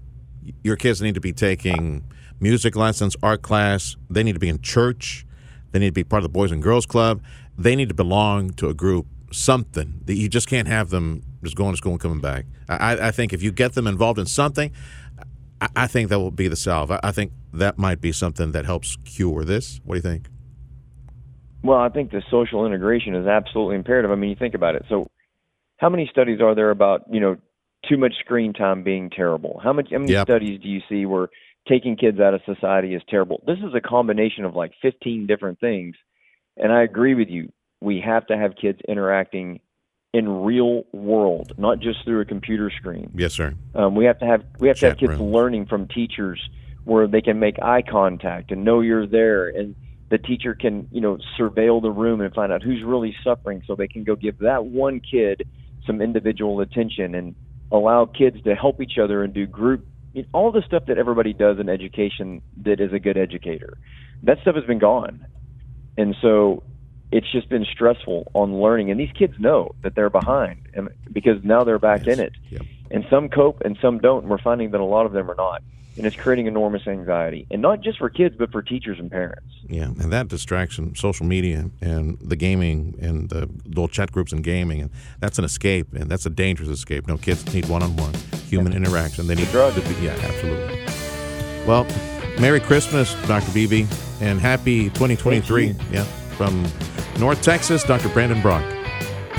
Your 0.65 0.77
kids 0.77 1.01
need 1.01 1.15
to 1.15 1.21
be 1.21 1.33
taking 1.33 2.03
music 2.41 2.75
lessons, 2.75 3.17
art 3.23 3.43
class. 3.43 3.97
They 4.11 4.25
need 4.25 4.33
to 4.33 4.41
be 4.41 4.49
in 4.49 4.61
church. 4.61 5.25
They 5.71 5.79
need 5.79 5.87
to 5.87 5.93
be 5.93 6.05
part 6.05 6.19
of 6.19 6.25
the 6.25 6.33
Boys 6.33 6.51
and 6.51 6.61
Girls 6.61 6.85
Club. 6.85 7.23
They 7.57 7.77
need 7.77 7.89
to 7.89 7.95
belong 7.95 8.51
to 8.55 8.69
a 8.69 8.75
group, 8.75 9.07
something 9.31 10.01
that 10.05 10.15
you 10.15 10.29
just 10.29 10.49
can't 10.49 10.69
have 10.69 10.91
them 10.91 11.23
just 11.43 11.57
going 11.57 11.73
to 11.73 11.77
school 11.77 11.93
and 11.93 12.01
coming 12.01 12.21
back. 12.21 12.47
I, 12.69 13.09
I 13.09 13.11
think 13.11 13.33
if 13.33 13.43
you 13.43 13.53
get 13.53 13.75
them 13.75 13.87
involved 13.87 14.19
in 14.19 14.27
something, 14.27 14.73
I, 15.61 15.69
I 15.77 15.87
think 15.87 16.09
that 16.11 16.19
will 16.19 16.31
be 16.31 16.49
the 16.49 16.57
salve. 16.57 16.91
I, 16.91 17.01
I 17.03 17.13
think 17.13 17.33
that 17.53 17.79
might 17.79 18.01
be 18.01 18.13
something 18.13 18.53
that 18.53 18.65
helps 18.65 18.97
cure 19.05 19.45
this. 19.45 19.81
What 19.85 19.95
do 19.95 19.99
you 19.99 20.03
think? 20.03 20.29
Well, 21.63 21.79
I 21.79 21.89
think 21.89 22.11
the 22.11 22.23
social 22.31 22.67
integration 22.67 23.15
is 23.15 23.27
absolutely 23.27 23.77
imperative. 23.77 24.11
I 24.11 24.17
mean, 24.17 24.31
you 24.31 24.37
think 24.37 24.55
about 24.55 24.75
it. 24.75 24.85
So, 24.89 25.07
how 25.77 25.89
many 25.89 26.09
studies 26.11 26.41
are 26.41 26.55
there 26.55 26.71
about 26.71 27.03
you 27.11 27.21
know 27.21 27.37
too 27.89 27.97
much 27.97 28.15
screen 28.19 28.53
time 28.53 28.83
being 28.83 29.11
terrible? 29.11 29.61
How 29.63 29.73
much? 29.73 29.89
How 29.91 29.99
many 29.99 30.13
Yep. 30.13 30.27
studies 30.27 30.61
do 30.61 30.69
you 30.69 30.81
see 30.89 31.07
where 31.07 31.29
taking 31.69 31.97
kids 31.97 32.19
out 32.19 32.35
of 32.35 32.41
society 32.45 32.95
is 32.95 33.03
terrible? 33.09 33.43
This 33.47 33.59
is 33.59 33.75
a 33.75 33.81
combination 33.81 34.45
of 34.45 34.57
like 34.57 34.73
15 34.83 35.27
different 35.27 35.61
things, 35.61 35.95
and 36.57 36.73
I 36.73 36.83
agree 36.83 37.15
with 37.15 37.29
you. 37.29 37.53
We 37.81 38.01
have 38.01 38.27
to 38.27 38.37
have 38.37 38.55
kids 38.57 38.81
interacting 38.89 39.61
in 40.13 40.29
real 40.45 40.85
world, 40.93 41.53
not 41.57 41.81
just 41.81 42.05
through 42.05 42.21
a 42.21 42.25
computer 42.25 42.71
screen. 42.71 43.11
Yes, 43.15 43.33
sir. 43.33 43.55
Um, 43.75 43.95
we 43.95 44.05
have 44.05 44.19
to 44.19 44.27
have 44.27 44.45
we 44.59 44.69
have 44.69 44.79
to 44.79 44.89
have 44.91 44.99
kids 44.99 45.19
learning 45.19 45.67
from 45.67 45.89
teachers 45.89 46.41
where 46.85 47.07
they 47.07 47.21
can 47.21 47.39
make 47.39 47.61
eye 47.63 47.83
contact 47.83 48.51
and 48.51 48.65
know 48.65 48.81
you're 48.81 49.07
there, 49.07 49.49
and 49.49 49.75
the 50.11 50.19
teacher 50.19 50.55
can 50.55 50.89
you 50.93 51.01
know 51.01 51.19
surveil 51.39 51.81
the 51.81 51.91
room 51.91 52.21
and 52.21 52.33
find 52.35 52.53
out 52.53 52.63
who's 52.63 52.83
really 52.83 53.17
suffering, 53.25 53.63
so 53.67 53.75
they 53.75 53.89
can 53.89 54.05
go 54.05 54.15
give 54.15 54.39
that 54.39 54.67
one 54.67 55.01
kid 55.01 55.49
some 55.87 56.01
individual 56.01 56.61
attention 56.61 57.15
and 57.15 57.35
allow 57.73 58.05
kids 58.05 58.41
to 58.43 58.55
help 58.55 58.81
each 58.83 58.99
other 58.99 59.25
and 59.25 59.33
do 59.33 59.47
group 59.47 59.87
all 60.33 60.53
the 60.53 60.63
stuff 60.63 60.85
that 60.87 60.99
everybody 60.99 61.33
does 61.33 61.59
in 61.59 61.69
education 61.69 62.43
that 62.65 62.81
is 62.81 62.93
a 62.93 62.99
good 62.99 63.17
educator. 63.17 63.79
That 64.23 64.39
stuff 64.43 64.55
has 64.55 64.65
been 64.65 64.79
gone, 64.79 65.27
and 65.97 66.15
so 66.21 66.63
it's 67.11 67.31
just 67.31 67.49
been 67.49 67.65
stressful 67.71 68.31
on 68.35 68.61
learning. 68.61 68.91
And 68.91 68.99
these 68.99 69.13
kids 69.13 69.35
know 69.39 69.75
that 69.83 69.95
they're 69.95 70.11
behind, 70.11 70.61
and 70.75 70.89
because 71.13 71.43
now 71.45 71.63
they're 71.65 71.79
back 71.79 72.07
Yes. 72.07 72.19
in 72.19 72.25
it 72.25 72.33
Yep. 72.51 72.63
and 72.91 73.05
some 73.11 73.29
cope 73.29 73.61
and 73.65 73.77
some 73.83 73.99
don't. 73.99 74.23
And 74.23 74.31
we're 74.31 74.39
finding 74.39 74.71
that 74.71 74.81
a 74.81 74.85
lot 74.85 75.05
of 75.07 75.13
them 75.13 75.31
are 75.31 75.35
not. 75.37 75.63
and 75.99 76.07
it's 76.07 76.17
creating 76.17 76.47
enormous 76.47 76.87
anxiety, 76.87 77.47
and 77.51 77.61
not 77.61 77.83
just 77.83 77.99
for 77.99 78.09
kids, 78.09 78.35
but 78.39 78.51
for 78.51 78.63
teachers 78.63 78.99
and 78.99 79.11
parents. 79.11 79.45
Yeah, 79.69 79.89
and 79.89 80.11
that 80.11 80.27
distraction, 80.29 80.95
social 80.95 81.27
media 81.27 81.69
and 81.83 82.17
the 82.19 82.35
gaming 82.35 82.95
and 82.99 83.29
the 83.29 83.47
little 83.67 83.89
chat 83.89 84.11
groups 84.11 84.33
and 84.33 84.43
gaming, 84.43 84.81
and 84.81 84.91
that's 85.21 85.39
an 85.39 85.45
escape, 85.45 85.93
and 85.93 86.11
that's 86.11 86.25
a 86.25 86.31
dangerous 86.31 86.71
escape. 86.71 87.07
No 87.07 87.19
kids 87.19 87.53
need 87.53 87.69
one-on-one 87.69 88.15
human 88.49 88.73
interaction. 88.73 89.27
They 89.27 89.35
need 89.35 89.49
drugs. 89.49 89.75
To 89.75 89.83
be, 89.83 89.95
yeah, 90.03 90.13
absolutely. 90.13 90.81
Well, 91.67 91.85
Merry 92.41 92.61
Christmas, 92.61 93.15
Dr. 93.27 93.53
Beebe, 93.53 93.87
and 94.21 94.41
happy 94.41 94.85
2023. 94.91 95.75
Yeah, 95.91 96.05
from 96.37 96.67
North 97.19 97.43
Texas, 97.43 97.85
Dr. 97.85 98.09
Brandon 98.09 98.41
Brock. 98.41 98.65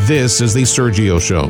This 0.01 0.41
is 0.41 0.53
the 0.53 0.63
Sergio 0.63 1.19
Show. 1.21 1.49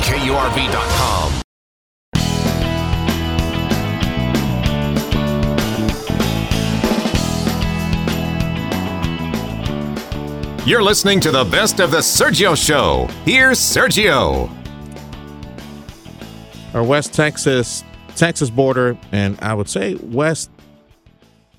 KURV.com. 0.01 1.41
You're 10.65 10.83
listening 10.83 11.19
to 11.21 11.31
the 11.31 11.43
best 11.43 11.79
of 11.79 11.89
the 11.91 11.97
Sergio 11.97 12.55
Show. 12.55 13.07
Here's 13.25 13.57
Sergio. 13.57 14.49
Our 16.73 16.83
West 16.83 17.13
Texas 17.13 17.83
Texas 18.15 18.49
border, 18.49 18.97
and 19.11 19.39
I 19.41 19.53
would 19.53 19.67
say 19.67 19.95
West 19.95 20.51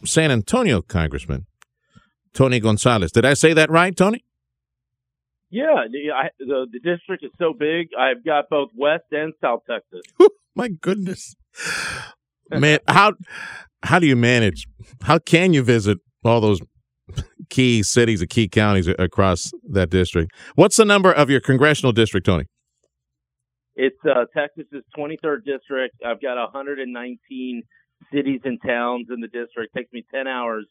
San 0.05 0.31
Antonio 0.31 0.81
Congressman 0.83 1.47
Tony 2.33 2.61
Gonzales. 2.61 3.13
Did 3.13 3.25
I 3.25 3.35
say 3.35 3.53
that 3.55 3.71
right, 3.71 3.97
Tony? 3.97 4.25
Yeah, 5.53 5.85
the, 5.91 6.13
I, 6.13 6.31
the 6.39 6.67
the 6.73 6.81
district 6.81 7.23
is 7.25 7.31
so 7.39 7.53
big. 7.53 7.89
I've 7.97 8.25
got 8.25 8.49
both 8.49 8.71
West 8.75 9.05
and 9.11 9.35
South 9.39 9.61
Texas. 9.69 10.01
My 10.57 10.69
goodness, 10.69 11.37
man, 12.51 12.79
how 12.89 13.13
how 13.83 13.99
do 13.99 14.07
you 14.07 14.17
manage? 14.17 14.67
How 15.03 15.19
can 15.19 15.53
you 15.53 15.63
visit 15.63 15.99
all 16.25 16.41
those 16.41 16.61
key 17.51 17.83
cities 17.83 18.23
and 18.23 18.31
key 18.31 18.49
counties 18.49 18.89
across 18.89 19.53
that 19.69 19.91
district? 19.91 20.33
What's 20.55 20.79
the 20.79 20.87
number 20.87 21.13
of 21.13 21.29
your 21.29 21.41
congressional 21.41 21.93
district, 21.93 22.25
Tony? 22.25 22.47
It's 23.75 23.99
uh, 24.09 24.25
Texas's 24.35 24.85
23rd 24.97 25.45
district. 25.45 25.97
I've 26.05 26.23
got 26.23 26.37
119 26.37 27.63
cities 28.11 28.41
and 28.45 28.59
towns 28.67 29.09
in 29.13 29.21
the 29.21 29.29
district. 29.29 29.75
It 29.75 29.81
takes 29.81 29.93
me 29.93 30.05
10 30.15 30.27
hours 30.27 30.67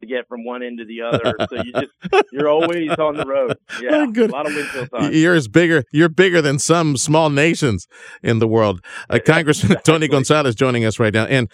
to 0.00 0.06
get 0.06 0.28
from 0.28 0.44
one 0.44 0.62
end 0.62 0.78
to 0.78 0.84
the 0.84 1.02
other. 1.02 1.34
so 1.48 1.62
you 1.62 1.72
just 1.72 2.26
you're 2.32 2.48
always 2.48 2.90
on 2.90 3.16
the 3.16 3.26
road. 3.26 3.56
Yeah, 3.80 4.04
a 4.04 4.26
lot 4.28 4.46
of 4.46 4.54
windshield 4.54 4.90
time. 4.90 5.12
You're 5.12 5.34
as 5.34 5.48
bigger. 5.48 5.84
You're 5.92 6.08
bigger 6.08 6.42
than 6.42 6.58
some 6.58 6.96
small 6.96 7.30
nations 7.30 7.86
in 8.22 8.38
the 8.38 8.48
world. 8.48 8.84
Uh, 9.08 9.18
Congressman 9.24 9.72
exactly. 9.72 9.92
Tony 9.92 10.08
Gonzales 10.08 10.54
joining 10.54 10.84
us 10.84 10.98
right 10.98 11.12
now, 11.12 11.24
and 11.26 11.50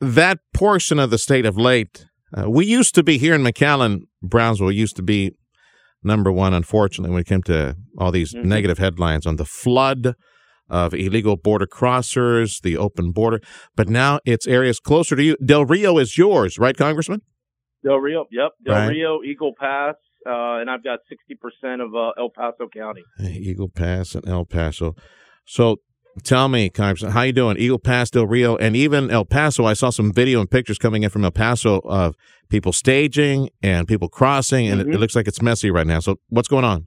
that 0.00 0.38
portion 0.54 0.98
of 0.98 1.10
the 1.10 1.18
state 1.18 1.46
of 1.46 1.56
Leyte. 1.56 2.06
Uh, 2.32 2.48
we 2.48 2.64
used 2.64 2.94
to 2.94 3.02
be 3.02 3.18
here 3.18 3.34
in 3.34 3.42
McAllen, 3.42 4.02
Brownsville. 4.22 4.70
Used 4.70 4.94
to 4.96 5.02
be 5.02 5.32
number 6.04 6.30
one, 6.30 6.54
unfortunately, 6.54 7.12
when 7.12 7.22
it 7.22 7.26
came 7.26 7.42
to 7.42 7.76
all 7.98 8.12
these 8.12 8.32
mm-hmm. 8.32 8.48
negative 8.48 8.78
headlines 8.78 9.26
on 9.26 9.34
the 9.34 9.44
flood 9.44 10.14
of 10.68 10.94
illegal 10.94 11.36
border 11.36 11.66
crossers, 11.66 12.62
the 12.62 12.76
open 12.76 13.10
border. 13.10 13.40
But 13.76 13.88
now 13.88 14.20
it's 14.24 14.46
areas 14.46 14.78
closer 14.78 15.16
to 15.16 15.22
you. 15.22 15.36
Del 15.44 15.64
Rio 15.64 15.98
is 15.98 16.16
yours, 16.16 16.58
right, 16.58 16.76
Congressman? 16.76 17.22
Del 17.82 17.98
Rio, 17.98 18.26
yep. 18.30 18.52
Del 18.64 18.74
right. 18.74 18.88
Rio, 18.88 19.22
Eagle 19.22 19.54
Pass, 19.58 19.94
uh, 20.26 20.60
and 20.60 20.70
I've 20.70 20.84
got 20.84 21.00
60% 21.64 21.84
of 21.84 21.94
uh, 21.94 22.12
El 22.18 22.30
Paso 22.30 22.68
County. 22.72 23.02
Eagle 23.20 23.68
Pass 23.68 24.14
and 24.14 24.28
El 24.28 24.44
Paso. 24.44 24.94
So 25.46 25.78
tell 26.22 26.48
me, 26.48 26.68
Congressman, 26.68 27.12
how 27.12 27.22
you 27.22 27.32
doing? 27.32 27.56
Eagle 27.58 27.78
Pass, 27.78 28.10
Del 28.10 28.26
Rio, 28.26 28.56
and 28.56 28.76
even 28.76 29.10
El 29.10 29.24
Paso. 29.24 29.64
I 29.64 29.72
saw 29.72 29.90
some 29.90 30.12
video 30.12 30.40
and 30.40 30.50
pictures 30.50 30.78
coming 30.78 31.02
in 31.02 31.10
from 31.10 31.24
El 31.24 31.30
Paso 31.30 31.80
of 31.84 32.16
people 32.48 32.72
staging 32.72 33.50
and 33.62 33.88
people 33.88 34.08
crossing, 34.08 34.68
and 34.68 34.80
mm-hmm. 34.80 34.90
it, 34.90 34.94
it, 34.96 34.98
looks 34.98 35.16
like 35.16 35.26
it's 35.26 35.40
messy 35.40 35.70
right 35.70 35.86
now. 35.86 36.00
So 36.00 36.16
what's 36.28 36.48
going 36.48 36.64
on? 36.64 36.86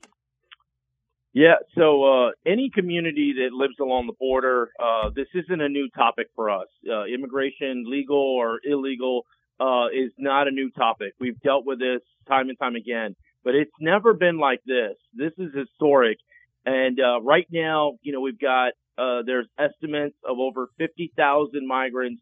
Yeah, 1.33 1.55
so 1.75 2.03
uh, 2.03 2.31
any 2.45 2.69
community 2.71 3.33
that 3.39 3.55
lives 3.55 3.73
along 3.81 4.05
the 4.05 4.13
border, 4.19 4.69
uh, 4.79 5.09
this 5.15 5.25
isn't 5.33 5.61
a 5.61 5.67
new 5.67 5.89
topic 5.97 6.27
for 6.35 6.51
us. 6.51 6.67
Uh, 6.87 7.05
immigration, 7.05 7.85
legal 7.87 8.17
or 8.17 8.59
illegal, 8.63 9.23
uh, 9.59 9.87
is 9.87 10.11
not 10.17 10.47
a 10.47 10.51
new 10.51 10.69
topic. 10.71 11.13
We've 11.19 11.39
dealt 11.41 11.65
with 11.65 11.79
this 11.79 12.01
time 12.27 12.49
and 12.49 12.57
time 12.57 12.75
again, 12.75 13.15
but 13.43 13.55
it's 13.55 13.71
never 13.79 14.13
been 14.13 14.37
like 14.37 14.61
this. 14.65 14.93
This 15.13 15.31
is 15.37 15.53
historic. 15.53 16.17
And 16.65 16.99
uh, 16.99 17.21
right 17.21 17.47
now, 17.51 17.93
you 18.01 18.13
know, 18.13 18.21
we've 18.21 18.39
got 18.39 18.73
uh, 18.97 19.23
there's 19.25 19.47
estimates 19.57 20.15
of 20.27 20.37
over 20.39 20.69
50,000 20.77 21.67
migrants 21.67 22.21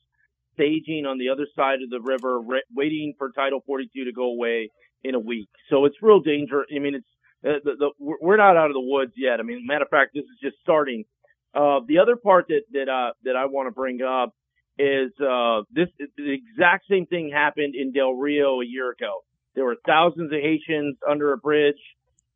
staging 0.53 1.05
on 1.05 1.17
the 1.17 1.29
other 1.29 1.47
side 1.55 1.81
of 1.83 1.89
the 1.89 1.99
river, 2.01 2.39
re- 2.39 2.63
waiting 2.73 3.13
for 3.17 3.31
Title 3.31 3.61
42 3.65 4.05
to 4.05 4.11
go 4.11 4.25
away 4.25 4.69
in 5.03 5.15
a 5.15 5.19
week. 5.19 5.49
So 5.69 5.85
it's 5.85 5.95
real 6.01 6.19
danger. 6.19 6.65
I 6.73 6.79
mean, 6.79 6.95
it's 6.95 7.07
uh, 7.45 7.59
the, 7.63 7.75
the, 7.77 8.15
we're 8.21 8.37
not 8.37 8.55
out 8.55 8.67
of 8.67 8.73
the 8.73 8.81
woods 8.81 9.13
yet. 9.17 9.39
I 9.39 9.43
mean, 9.43 9.65
matter 9.65 9.83
of 9.83 9.89
fact, 9.89 10.11
this 10.13 10.23
is 10.23 10.39
just 10.41 10.57
starting. 10.61 11.05
Uh, 11.53 11.79
the 11.87 11.97
other 11.99 12.15
part 12.15 12.45
that 12.47 12.61
that 12.71 12.87
uh, 12.87 13.11
that 13.23 13.35
I 13.35 13.45
want 13.45 13.67
to 13.67 13.71
bring 13.71 14.01
up 14.01 14.33
is 14.81 15.11
uh, 15.21 15.61
this 15.71 15.87
the 16.17 16.33
exact 16.33 16.85
same 16.89 17.05
thing 17.05 17.31
happened 17.31 17.75
in 17.75 17.91
Del 17.91 18.13
Rio 18.13 18.61
a 18.61 18.65
year 18.65 18.91
ago. 18.91 19.23
There 19.53 19.65
were 19.65 19.77
thousands 19.85 20.31
of 20.33 20.39
Haitians 20.39 20.97
under 21.07 21.33
a 21.33 21.37
bridge, 21.37 21.81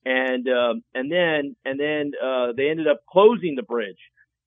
and 0.06 0.48
um, 0.48 0.84
and 0.94 1.12
then 1.12 1.56
and 1.66 1.80
then 1.80 2.12
uh, 2.24 2.54
they 2.56 2.70
ended 2.70 2.88
up 2.88 3.00
closing 3.12 3.56
the 3.56 3.64
bridge. 3.64 3.98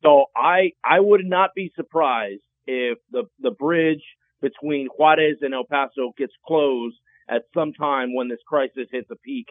So 0.03 0.27
I 0.37 0.73
I 0.85 1.01
would 1.01 1.25
not 1.25 1.51
be 1.57 1.73
surprised 1.75 2.43
if 2.67 2.99
the 3.11 3.25
the 3.41 3.51
bridge 3.51 4.05
between 4.41 4.87
Juarez 4.97 5.39
and 5.41 5.53
El 5.53 5.65
Paso 5.65 6.13
gets 6.17 6.33
closed 6.47 6.97
at 7.29 7.43
some 7.53 7.73
time 7.73 8.15
when 8.15 8.29
this 8.29 8.39
crisis 8.47 8.87
hits 8.93 9.11
a 9.11 9.17
peak. 9.17 9.49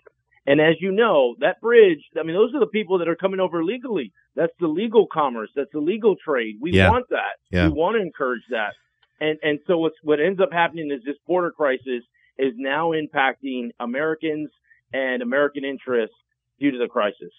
And 0.48 0.62
as 0.62 0.76
you 0.80 0.94
know, 0.94 1.36
that 1.42 1.60
bridge, 1.60 2.00
I 2.18 2.24
mean, 2.24 2.36
those 2.36 2.56
are 2.56 2.62
the 2.62 2.68
people 2.68 2.98
that 3.00 3.10
are 3.10 3.18
coming 3.18 3.42
over 3.42 3.64
legally. 3.64 4.14
That's 4.36 4.54
the 4.62 4.68
legal 4.68 5.06
commerce. 5.12 5.50
That's 5.56 5.72
the 5.74 5.80
legal 5.80 6.16
trade. 6.16 6.56
We 6.62 6.72
yeah. 6.72 6.90
want 6.90 7.08
that. 7.10 7.36
Yeah. 7.52 7.68
We 7.68 7.74
want 7.74 7.98
to 7.98 8.02
encourage 8.02 8.44
that. 8.50 8.72
And, 9.20 9.38
and 9.44 9.60
so 9.68 9.78
what's, 9.78 9.98
what 10.04 10.20
ends 10.22 10.40
up 10.40 10.54
happening 10.54 10.90
is 10.90 11.04
this 11.06 11.18
border 11.28 11.52
crisis 11.52 12.04
is 12.38 12.54
now 12.56 12.92
impacting 12.92 13.72
Americans 13.80 14.50
and 14.94 15.22
American 15.22 15.66
interests 15.66 16.16
due 16.60 16.72
to 16.72 16.78
the 16.78 16.88
crisis. 16.88 17.32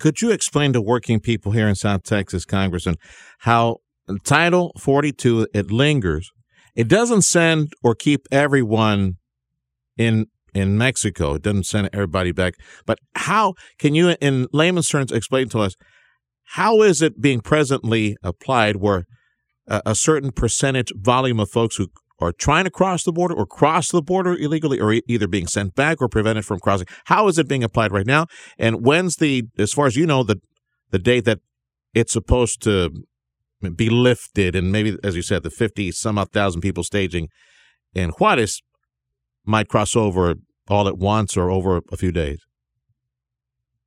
Could 0.00 0.20
you 0.20 0.30
explain 0.30 0.72
to 0.72 0.80
working 0.80 1.20
people 1.20 1.52
here 1.52 1.68
in 1.68 1.76
South 1.76 2.02
Texas, 2.02 2.44
Congressman, 2.44 2.96
how 3.40 3.78
Title 4.24 4.72
42, 4.78 5.48
it 5.52 5.70
lingers. 5.70 6.30
It 6.74 6.88
doesn't 6.88 7.22
send 7.22 7.72
or 7.82 7.94
keep 7.94 8.26
everyone 8.30 9.16
in 9.96 10.26
in 10.54 10.78
Mexico. 10.78 11.34
It 11.34 11.42
doesn't 11.42 11.66
send 11.66 11.90
everybody 11.92 12.32
back. 12.32 12.54
But 12.86 12.98
how 13.14 13.54
can 13.78 13.94
you, 13.94 14.16
in 14.20 14.46
layman's 14.52 14.88
terms, 14.88 15.12
explain 15.12 15.48
to 15.50 15.60
us 15.60 15.76
how 16.52 16.82
is 16.82 17.02
it 17.02 17.20
being 17.20 17.40
presently 17.40 18.16
applied 18.22 18.76
where 18.76 19.04
a, 19.66 19.82
a 19.86 19.94
certain 19.94 20.32
percentage 20.32 20.92
volume 20.96 21.40
of 21.40 21.50
folks 21.50 21.76
who 21.76 21.88
are 22.20 22.32
trying 22.32 22.64
to 22.64 22.70
cross 22.70 23.04
the 23.04 23.12
border 23.12 23.34
or 23.34 23.46
cross 23.46 23.90
the 23.90 24.02
border 24.02 24.34
illegally 24.34 24.80
or 24.80 25.00
either 25.06 25.28
being 25.28 25.46
sent 25.46 25.74
back 25.74 26.00
or 26.00 26.08
prevented 26.08 26.44
from 26.44 26.58
crossing. 26.58 26.86
How 27.04 27.28
is 27.28 27.38
it 27.38 27.48
being 27.48 27.62
applied 27.62 27.92
right 27.92 28.06
now? 28.06 28.26
And 28.58 28.84
when's 28.84 29.16
the, 29.16 29.44
as 29.56 29.72
far 29.72 29.86
as 29.86 29.96
you 29.96 30.06
know, 30.06 30.22
the 30.22 30.40
the 30.90 30.98
date 30.98 31.24
that 31.26 31.40
it's 31.94 32.12
supposed 32.12 32.62
to 32.62 32.90
be 33.74 33.90
lifted 33.90 34.54
and 34.54 34.70
maybe, 34.70 34.96
as 35.02 35.16
you 35.16 35.22
said, 35.22 35.42
the 35.42 35.50
50 35.50 35.92
some 35.92 36.18
odd 36.18 36.32
thousand 36.32 36.60
people 36.60 36.84
staging 36.84 37.28
in 37.94 38.10
Juarez 38.10 38.62
might 39.48 39.68
cross 39.68 39.96
over 39.96 40.34
all 40.68 40.86
at 40.86 40.98
once 40.98 41.36
or 41.36 41.50
over 41.50 41.80
a 41.90 41.96
few 41.96 42.12
days? 42.12 42.38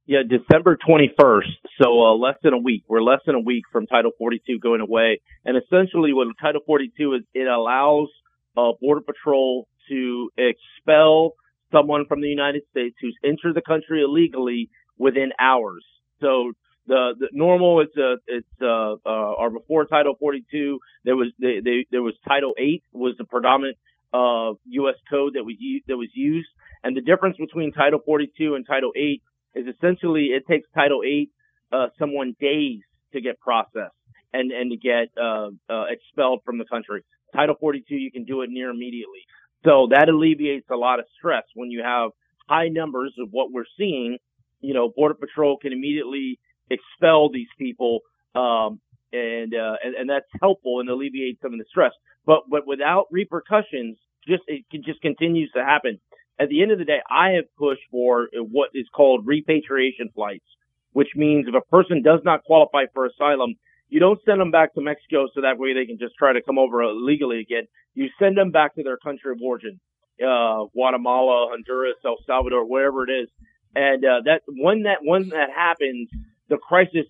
Yeah, 0.06 0.24
December 0.28 0.78
21st. 0.78 1.44
So 1.82 2.04
uh, 2.04 2.16
less 2.16 2.36
than 2.44 2.54
a 2.54 2.58
week. 2.58 2.84
We're 2.90 3.02
less 3.02 3.22
than 3.26 3.36
a 3.36 3.40
week 3.40 3.64
from 3.72 3.86
Title 3.86 4.12
42 4.18 4.60
going 4.60 4.82
away. 4.82 5.22
And 5.46 5.56
essentially, 5.56 6.12
what 6.12 6.28
Title 6.42 6.62
42 6.66 7.14
is, 7.14 7.22
it 7.34 7.48
allows 7.48 8.10
uh, 8.58 8.72
Border 8.82 9.02
Patrol 9.02 9.68
to 9.90 10.30
expel 10.38 11.34
someone 11.72 12.06
from 12.08 12.22
the 12.22 12.28
United 12.28 12.64
States 12.72 12.96
who's 13.00 13.16
entered 13.24 13.56
the 13.56 13.62
country 13.62 14.02
illegally 14.04 14.70
within 14.98 15.30
hours. 15.40 15.86
So 16.20 16.52
the, 16.88 17.14
the 17.20 17.30
normal 17.32 17.82
it's 17.82 17.96
uh 17.96 18.18
it's 18.28 18.48
uh, 18.62 18.96
uh 19.06 19.34
or 19.38 19.52
before 19.52 19.86
Title 19.86 20.16
42 20.20 20.80
there 21.06 21.16
was 21.16 21.28
they, 21.40 21.60
they, 21.64 21.86
there 21.92 22.02
was 22.02 22.16
Title 22.28 22.54
8 22.58 22.84
was 22.92 23.16
the 23.18 23.24
predominant 23.24 23.78
uh 24.14 24.54
U.S. 24.66 24.96
code 25.10 25.34
that 25.36 25.44
was 25.44 25.56
that 25.88 25.98
was 25.98 26.10
used, 26.14 26.50
and 26.84 26.96
the 26.96 27.02
difference 27.02 27.38
between 27.38 27.72
Title 27.72 28.00
42 28.06 28.56
and 28.56 28.66
Title 28.66 28.92
8 28.96 29.22
is 29.56 29.66
essentially 29.68 30.28
it 30.28 30.44
takes 30.48 30.68
Title 30.74 31.02
8 31.06 31.30
uh, 31.72 31.88
someone 31.98 32.36
days 32.40 32.80
to 33.14 33.22
get 33.22 33.40
processed 33.40 33.96
and 34.34 34.52
and 34.52 34.72
to 34.72 34.78
get 34.78 35.10
uh, 35.22 35.50
uh, 35.70 35.86
expelled 35.90 36.42
from 36.46 36.58
the 36.58 36.66
country. 36.66 37.04
Title 37.36 37.56
42 37.60 37.96
you 37.96 38.12
can 38.12 38.26
do 38.26 38.42
it 38.42 38.50
near 38.50 38.70
immediately, 38.70 39.22
so 39.64 39.88
that 39.92 40.10
alleviates 40.10 40.68
a 40.72 40.76
lot 40.76 41.00
of 41.00 41.06
stress 41.18 41.44
when 41.56 41.72
you 41.72 41.82
have 41.84 42.12
high 42.50 42.68
numbers 42.68 43.14
of 43.20 43.30
what 43.32 43.52
we're 43.52 43.70
seeing. 43.78 44.18
You 44.60 44.74
know, 44.74 44.92
Border 44.96 45.16
Patrol 45.16 45.58
can 45.58 45.74
immediately 45.74 46.40
expel 46.70 47.30
these 47.30 47.48
people, 47.58 48.00
um, 48.36 48.80
and, 49.14 49.54
uh, 49.54 49.76
and 49.84 49.96
and 49.96 50.10
that's 50.10 50.26
helpful 50.42 50.80
and 50.80 50.90
alleviates 50.90 51.42
some 51.42 51.54
of 51.54 51.60
the 51.60 51.66
stress. 51.70 51.92
But 52.26 52.44
but 52.50 52.68
without 52.68 53.08
repercussions, 53.12 53.98
just 54.28 54.44
it 54.48 54.66
just 54.84 55.02
continues 55.02 55.52
to 55.56 55.64
happen. 55.64 56.00
At 56.40 56.50
the 56.50 56.62
end 56.64 56.72
of 56.72 56.80
the 56.80 56.86
day, 56.86 57.00
I 57.10 57.32
have 57.32 57.46
pushed 57.58 57.84
for 57.92 58.28
what 58.34 58.70
is 58.74 58.88
called 58.96 59.28
repatriation 59.28 60.10
flights, 60.16 60.46
which 60.94 61.10
means 61.16 61.46
if 61.48 61.56
a 61.56 61.62
person 61.70 62.02
does 62.02 62.22
not 62.24 62.44
qualify 62.44 62.86
for 62.94 63.06
asylum, 63.06 63.56
you 63.90 64.00
don't 64.00 64.20
send 64.26 64.40
them 64.40 64.52
back 64.52 64.74
to 64.74 64.82
Mexico 64.82 65.28
so 65.34 65.42
that 65.42 65.60
way 65.60 65.74
they 65.74 65.86
can 65.86 66.00
just 66.00 66.16
try 66.18 66.34
to 66.34 66.42
come 66.42 66.58
over 66.58 66.82
illegally 66.82 67.42
again. 67.42 67.68
You 67.94 68.08
send 68.18 68.38
them 68.38 68.52
back 68.52 68.76
to 68.76 68.84
their 68.84 68.98
country 68.98 69.34
of 69.34 69.40
origin, 69.44 69.80
uh, 70.26 70.66
Guatemala, 70.74 71.50
Honduras, 71.52 71.98
El 72.06 72.18
Salvador, 72.26 72.66
wherever 72.66 73.04
it 73.04 73.12
is. 73.12 73.28
And 73.76 74.04
uh, 74.04 74.22
that 74.26 74.42
when 74.48 74.84
that 74.84 75.00
when 75.04 75.30
that 75.30 75.50
happens, 75.56 76.10
the 76.52 76.58
crisis 76.58 77.06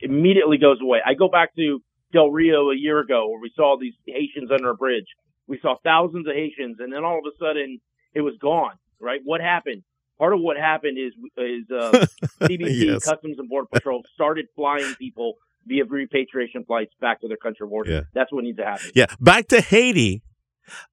immediately 0.00 0.58
goes 0.58 0.78
away. 0.80 1.00
I 1.04 1.14
go 1.14 1.28
back 1.28 1.54
to 1.56 1.82
Del 2.12 2.30
Rio 2.30 2.70
a 2.70 2.76
year 2.76 3.00
ago 3.00 3.28
where 3.28 3.40
we 3.40 3.50
saw 3.54 3.76
these 3.78 3.94
Haitians 4.06 4.50
under 4.52 4.70
a 4.70 4.76
bridge. 4.76 5.06
We 5.48 5.58
saw 5.60 5.74
thousands 5.82 6.26
of 6.28 6.34
Haitians, 6.34 6.76
and 6.78 6.92
then 6.92 7.04
all 7.04 7.18
of 7.18 7.24
a 7.26 7.36
sudden 7.36 7.80
it 8.14 8.20
was 8.20 8.34
gone. 8.40 8.78
Right? 9.00 9.20
What 9.24 9.40
happened? 9.40 9.82
Part 10.18 10.32
of 10.32 10.40
what 10.40 10.56
happened 10.56 10.98
is 10.98 11.12
is 11.36 11.70
uh, 11.70 12.06
CBP, 12.40 12.86
yes. 12.86 13.04
Customs 13.04 13.38
and 13.38 13.48
Border 13.48 13.68
Patrol, 13.70 14.02
started 14.14 14.46
flying 14.54 14.94
people 14.94 15.34
via 15.66 15.84
repatriation 15.84 16.64
flights 16.64 16.92
back 17.00 17.20
to 17.20 17.28
their 17.28 17.36
country 17.36 17.66
of 17.66 17.72
origin. 17.72 17.94
Yeah. 17.94 18.00
That's 18.14 18.32
what 18.32 18.44
needs 18.44 18.58
to 18.58 18.64
happen. 18.64 18.90
Yeah, 18.94 19.06
back 19.20 19.48
to 19.48 19.60
Haiti, 19.60 20.22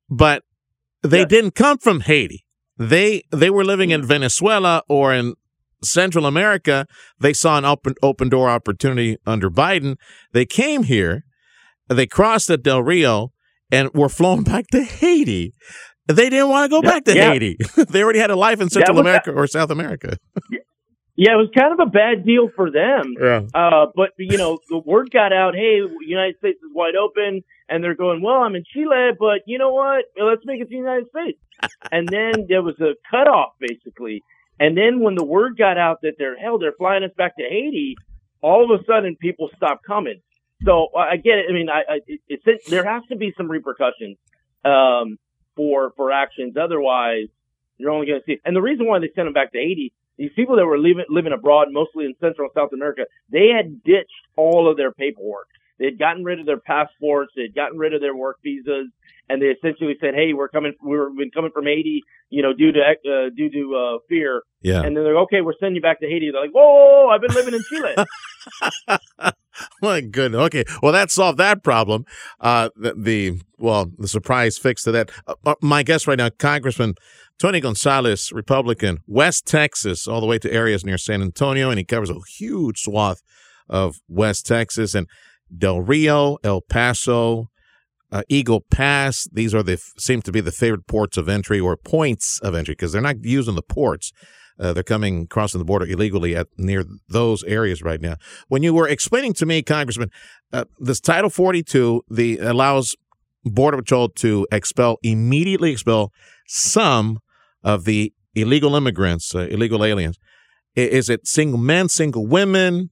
but 0.10 0.44
they 1.04 1.20
yes. 1.20 1.30
didn't 1.30 1.56
come 1.56 1.78
from 1.78 2.02
Haiti. 2.02 2.44
They 2.78 3.24
they 3.32 3.52
were 3.52 3.64
living 3.64 3.92
in 3.92 4.02
mm. 4.02 4.06
Venezuela 4.06 4.82
or 4.90 5.14
in 5.14 5.36
Central 5.84 6.26
America, 6.26 6.86
they 7.20 7.34
saw 7.34 7.58
an 7.58 7.66
open 7.66 7.96
open 8.02 8.30
door 8.30 8.50
opportunity 8.50 9.18
under 9.26 9.50
Biden. 9.50 9.96
They 10.32 10.46
came 10.46 10.84
here, 10.84 11.24
they 11.88 12.08
crossed 12.08 12.50
at 12.50 12.64
Del 12.64 12.82
Rio, 12.82 13.32
and 13.72 13.90
were 13.94 14.10
flown 14.10 14.44
back 14.52 14.68
to 14.68 14.84
Haiti. 14.84 15.54
They 16.08 16.30
didn't 16.30 16.50
want 16.50 16.70
to 16.70 16.70
go 16.70 16.82
back 16.82 17.06
to 17.06 17.16
yeah. 17.16 17.32
Haiti. 17.32 17.58
they 17.90 18.04
already 18.04 18.20
had 18.20 18.30
a 18.30 18.36
life 18.36 18.60
in 18.60 18.70
Central 18.70 19.00
America 19.00 19.32
or 19.32 19.48
South 19.48 19.72
America. 19.72 20.18
yeah, 21.16 21.34
it 21.34 21.38
was 21.38 21.50
kind 21.58 21.72
of 21.72 21.80
a 21.80 21.90
bad 21.90 22.26
deal 22.26 22.50
for 22.56 22.70
them. 22.70 23.14
Yeah. 23.22 23.42
Uh, 23.54 23.86
but 23.96 24.10
you 24.18 24.38
know, 24.38 24.60
the 24.70 24.80
word 24.80 25.12
got 25.12 25.32
out. 25.32 25.56
Hey, 25.56 25.80
United 26.06 26.38
States 26.40 26.58
is 26.58 26.72
wide 26.74 26.96
open, 26.96 27.42
and 27.70 27.84
they're 27.84 27.96
going. 27.96 28.22
Well, 28.22 28.42
I'm 28.42 28.56
in 28.56 28.64
Chile, 28.74 29.12
but 29.18 29.42
you 29.48 29.58
know 29.58 29.72
what? 29.72 30.06
Let's 30.22 30.42
make 30.46 30.60
it 30.60 30.66
to 30.66 30.70
the 30.70 30.76
United 30.76 31.08
States. 31.10 31.40
and 31.92 32.08
then 32.10 32.48
there 32.50 32.62
was 32.62 32.76
a 32.82 32.96
cutoff, 33.10 33.54
basically. 33.60 34.22
And 34.60 34.78
then 34.78 35.00
when 35.00 35.16
the 35.16 35.24
word 35.26 35.58
got 35.58 35.78
out 35.78 36.02
that 36.04 36.14
they're 36.18 36.38
hell, 36.38 36.60
they're 36.60 36.74
flying 36.74 37.04
us 37.04 37.12
back 37.18 37.36
to 37.38 37.44
Haiti, 37.44 37.96
all 38.42 38.64
of 38.64 38.80
a 38.80 38.84
sudden 38.86 39.16
people 39.16 39.50
stopped 39.56 39.86
coming. 39.86 40.22
So 40.64 40.90
uh, 40.96 41.00
I 41.00 41.18
get 41.18 41.40
it. 41.40 41.46
I 41.50 41.54
mean, 41.54 41.70
I, 41.70 41.82
I 41.90 42.00
it, 42.08 42.22
it's 42.28 42.70
there 42.70 42.86
has 42.86 43.04
to 43.10 43.16
be 43.16 43.34
some 43.36 43.50
repercussions 43.50 44.18
um, 44.64 45.18
for 45.56 45.92
for 45.96 46.12
actions. 46.12 46.56
Otherwise, 46.58 47.28
you're 47.78 47.92
only 47.92 48.08
going 48.08 48.20
to 48.20 48.26
see. 48.26 48.40
And 48.46 48.56
the 48.56 48.62
reason 48.62 48.88
why 48.88 49.00
they 49.00 49.10
sent 49.16 49.26
them 49.26 49.34
back 49.34 49.52
to 49.54 49.58
Haiti, 49.58 49.92
these 50.18 50.32
people 50.36 50.56
that 50.58 50.66
were 50.66 50.78
living 50.78 51.06
living 51.10 51.34
abroad, 51.34 51.68
mostly 51.72 52.06
in 52.06 52.14
Central 52.22 52.48
and 52.48 52.54
South 52.56 52.72
America, 52.74 53.06
they 53.30 53.50
had 53.50 53.84
ditched 53.84 54.12
all 54.36 54.70
of 54.70 54.78
their 54.78 54.92
paperwork. 54.92 55.48
They 55.84 55.90
had 55.90 56.00
gotten 56.00 56.24
rid 56.24 56.40
of 56.40 56.46
their 56.46 56.62
passports. 56.62 57.34
They 57.36 57.42
had 57.42 57.54
gotten 57.54 57.78
rid 57.78 57.94
of 57.94 58.00
their 58.00 58.16
work 58.16 58.38
visas 58.42 58.88
and 59.30 59.42
they 59.42 59.48
essentially 59.48 59.96
said, 60.00 60.14
"Hey, 60.16 60.34
we're 60.34 60.48
coming. 60.48 60.74
We've 60.82 61.18
been 61.18 61.32
coming 61.32 61.52
from 61.54 61.66
Haiti, 61.66 62.04
you 62.30 62.42
know, 62.42 62.54
due 62.54 62.72
to 62.72 62.80
uh, 62.80 63.30
due 63.36 63.50
to 63.50 63.76
uh, 63.76 63.98
fear." 64.10 64.44
Yeah. 64.62 64.82
And 64.82 64.96
then 64.96 65.04
they're 65.04 65.16
like, 65.16 65.24
"Okay, 65.24 65.42
we're 65.42 65.54
sending 65.60 65.76
you 65.76 65.82
back 65.82 66.00
to 66.02 66.08
Haiti." 66.08 66.30
They're 66.32 66.42
like, 66.42 66.52
"Whoa, 66.52 66.64
whoa, 66.64 67.06
whoa 67.06 67.10
I've 67.10 67.22
been 67.22 67.34
living 67.34 67.54
in 67.54 67.64
Chile." 67.70 67.96
My 69.82 70.02
goodness. 70.02 70.40
Okay. 70.42 70.64
Well, 70.82 70.92
that 70.94 71.12
solved 71.12 71.38
that 71.38 71.64
problem. 71.64 72.06
Uh, 72.40 72.70
the, 72.76 72.94
the 72.96 73.42
well, 73.58 73.92
the 73.98 74.08
surprise 74.08 74.58
fix 74.58 74.84
to 74.84 74.92
that. 74.92 75.12
Uh, 75.28 75.36
uh, 75.46 75.56
my 75.62 75.84
guest 75.84 76.08
right 76.08 76.18
now, 76.18 76.30
Congressman 76.30 76.96
Tony 77.40 77.60
Gonzales, 77.60 78.32
Republican, 78.32 79.00
West 79.08 79.46
Texas, 79.46 80.08
all 80.08 80.22
the 80.22 80.28
way 80.28 80.40
to 80.40 80.52
areas 80.52 80.86
near 80.86 80.98
San 80.98 81.22
Antonio, 81.22 81.70
and 81.70 81.78
he 81.78 81.86
covers 81.86 82.10
a 82.10 82.18
huge 82.38 82.80
swath 82.80 83.22
of 83.70 84.02
West 84.08 84.46
Texas 84.46 84.94
and 84.94 85.08
Del 85.56 85.82
Rio, 85.82 86.38
El 86.44 86.62
Paso, 86.62 87.50
uh, 88.12 88.22
Eagle 88.30 88.62
Pass. 88.72 89.28
These 89.32 89.54
are 89.54 89.64
the 89.64 89.78
seem 89.98 90.22
to 90.22 90.32
be 90.32 90.42
the 90.42 90.52
favorite 90.52 90.88
ports 90.88 91.18
of 91.18 91.28
entry 91.28 91.60
or 91.60 91.76
points 91.76 92.40
of 92.40 92.56
entry 92.56 92.74
because 92.74 92.92
they're 92.92 93.02
not 93.02 93.24
using 93.24 93.56
the 93.56 93.64
ports. 93.64 94.12
Uh, 94.60 94.72
they're 94.72 94.84
coming 94.84 95.26
crossing 95.26 95.58
the 95.58 95.66
border 95.66 95.86
illegally 95.88 96.36
at 96.36 96.48
near 96.58 96.86
those 97.10 97.44
areas 97.46 97.82
right 97.82 98.00
now. 98.00 98.16
When 98.50 98.62
you 98.62 98.74
were 98.74 98.88
explaining 98.88 99.34
to 99.34 99.48
me, 99.48 99.64
Congressman, 99.64 100.12
uh, 100.52 100.66
this 100.80 101.00
Title 101.00 101.32
42 101.32 102.04
the 102.10 102.38
allows 102.38 102.96
Border 103.44 103.78
Patrol 103.78 104.10
to 104.10 104.48
expel 104.52 104.98
immediately 105.02 105.72
expel 105.72 106.12
some 106.48 107.20
of 107.64 107.86
the 107.86 108.14
illegal 108.36 108.76
immigrants, 108.76 109.34
uh, 109.34 109.48
illegal 109.50 109.84
aliens. 109.84 110.18
Is 110.76 111.10
it 111.10 111.28
single 111.28 111.60
men, 111.60 111.90
single 111.90 112.26
women? 112.26 112.90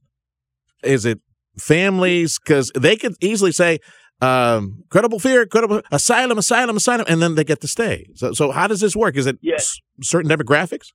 Is 0.83 1.05
it 1.05 1.19
families? 1.57 2.39
Because 2.39 2.71
they 2.75 2.95
could 2.95 3.15
easily 3.21 3.51
say, 3.51 3.79
um, 4.21 4.83
credible 4.89 5.19
fear, 5.19 5.45
credible 5.45 5.81
asylum, 5.91 6.37
asylum, 6.37 6.77
asylum, 6.77 7.05
and 7.09 7.21
then 7.21 7.35
they 7.35 7.43
get 7.43 7.61
to 7.61 7.67
stay. 7.67 8.05
So, 8.15 8.33
so 8.33 8.51
how 8.51 8.67
does 8.67 8.79
this 8.79 8.95
work? 8.95 9.15
Is 9.17 9.25
it 9.25 9.39
yes. 9.41 9.77
certain 10.01 10.29
demographics? 10.29 10.87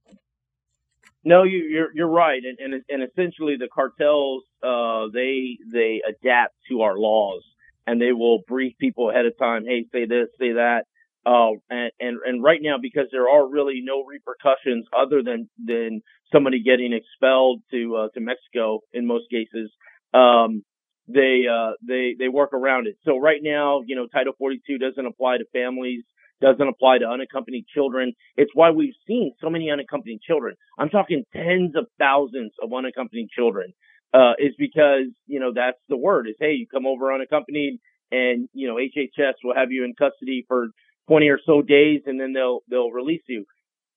No, 1.24 1.42
you, 1.42 1.58
are 1.58 1.68
you're, 1.68 1.88
you're 1.92 2.08
right, 2.08 2.40
and, 2.40 2.72
and 2.72 2.84
and 2.88 3.02
essentially 3.02 3.56
the 3.58 3.68
cartels 3.74 4.44
uh, 4.62 5.10
they 5.12 5.58
they 5.72 6.00
adapt 6.08 6.54
to 6.70 6.82
our 6.82 6.96
laws, 6.96 7.42
and 7.84 8.00
they 8.00 8.12
will 8.12 8.42
brief 8.46 8.74
people 8.78 9.10
ahead 9.10 9.26
of 9.26 9.36
time. 9.36 9.64
Hey, 9.66 9.86
say 9.90 10.06
this, 10.06 10.28
say 10.38 10.52
that, 10.52 10.84
uh, 11.26 11.58
and 11.68 11.90
and 11.98 12.18
and 12.24 12.44
right 12.44 12.60
now 12.62 12.76
because 12.80 13.08
there 13.10 13.28
are 13.28 13.50
really 13.50 13.80
no 13.82 14.04
repercussions 14.04 14.86
other 14.96 15.20
than 15.24 15.50
than 15.58 16.00
somebody 16.32 16.62
getting 16.62 16.92
expelled 16.92 17.60
to 17.72 17.96
uh, 17.96 18.08
to 18.14 18.20
Mexico 18.20 18.78
in 18.92 19.04
most 19.04 19.24
cases. 19.28 19.72
Um, 20.14 20.62
they 21.08 21.44
uh, 21.50 21.72
they 21.86 22.16
they 22.18 22.28
work 22.28 22.52
around 22.52 22.86
it. 22.86 22.96
So 23.04 23.18
right 23.18 23.40
now, 23.42 23.82
you 23.86 23.94
know, 23.94 24.06
Title 24.06 24.32
42 24.38 24.78
doesn't 24.78 25.06
apply 25.06 25.38
to 25.38 25.44
families, 25.52 26.02
doesn't 26.40 26.66
apply 26.66 26.98
to 26.98 27.06
unaccompanied 27.06 27.66
children. 27.72 28.12
It's 28.36 28.50
why 28.54 28.70
we've 28.70 28.94
seen 29.06 29.32
so 29.40 29.48
many 29.48 29.70
unaccompanied 29.70 30.20
children. 30.22 30.56
I'm 30.78 30.88
talking 30.88 31.24
tens 31.32 31.76
of 31.76 31.86
thousands 31.98 32.52
of 32.62 32.72
unaccompanied 32.72 33.28
children. 33.30 33.72
Uh, 34.14 34.32
is 34.38 34.54
because 34.56 35.10
you 35.26 35.40
know 35.40 35.52
that's 35.54 35.78
the 35.88 35.96
word 35.96 36.28
is 36.28 36.36
hey, 36.38 36.52
you 36.52 36.66
come 36.66 36.86
over 36.86 37.12
unaccompanied, 37.12 37.80
and 38.10 38.48
you 38.52 38.66
know 38.66 38.76
HHS 38.76 39.34
will 39.44 39.54
have 39.54 39.70
you 39.70 39.84
in 39.84 39.94
custody 39.94 40.44
for 40.48 40.68
20 41.08 41.28
or 41.28 41.38
so 41.44 41.62
days, 41.62 42.02
and 42.06 42.18
then 42.18 42.32
they'll 42.32 42.60
they'll 42.70 42.90
release 42.90 43.22
you. 43.28 43.44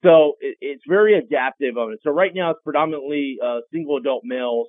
So 0.04 0.34
it, 0.40 0.58
it's 0.62 0.84
very 0.88 1.18
adaptive 1.18 1.78
of 1.78 1.92
it. 1.92 2.00
So 2.04 2.12
right 2.12 2.32
now 2.34 2.52
it's 2.52 2.60
predominantly 2.64 3.38
uh, 3.44 3.60
single 3.72 3.98
adult 3.98 4.24
males 4.26 4.68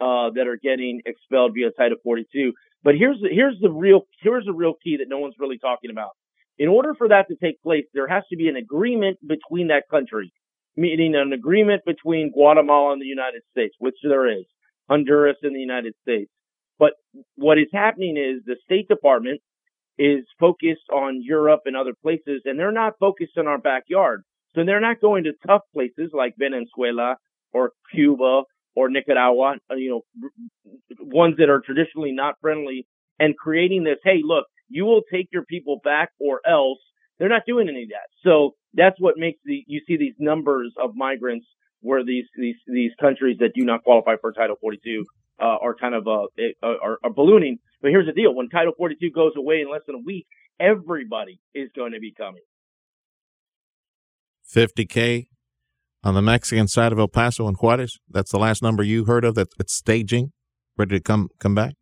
uh, 0.00 0.30
that 0.34 0.46
are 0.46 0.58
getting 0.62 1.00
expelled 1.06 1.52
via 1.54 1.70
Title 1.70 1.98
42. 2.02 2.52
But 2.82 2.94
here's 2.96 3.20
the, 3.20 3.28
here's 3.30 3.58
the 3.60 3.70
real 3.70 4.02
here's 4.22 4.44
the 4.44 4.52
real 4.52 4.74
key 4.82 4.98
that 4.98 5.08
no 5.08 5.18
one's 5.18 5.34
really 5.38 5.58
talking 5.58 5.90
about. 5.90 6.10
In 6.58 6.68
order 6.68 6.94
for 6.94 7.08
that 7.08 7.26
to 7.28 7.36
take 7.36 7.60
place, 7.62 7.84
there 7.92 8.08
has 8.08 8.24
to 8.30 8.36
be 8.36 8.48
an 8.48 8.56
agreement 8.56 9.18
between 9.26 9.68
that 9.68 9.84
country, 9.90 10.32
meaning 10.76 11.14
an 11.14 11.32
agreement 11.32 11.82
between 11.84 12.32
Guatemala 12.32 12.92
and 12.92 13.02
the 13.02 13.06
United 13.06 13.42
States, 13.50 13.74
which 13.78 13.96
there 14.02 14.26
is, 14.30 14.44
Honduras 14.88 15.36
and 15.42 15.54
the 15.54 15.60
United 15.60 15.94
States. 16.02 16.30
But 16.78 16.92
what 17.36 17.58
is 17.58 17.68
happening 17.72 18.16
is 18.16 18.42
the 18.44 18.56
State 18.64 18.88
Department 18.88 19.40
is 19.98 20.24
focused 20.38 20.88
on 20.92 21.22
Europe 21.22 21.62
and 21.64 21.76
other 21.76 21.94
places, 22.02 22.42
and 22.44 22.58
they're 22.58 22.72
not 22.72 22.94
focused 23.00 23.38
on 23.38 23.46
our 23.46 23.58
backyard. 23.58 24.22
So 24.54 24.64
they're 24.64 24.80
not 24.80 25.00
going 25.00 25.24
to 25.24 25.32
tough 25.46 25.62
places 25.72 26.10
like 26.12 26.34
Venezuela 26.38 27.16
or 27.52 27.72
Cuba 27.92 28.42
or 28.76 28.90
Nicaragua, 28.90 29.56
uh, 29.70 29.74
you 29.74 29.90
know, 29.90 30.24
ones 31.00 31.36
that 31.38 31.48
are 31.48 31.60
traditionally 31.60 32.12
not 32.12 32.34
friendly, 32.40 32.86
and 33.18 33.36
creating 33.36 33.82
this, 33.84 33.96
hey, 34.04 34.20
look, 34.22 34.44
you 34.68 34.84
will 34.84 35.02
take 35.12 35.28
your 35.32 35.44
people 35.44 35.80
back 35.82 36.10
or 36.20 36.40
else 36.46 36.78
They're 37.18 37.28
not 37.28 37.42
doing 37.46 37.68
any 37.68 37.84
of 37.84 37.88
that. 37.88 38.08
So 38.22 38.54
that's 38.74 39.00
what 39.00 39.14
makes 39.16 39.38
the 39.44 39.64
you 39.66 39.80
see 39.88 39.96
these 39.96 40.14
numbers 40.18 40.74
of 40.82 40.90
migrants 40.94 41.46
where 41.80 42.04
these 42.04 42.26
these 42.36 42.56
these 42.66 42.92
countries 43.00 43.38
that 43.40 43.52
do 43.54 43.64
not 43.64 43.82
qualify 43.84 44.16
for 44.20 44.32
Title 44.32 44.56
42 44.60 45.04
uh, 45.40 45.44
are 45.44 45.74
kind 45.74 45.94
of 45.94 46.06
uh, 46.06 46.26
are, 46.62 46.98
are 47.02 47.10
ballooning. 47.10 47.58
But 47.80 47.90
here's 47.90 48.06
the 48.06 48.12
deal: 48.12 48.34
when 48.34 48.48
Title 48.48 48.72
42 48.76 49.10
goes 49.10 49.32
away 49.36 49.62
in 49.62 49.70
less 49.70 49.82
than 49.86 49.96
a 49.96 50.04
week, 50.04 50.26
everybody 50.60 51.40
is 51.54 51.70
going 51.74 51.92
to 51.92 52.00
be 52.00 52.12
coming. 52.12 52.42
50k 54.54 55.28
on 56.06 56.14
the 56.14 56.22
Mexican 56.22 56.68
side 56.68 56.92
of 56.92 57.00
El 57.00 57.08
Paso 57.08 57.48
and 57.48 57.56
Juarez. 57.56 57.98
That's 58.08 58.30
the 58.30 58.38
last 58.38 58.62
number 58.62 58.84
you 58.84 59.06
heard 59.06 59.24
of. 59.24 59.34
That 59.34 59.48
it's 59.58 59.74
staging, 59.74 60.32
ready 60.78 60.96
to 60.96 61.02
come 61.02 61.30
come 61.40 61.54
back. 61.54 61.74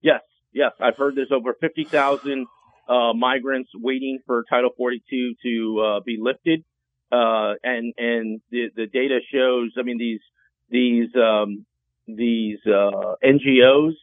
Yes, 0.00 0.20
yes, 0.52 0.70
I've 0.80 0.96
heard 0.96 1.16
there's 1.16 1.32
over 1.32 1.56
50,000 1.60 2.46
uh, 2.88 3.12
migrants 3.12 3.70
waiting 3.74 4.20
for 4.24 4.44
Title 4.48 4.70
42 4.76 5.34
to 5.42 5.80
uh, 5.80 6.00
be 6.06 6.16
lifted, 6.20 6.64
uh, 7.10 7.54
and 7.64 7.92
and 7.98 8.40
the 8.50 8.68
the 8.76 8.86
data 8.86 9.18
shows. 9.32 9.72
I 9.76 9.82
mean 9.82 9.98
these 9.98 10.20
these 10.70 11.08
um, 11.16 11.66
these 12.06 12.58
uh, 12.66 13.16
NGOs 13.24 13.94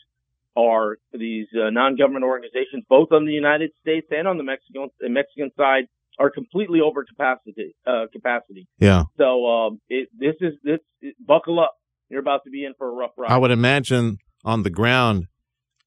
are 0.58 0.98
these 1.14 1.48
uh, 1.56 1.70
non-government 1.70 2.26
organizations, 2.26 2.84
both 2.90 3.14
on 3.14 3.26
the 3.26 3.32
United 3.32 3.72
States 3.80 4.08
and 4.12 4.28
on 4.28 4.38
the 4.38 4.44
Mexican 4.44 4.90
Mexican 5.04 5.52
side, 5.56 5.86
are 6.22 6.30
completely 6.30 6.80
over 6.82 7.04
capacity. 7.04 7.76
Uh, 7.86 8.06
capacity. 8.14 8.68
Yeah. 8.80 9.04
So 9.18 9.46
um, 9.48 9.80
it, 9.90 10.10
this 10.18 10.36
is 10.42 10.54
this 10.64 10.80
it, 11.02 11.16
buckle 11.26 11.60
up. 11.60 11.74
You're 12.10 12.20
about 12.20 12.42
to 12.46 12.50
be 12.52 12.66
in 12.66 12.74
for 12.78 12.88
a 12.90 12.94
rough 12.94 13.12
ride. 13.18 13.32
I 13.32 13.38
would 13.38 13.52
imagine 13.52 14.18
on 14.44 14.64
the 14.64 14.70
ground, 14.70 15.26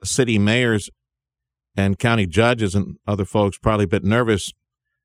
city 0.03 0.39
mayors 0.39 0.91
and 1.77 1.99
county 1.99 2.27
judges 2.27 2.75
and 2.75 2.97
other 3.07 3.25
folks 3.25 3.59
probably 3.59 3.85
a 3.85 3.89
bit 3.89 4.05
nervous, 4.05 4.53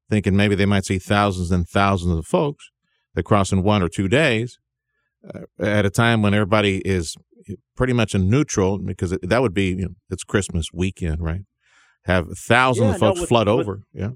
thinking 0.10 0.36
maybe 0.36 0.56
they 0.56 0.66
might 0.66 0.86
see 0.86 1.00
thousands 1.00 1.52
and 1.52 1.68
thousands 1.68 2.18
of 2.18 2.26
folks 2.26 2.70
that 3.16 3.24
cross 3.24 3.52
in 3.52 3.64
one 3.64 3.82
or 3.84 3.90
two 3.90 4.08
days 4.08 4.60
uh, 5.34 5.42
at 5.60 5.86
a 5.86 5.90
time 5.90 6.22
when 6.22 6.34
everybody 6.34 6.78
is 6.86 7.16
pretty 7.76 7.94
much 7.94 8.14
in 8.16 8.30
neutral 8.30 8.78
because 8.78 9.12
it, 9.12 9.28
that 9.28 9.42
would 9.42 9.54
be 9.54 9.70
you 9.70 9.76
know, 9.86 9.90
it's 10.10 10.24
Christmas 10.24 10.68
weekend, 10.74 11.22
right? 11.22 11.42
Have 12.06 12.28
thousands 12.38 12.88
Yeah, 12.90 12.94
of 12.94 13.00
folks 13.00 13.18
no, 13.18 13.22
with- 13.24 13.30
flood 13.30 13.48
with- 13.48 13.60
over. 13.60 13.82
Yeah. 13.94 14.10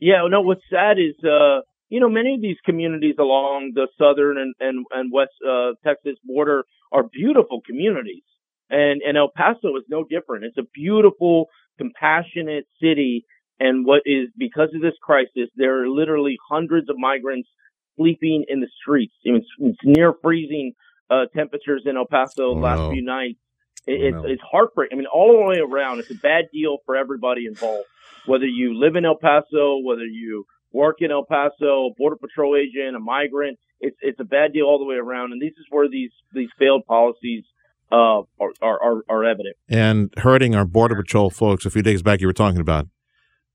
Yeah, 0.00 0.26
no, 0.28 0.40
what's 0.40 0.62
sad 0.70 0.98
is, 0.98 1.14
uh, 1.24 1.60
you 1.90 2.00
know, 2.00 2.08
many 2.08 2.34
of 2.34 2.40
these 2.40 2.56
communities 2.64 3.16
along 3.18 3.72
the 3.74 3.88
southern 3.98 4.38
and, 4.38 4.54
and, 4.60 4.86
and 4.92 5.12
west, 5.12 5.32
uh, 5.46 5.72
Texas 5.84 6.16
border 6.24 6.64
are 6.92 7.04
beautiful 7.04 7.60
communities. 7.66 8.22
And, 8.70 9.02
and 9.02 9.16
El 9.18 9.30
Paso 9.34 9.76
is 9.76 9.84
no 9.88 10.04
different. 10.04 10.44
It's 10.44 10.56
a 10.58 10.66
beautiful, 10.74 11.48
compassionate 11.78 12.66
city. 12.80 13.24
And 13.58 13.84
what 13.84 14.02
is, 14.06 14.28
because 14.38 14.70
of 14.74 14.80
this 14.80 14.94
crisis, 15.02 15.50
there 15.56 15.82
are 15.82 15.88
literally 15.88 16.38
hundreds 16.48 16.88
of 16.88 16.96
migrants 16.98 17.48
sleeping 17.96 18.44
in 18.48 18.60
the 18.60 18.68
streets. 18.80 19.12
It's, 19.24 19.46
it's 19.58 19.78
near 19.84 20.14
freezing, 20.22 20.72
uh, 21.10 21.26
temperatures 21.36 21.82
in 21.84 21.96
El 21.96 22.06
Paso 22.06 22.50
Oh, 22.50 22.52
last 22.52 22.78
no. 22.78 22.92
few 22.92 23.02
nights. 23.02 23.38
It, 23.86 24.00
Oh, 24.00 24.06
it's, 24.06 24.24
no. 24.24 24.32
it's 24.32 24.42
heartbreaking. 24.50 24.96
I 24.96 24.98
mean, 24.98 25.08
all 25.12 25.32
the 25.32 25.44
way 25.44 25.58
around, 25.58 25.98
it's 25.98 26.10
a 26.10 26.14
bad 26.14 26.44
deal 26.52 26.78
for 26.86 26.96
everybody 26.96 27.46
involved 27.46 27.86
whether 28.26 28.46
you 28.46 28.78
live 28.78 28.96
in 28.96 29.04
El 29.04 29.16
Paso, 29.16 29.80
whether 29.84 30.04
you 30.04 30.44
work 30.72 30.96
in 31.00 31.10
El 31.10 31.24
Paso, 31.24 31.94
border 31.96 32.16
patrol 32.16 32.56
agent, 32.56 32.96
a 32.96 33.00
migrant, 33.00 33.58
it's 33.80 33.96
it's 34.00 34.20
a 34.20 34.24
bad 34.24 34.52
deal 34.52 34.66
all 34.66 34.78
the 34.78 34.84
way 34.84 34.96
around. 34.96 35.32
And 35.32 35.40
this 35.40 35.52
is 35.52 35.66
where 35.70 35.88
these 35.88 36.10
these 36.32 36.50
failed 36.58 36.84
policies 36.86 37.44
uh, 37.90 38.22
are, 38.40 38.52
are 38.60 39.02
are 39.08 39.24
evident. 39.24 39.56
And 39.68 40.12
hurting 40.18 40.54
our 40.54 40.64
Border 40.64 40.96
Patrol 40.96 41.30
folks. 41.30 41.64
A 41.64 41.70
few 41.70 41.82
days 41.82 42.02
back, 42.02 42.20
you 42.20 42.26
were 42.26 42.32
talking 42.32 42.60
about 42.60 42.88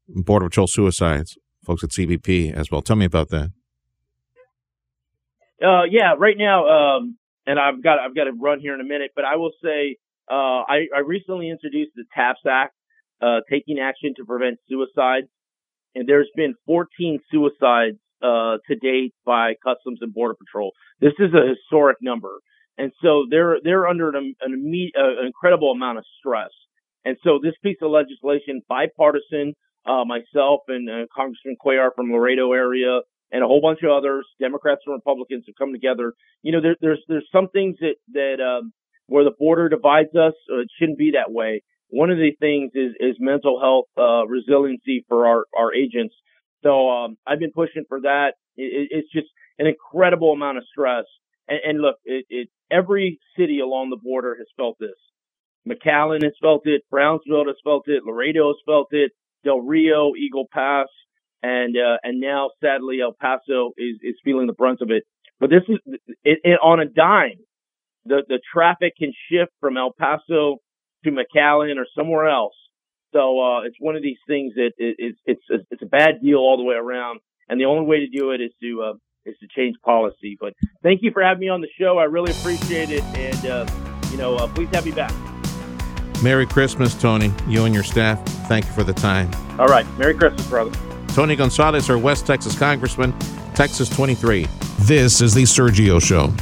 Border 0.07 0.47
Patrol 0.47 0.67
suicides, 0.67 1.37
folks 1.63 1.83
at 1.83 1.91
CBP 1.91 2.53
as 2.53 2.71
well. 2.71 2.81
Tell 2.81 2.95
me 2.95 3.05
about 3.05 3.29
that. 3.29 3.51
Uh, 5.63 5.83
yeah, 5.89 6.13
right 6.17 6.37
now, 6.37 6.67
um, 6.67 7.17
and 7.47 7.59
I've 7.59 7.81
got 7.81 7.99
I've 7.99 8.15
got 8.15 8.25
to 8.25 8.33
run 8.33 8.59
here 8.59 8.73
in 8.73 8.81
a 8.81 8.85
minute, 8.85 9.11
but 9.15 9.23
I 9.23 9.37
will 9.37 9.53
say 9.63 9.97
uh, 10.29 10.65
I, 10.67 10.87
I 10.93 10.99
recently 11.05 11.49
introduced 11.49 11.91
the 11.95 12.03
TAPS 12.13 12.41
Act, 12.49 12.75
uh, 13.21 13.39
taking 13.49 13.79
action 13.79 14.13
to 14.17 14.25
prevent 14.25 14.57
suicides, 14.69 15.27
and 15.93 16.07
there's 16.07 16.29
been 16.35 16.55
14 16.65 17.19
suicides 17.31 17.97
uh, 18.21 18.57
to 18.67 18.75
date 18.75 19.13
by 19.25 19.53
Customs 19.63 19.99
and 20.01 20.13
Border 20.13 20.35
Patrol. 20.35 20.71
This 20.99 21.13
is 21.19 21.33
a 21.33 21.47
historic 21.47 21.97
number, 22.01 22.39
and 22.77 22.91
so 23.01 23.25
they're 23.29 23.57
they're 23.63 23.87
under 23.87 24.09
an, 24.09 24.35
an, 24.41 24.51
imme- 24.51 24.99
uh, 24.99 25.21
an 25.21 25.25
incredible 25.25 25.71
amount 25.71 25.97
of 25.97 26.05
stress. 26.19 26.49
And 27.03 27.17
so 27.23 27.39
this 27.41 27.53
piece 27.61 27.77
of 27.81 27.91
legislation, 27.91 28.61
bipartisan, 28.67 29.53
uh, 29.85 30.03
myself 30.05 30.61
and 30.67 30.89
uh, 30.89 31.05
Congressman 31.15 31.55
Cuellar 31.63 31.89
from 31.95 32.11
Laredo 32.11 32.51
area, 32.51 33.01
and 33.31 33.43
a 33.43 33.47
whole 33.47 33.61
bunch 33.61 33.79
of 33.83 33.91
others, 33.91 34.25
Democrats 34.39 34.81
and 34.85 34.93
Republicans, 34.93 35.43
have 35.47 35.55
come 35.55 35.71
together. 35.71 36.13
You 36.41 36.51
know, 36.51 36.61
there, 36.61 36.75
there's 36.81 37.03
there's 37.07 37.27
some 37.31 37.49
things 37.49 37.77
that 37.79 37.95
that 38.13 38.43
um, 38.43 38.73
where 39.07 39.23
the 39.23 39.33
border 39.37 39.69
divides 39.69 40.15
us. 40.15 40.33
Uh, 40.51 40.61
it 40.61 40.67
shouldn't 40.79 40.97
be 40.97 41.11
that 41.11 41.31
way. 41.31 41.61
One 41.89 42.09
of 42.09 42.17
the 42.17 42.31
things 42.39 42.71
is 42.73 42.93
is 42.99 43.15
mental 43.19 43.59
health 43.59 43.85
uh, 43.97 44.25
resiliency 44.27 45.05
for 45.07 45.27
our 45.27 45.45
our 45.57 45.73
agents. 45.73 46.15
So 46.63 46.89
um, 46.89 47.17
I've 47.27 47.39
been 47.39 47.51
pushing 47.51 47.83
for 47.87 48.01
that. 48.01 48.33
It, 48.57 48.63
it, 48.63 48.87
it's 48.91 49.11
just 49.11 49.27
an 49.59 49.67
incredible 49.67 50.31
amount 50.31 50.57
of 50.57 50.63
stress. 50.71 51.05
And, 51.47 51.59
and 51.63 51.81
look, 51.81 51.97
it, 52.05 52.25
it 52.29 52.49
every 52.71 53.19
city 53.37 53.59
along 53.59 53.91
the 53.91 53.97
border 54.01 54.35
has 54.37 54.47
felt 54.57 54.77
this. 54.79 54.97
McAllen 55.67 56.23
has 56.23 56.33
felt 56.41 56.61
it. 56.65 56.81
Brownsville 56.89 57.45
has 57.47 57.55
felt 57.63 57.83
it. 57.87 58.03
Laredo 58.05 58.47
has 58.49 58.57
felt 58.65 58.87
it. 58.91 59.11
Del 59.43 59.61
Rio, 59.61 60.13
Eagle 60.17 60.47
Pass, 60.51 60.87
and 61.43 61.75
uh, 61.77 61.97
and 62.03 62.19
now 62.19 62.49
sadly 62.63 62.99
El 63.01 63.13
Paso 63.19 63.71
is 63.77 63.97
is 64.01 64.15
feeling 64.23 64.47
the 64.47 64.53
brunt 64.53 64.81
of 64.81 64.89
it. 64.89 65.03
But 65.39 65.49
this 65.49 65.63
is 65.67 65.77
it, 66.23 66.39
it, 66.43 66.59
on 66.63 66.79
a 66.79 66.85
dime. 66.85 67.39
The 68.05 68.23
the 68.27 68.39
traffic 68.51 68.93
can 68.97 69.13
shift 69.29 69.51
from 69.59 69.77
El 69.77 69.93
Paso 69.97 70.57
to 71.05 71.11
McAllen 71.11 71.77
or 71.77 71.87
somewhere 71.97 72.27
else. 72.27 72.53
So 73.13 73.39
uh, 73.39 73.61
it's 73.61 73.77
one 73.79 73.95
of 73.95 74.03
these 74.03 74.17
things 74.27 74.53
that 74.55 74.71
it, 74.77 74.95
it, 74.97 75.15
it's 75.25 75.65
it's 75.71 75.81
a 75.81 75.85
bad 75.85 76.21
deal 76.21 76.37
all 76.37 76.57
the 76.57 76.63
way 76.63 76.75
around. 76.75 77.21
And 77.47 77.59
the 77.59 77.65
only 77.65 77.85
way 77.85 77.99
to 77.99 78.07
do 78.07 78.31
it 78.31 78.41
is 78.41 78.51
to 78.61 78.83
uh, 78.83 78.93
is 79.25 79.35
to 79.39 79.47
change 79.55 79.75
policy. 79.83 80.37
But 80.39 80.53
thank 80.83 81.01
you 81.01 81.11
for 81.11 81.23
having 81.23 81.39
me 81.39 81.49
on 81.49 81.61
the 81.61 81.69
show. 81.79 81.97
I 81.97 82.03
really 82.03 82.31
appreciate 82.31 82.89
it, 82.89 83.03
and 83.03 83.45
uh, 83.45 83.65
you 84.11 84.17
know, 84.17 84.35
uh, 84.35 84.47
please 84.53 84.69
have 84.73 84.85
me 84.85 84.91
back. 84.91 85.13
Merry 86.21 86.45
Christmas, 86.45 86.93
Tony. 86.99 87.31
You 87.47 87.65
and 87.65 87.73
your 87.73 87.83
staff. 87.83 88.23
Thank 88.47 88.65
you 88.65 88.71
for 88.71 88.83
the 88.83 88.93
time. 88.93 89.31
All 89.59 89.67
right, 89.67 89.85
Merry 89.97 90.13
Christmas, 90.13 90.47
brother. 90.47 90.71
Tony 91.09 91.35
Gonzales, 91.35 91.89
our 91.89 91.97
West 91.97 92.27
Texas 92.27 92.57
Congressman, 92.57 93.17
Texas 93.53 93.87
23. 93.89 94.47
This 94.79 95.21
is 95.21 95.33
the 95.33 95.43
Sergio 95.43 96.01
Show. 96.01 96.33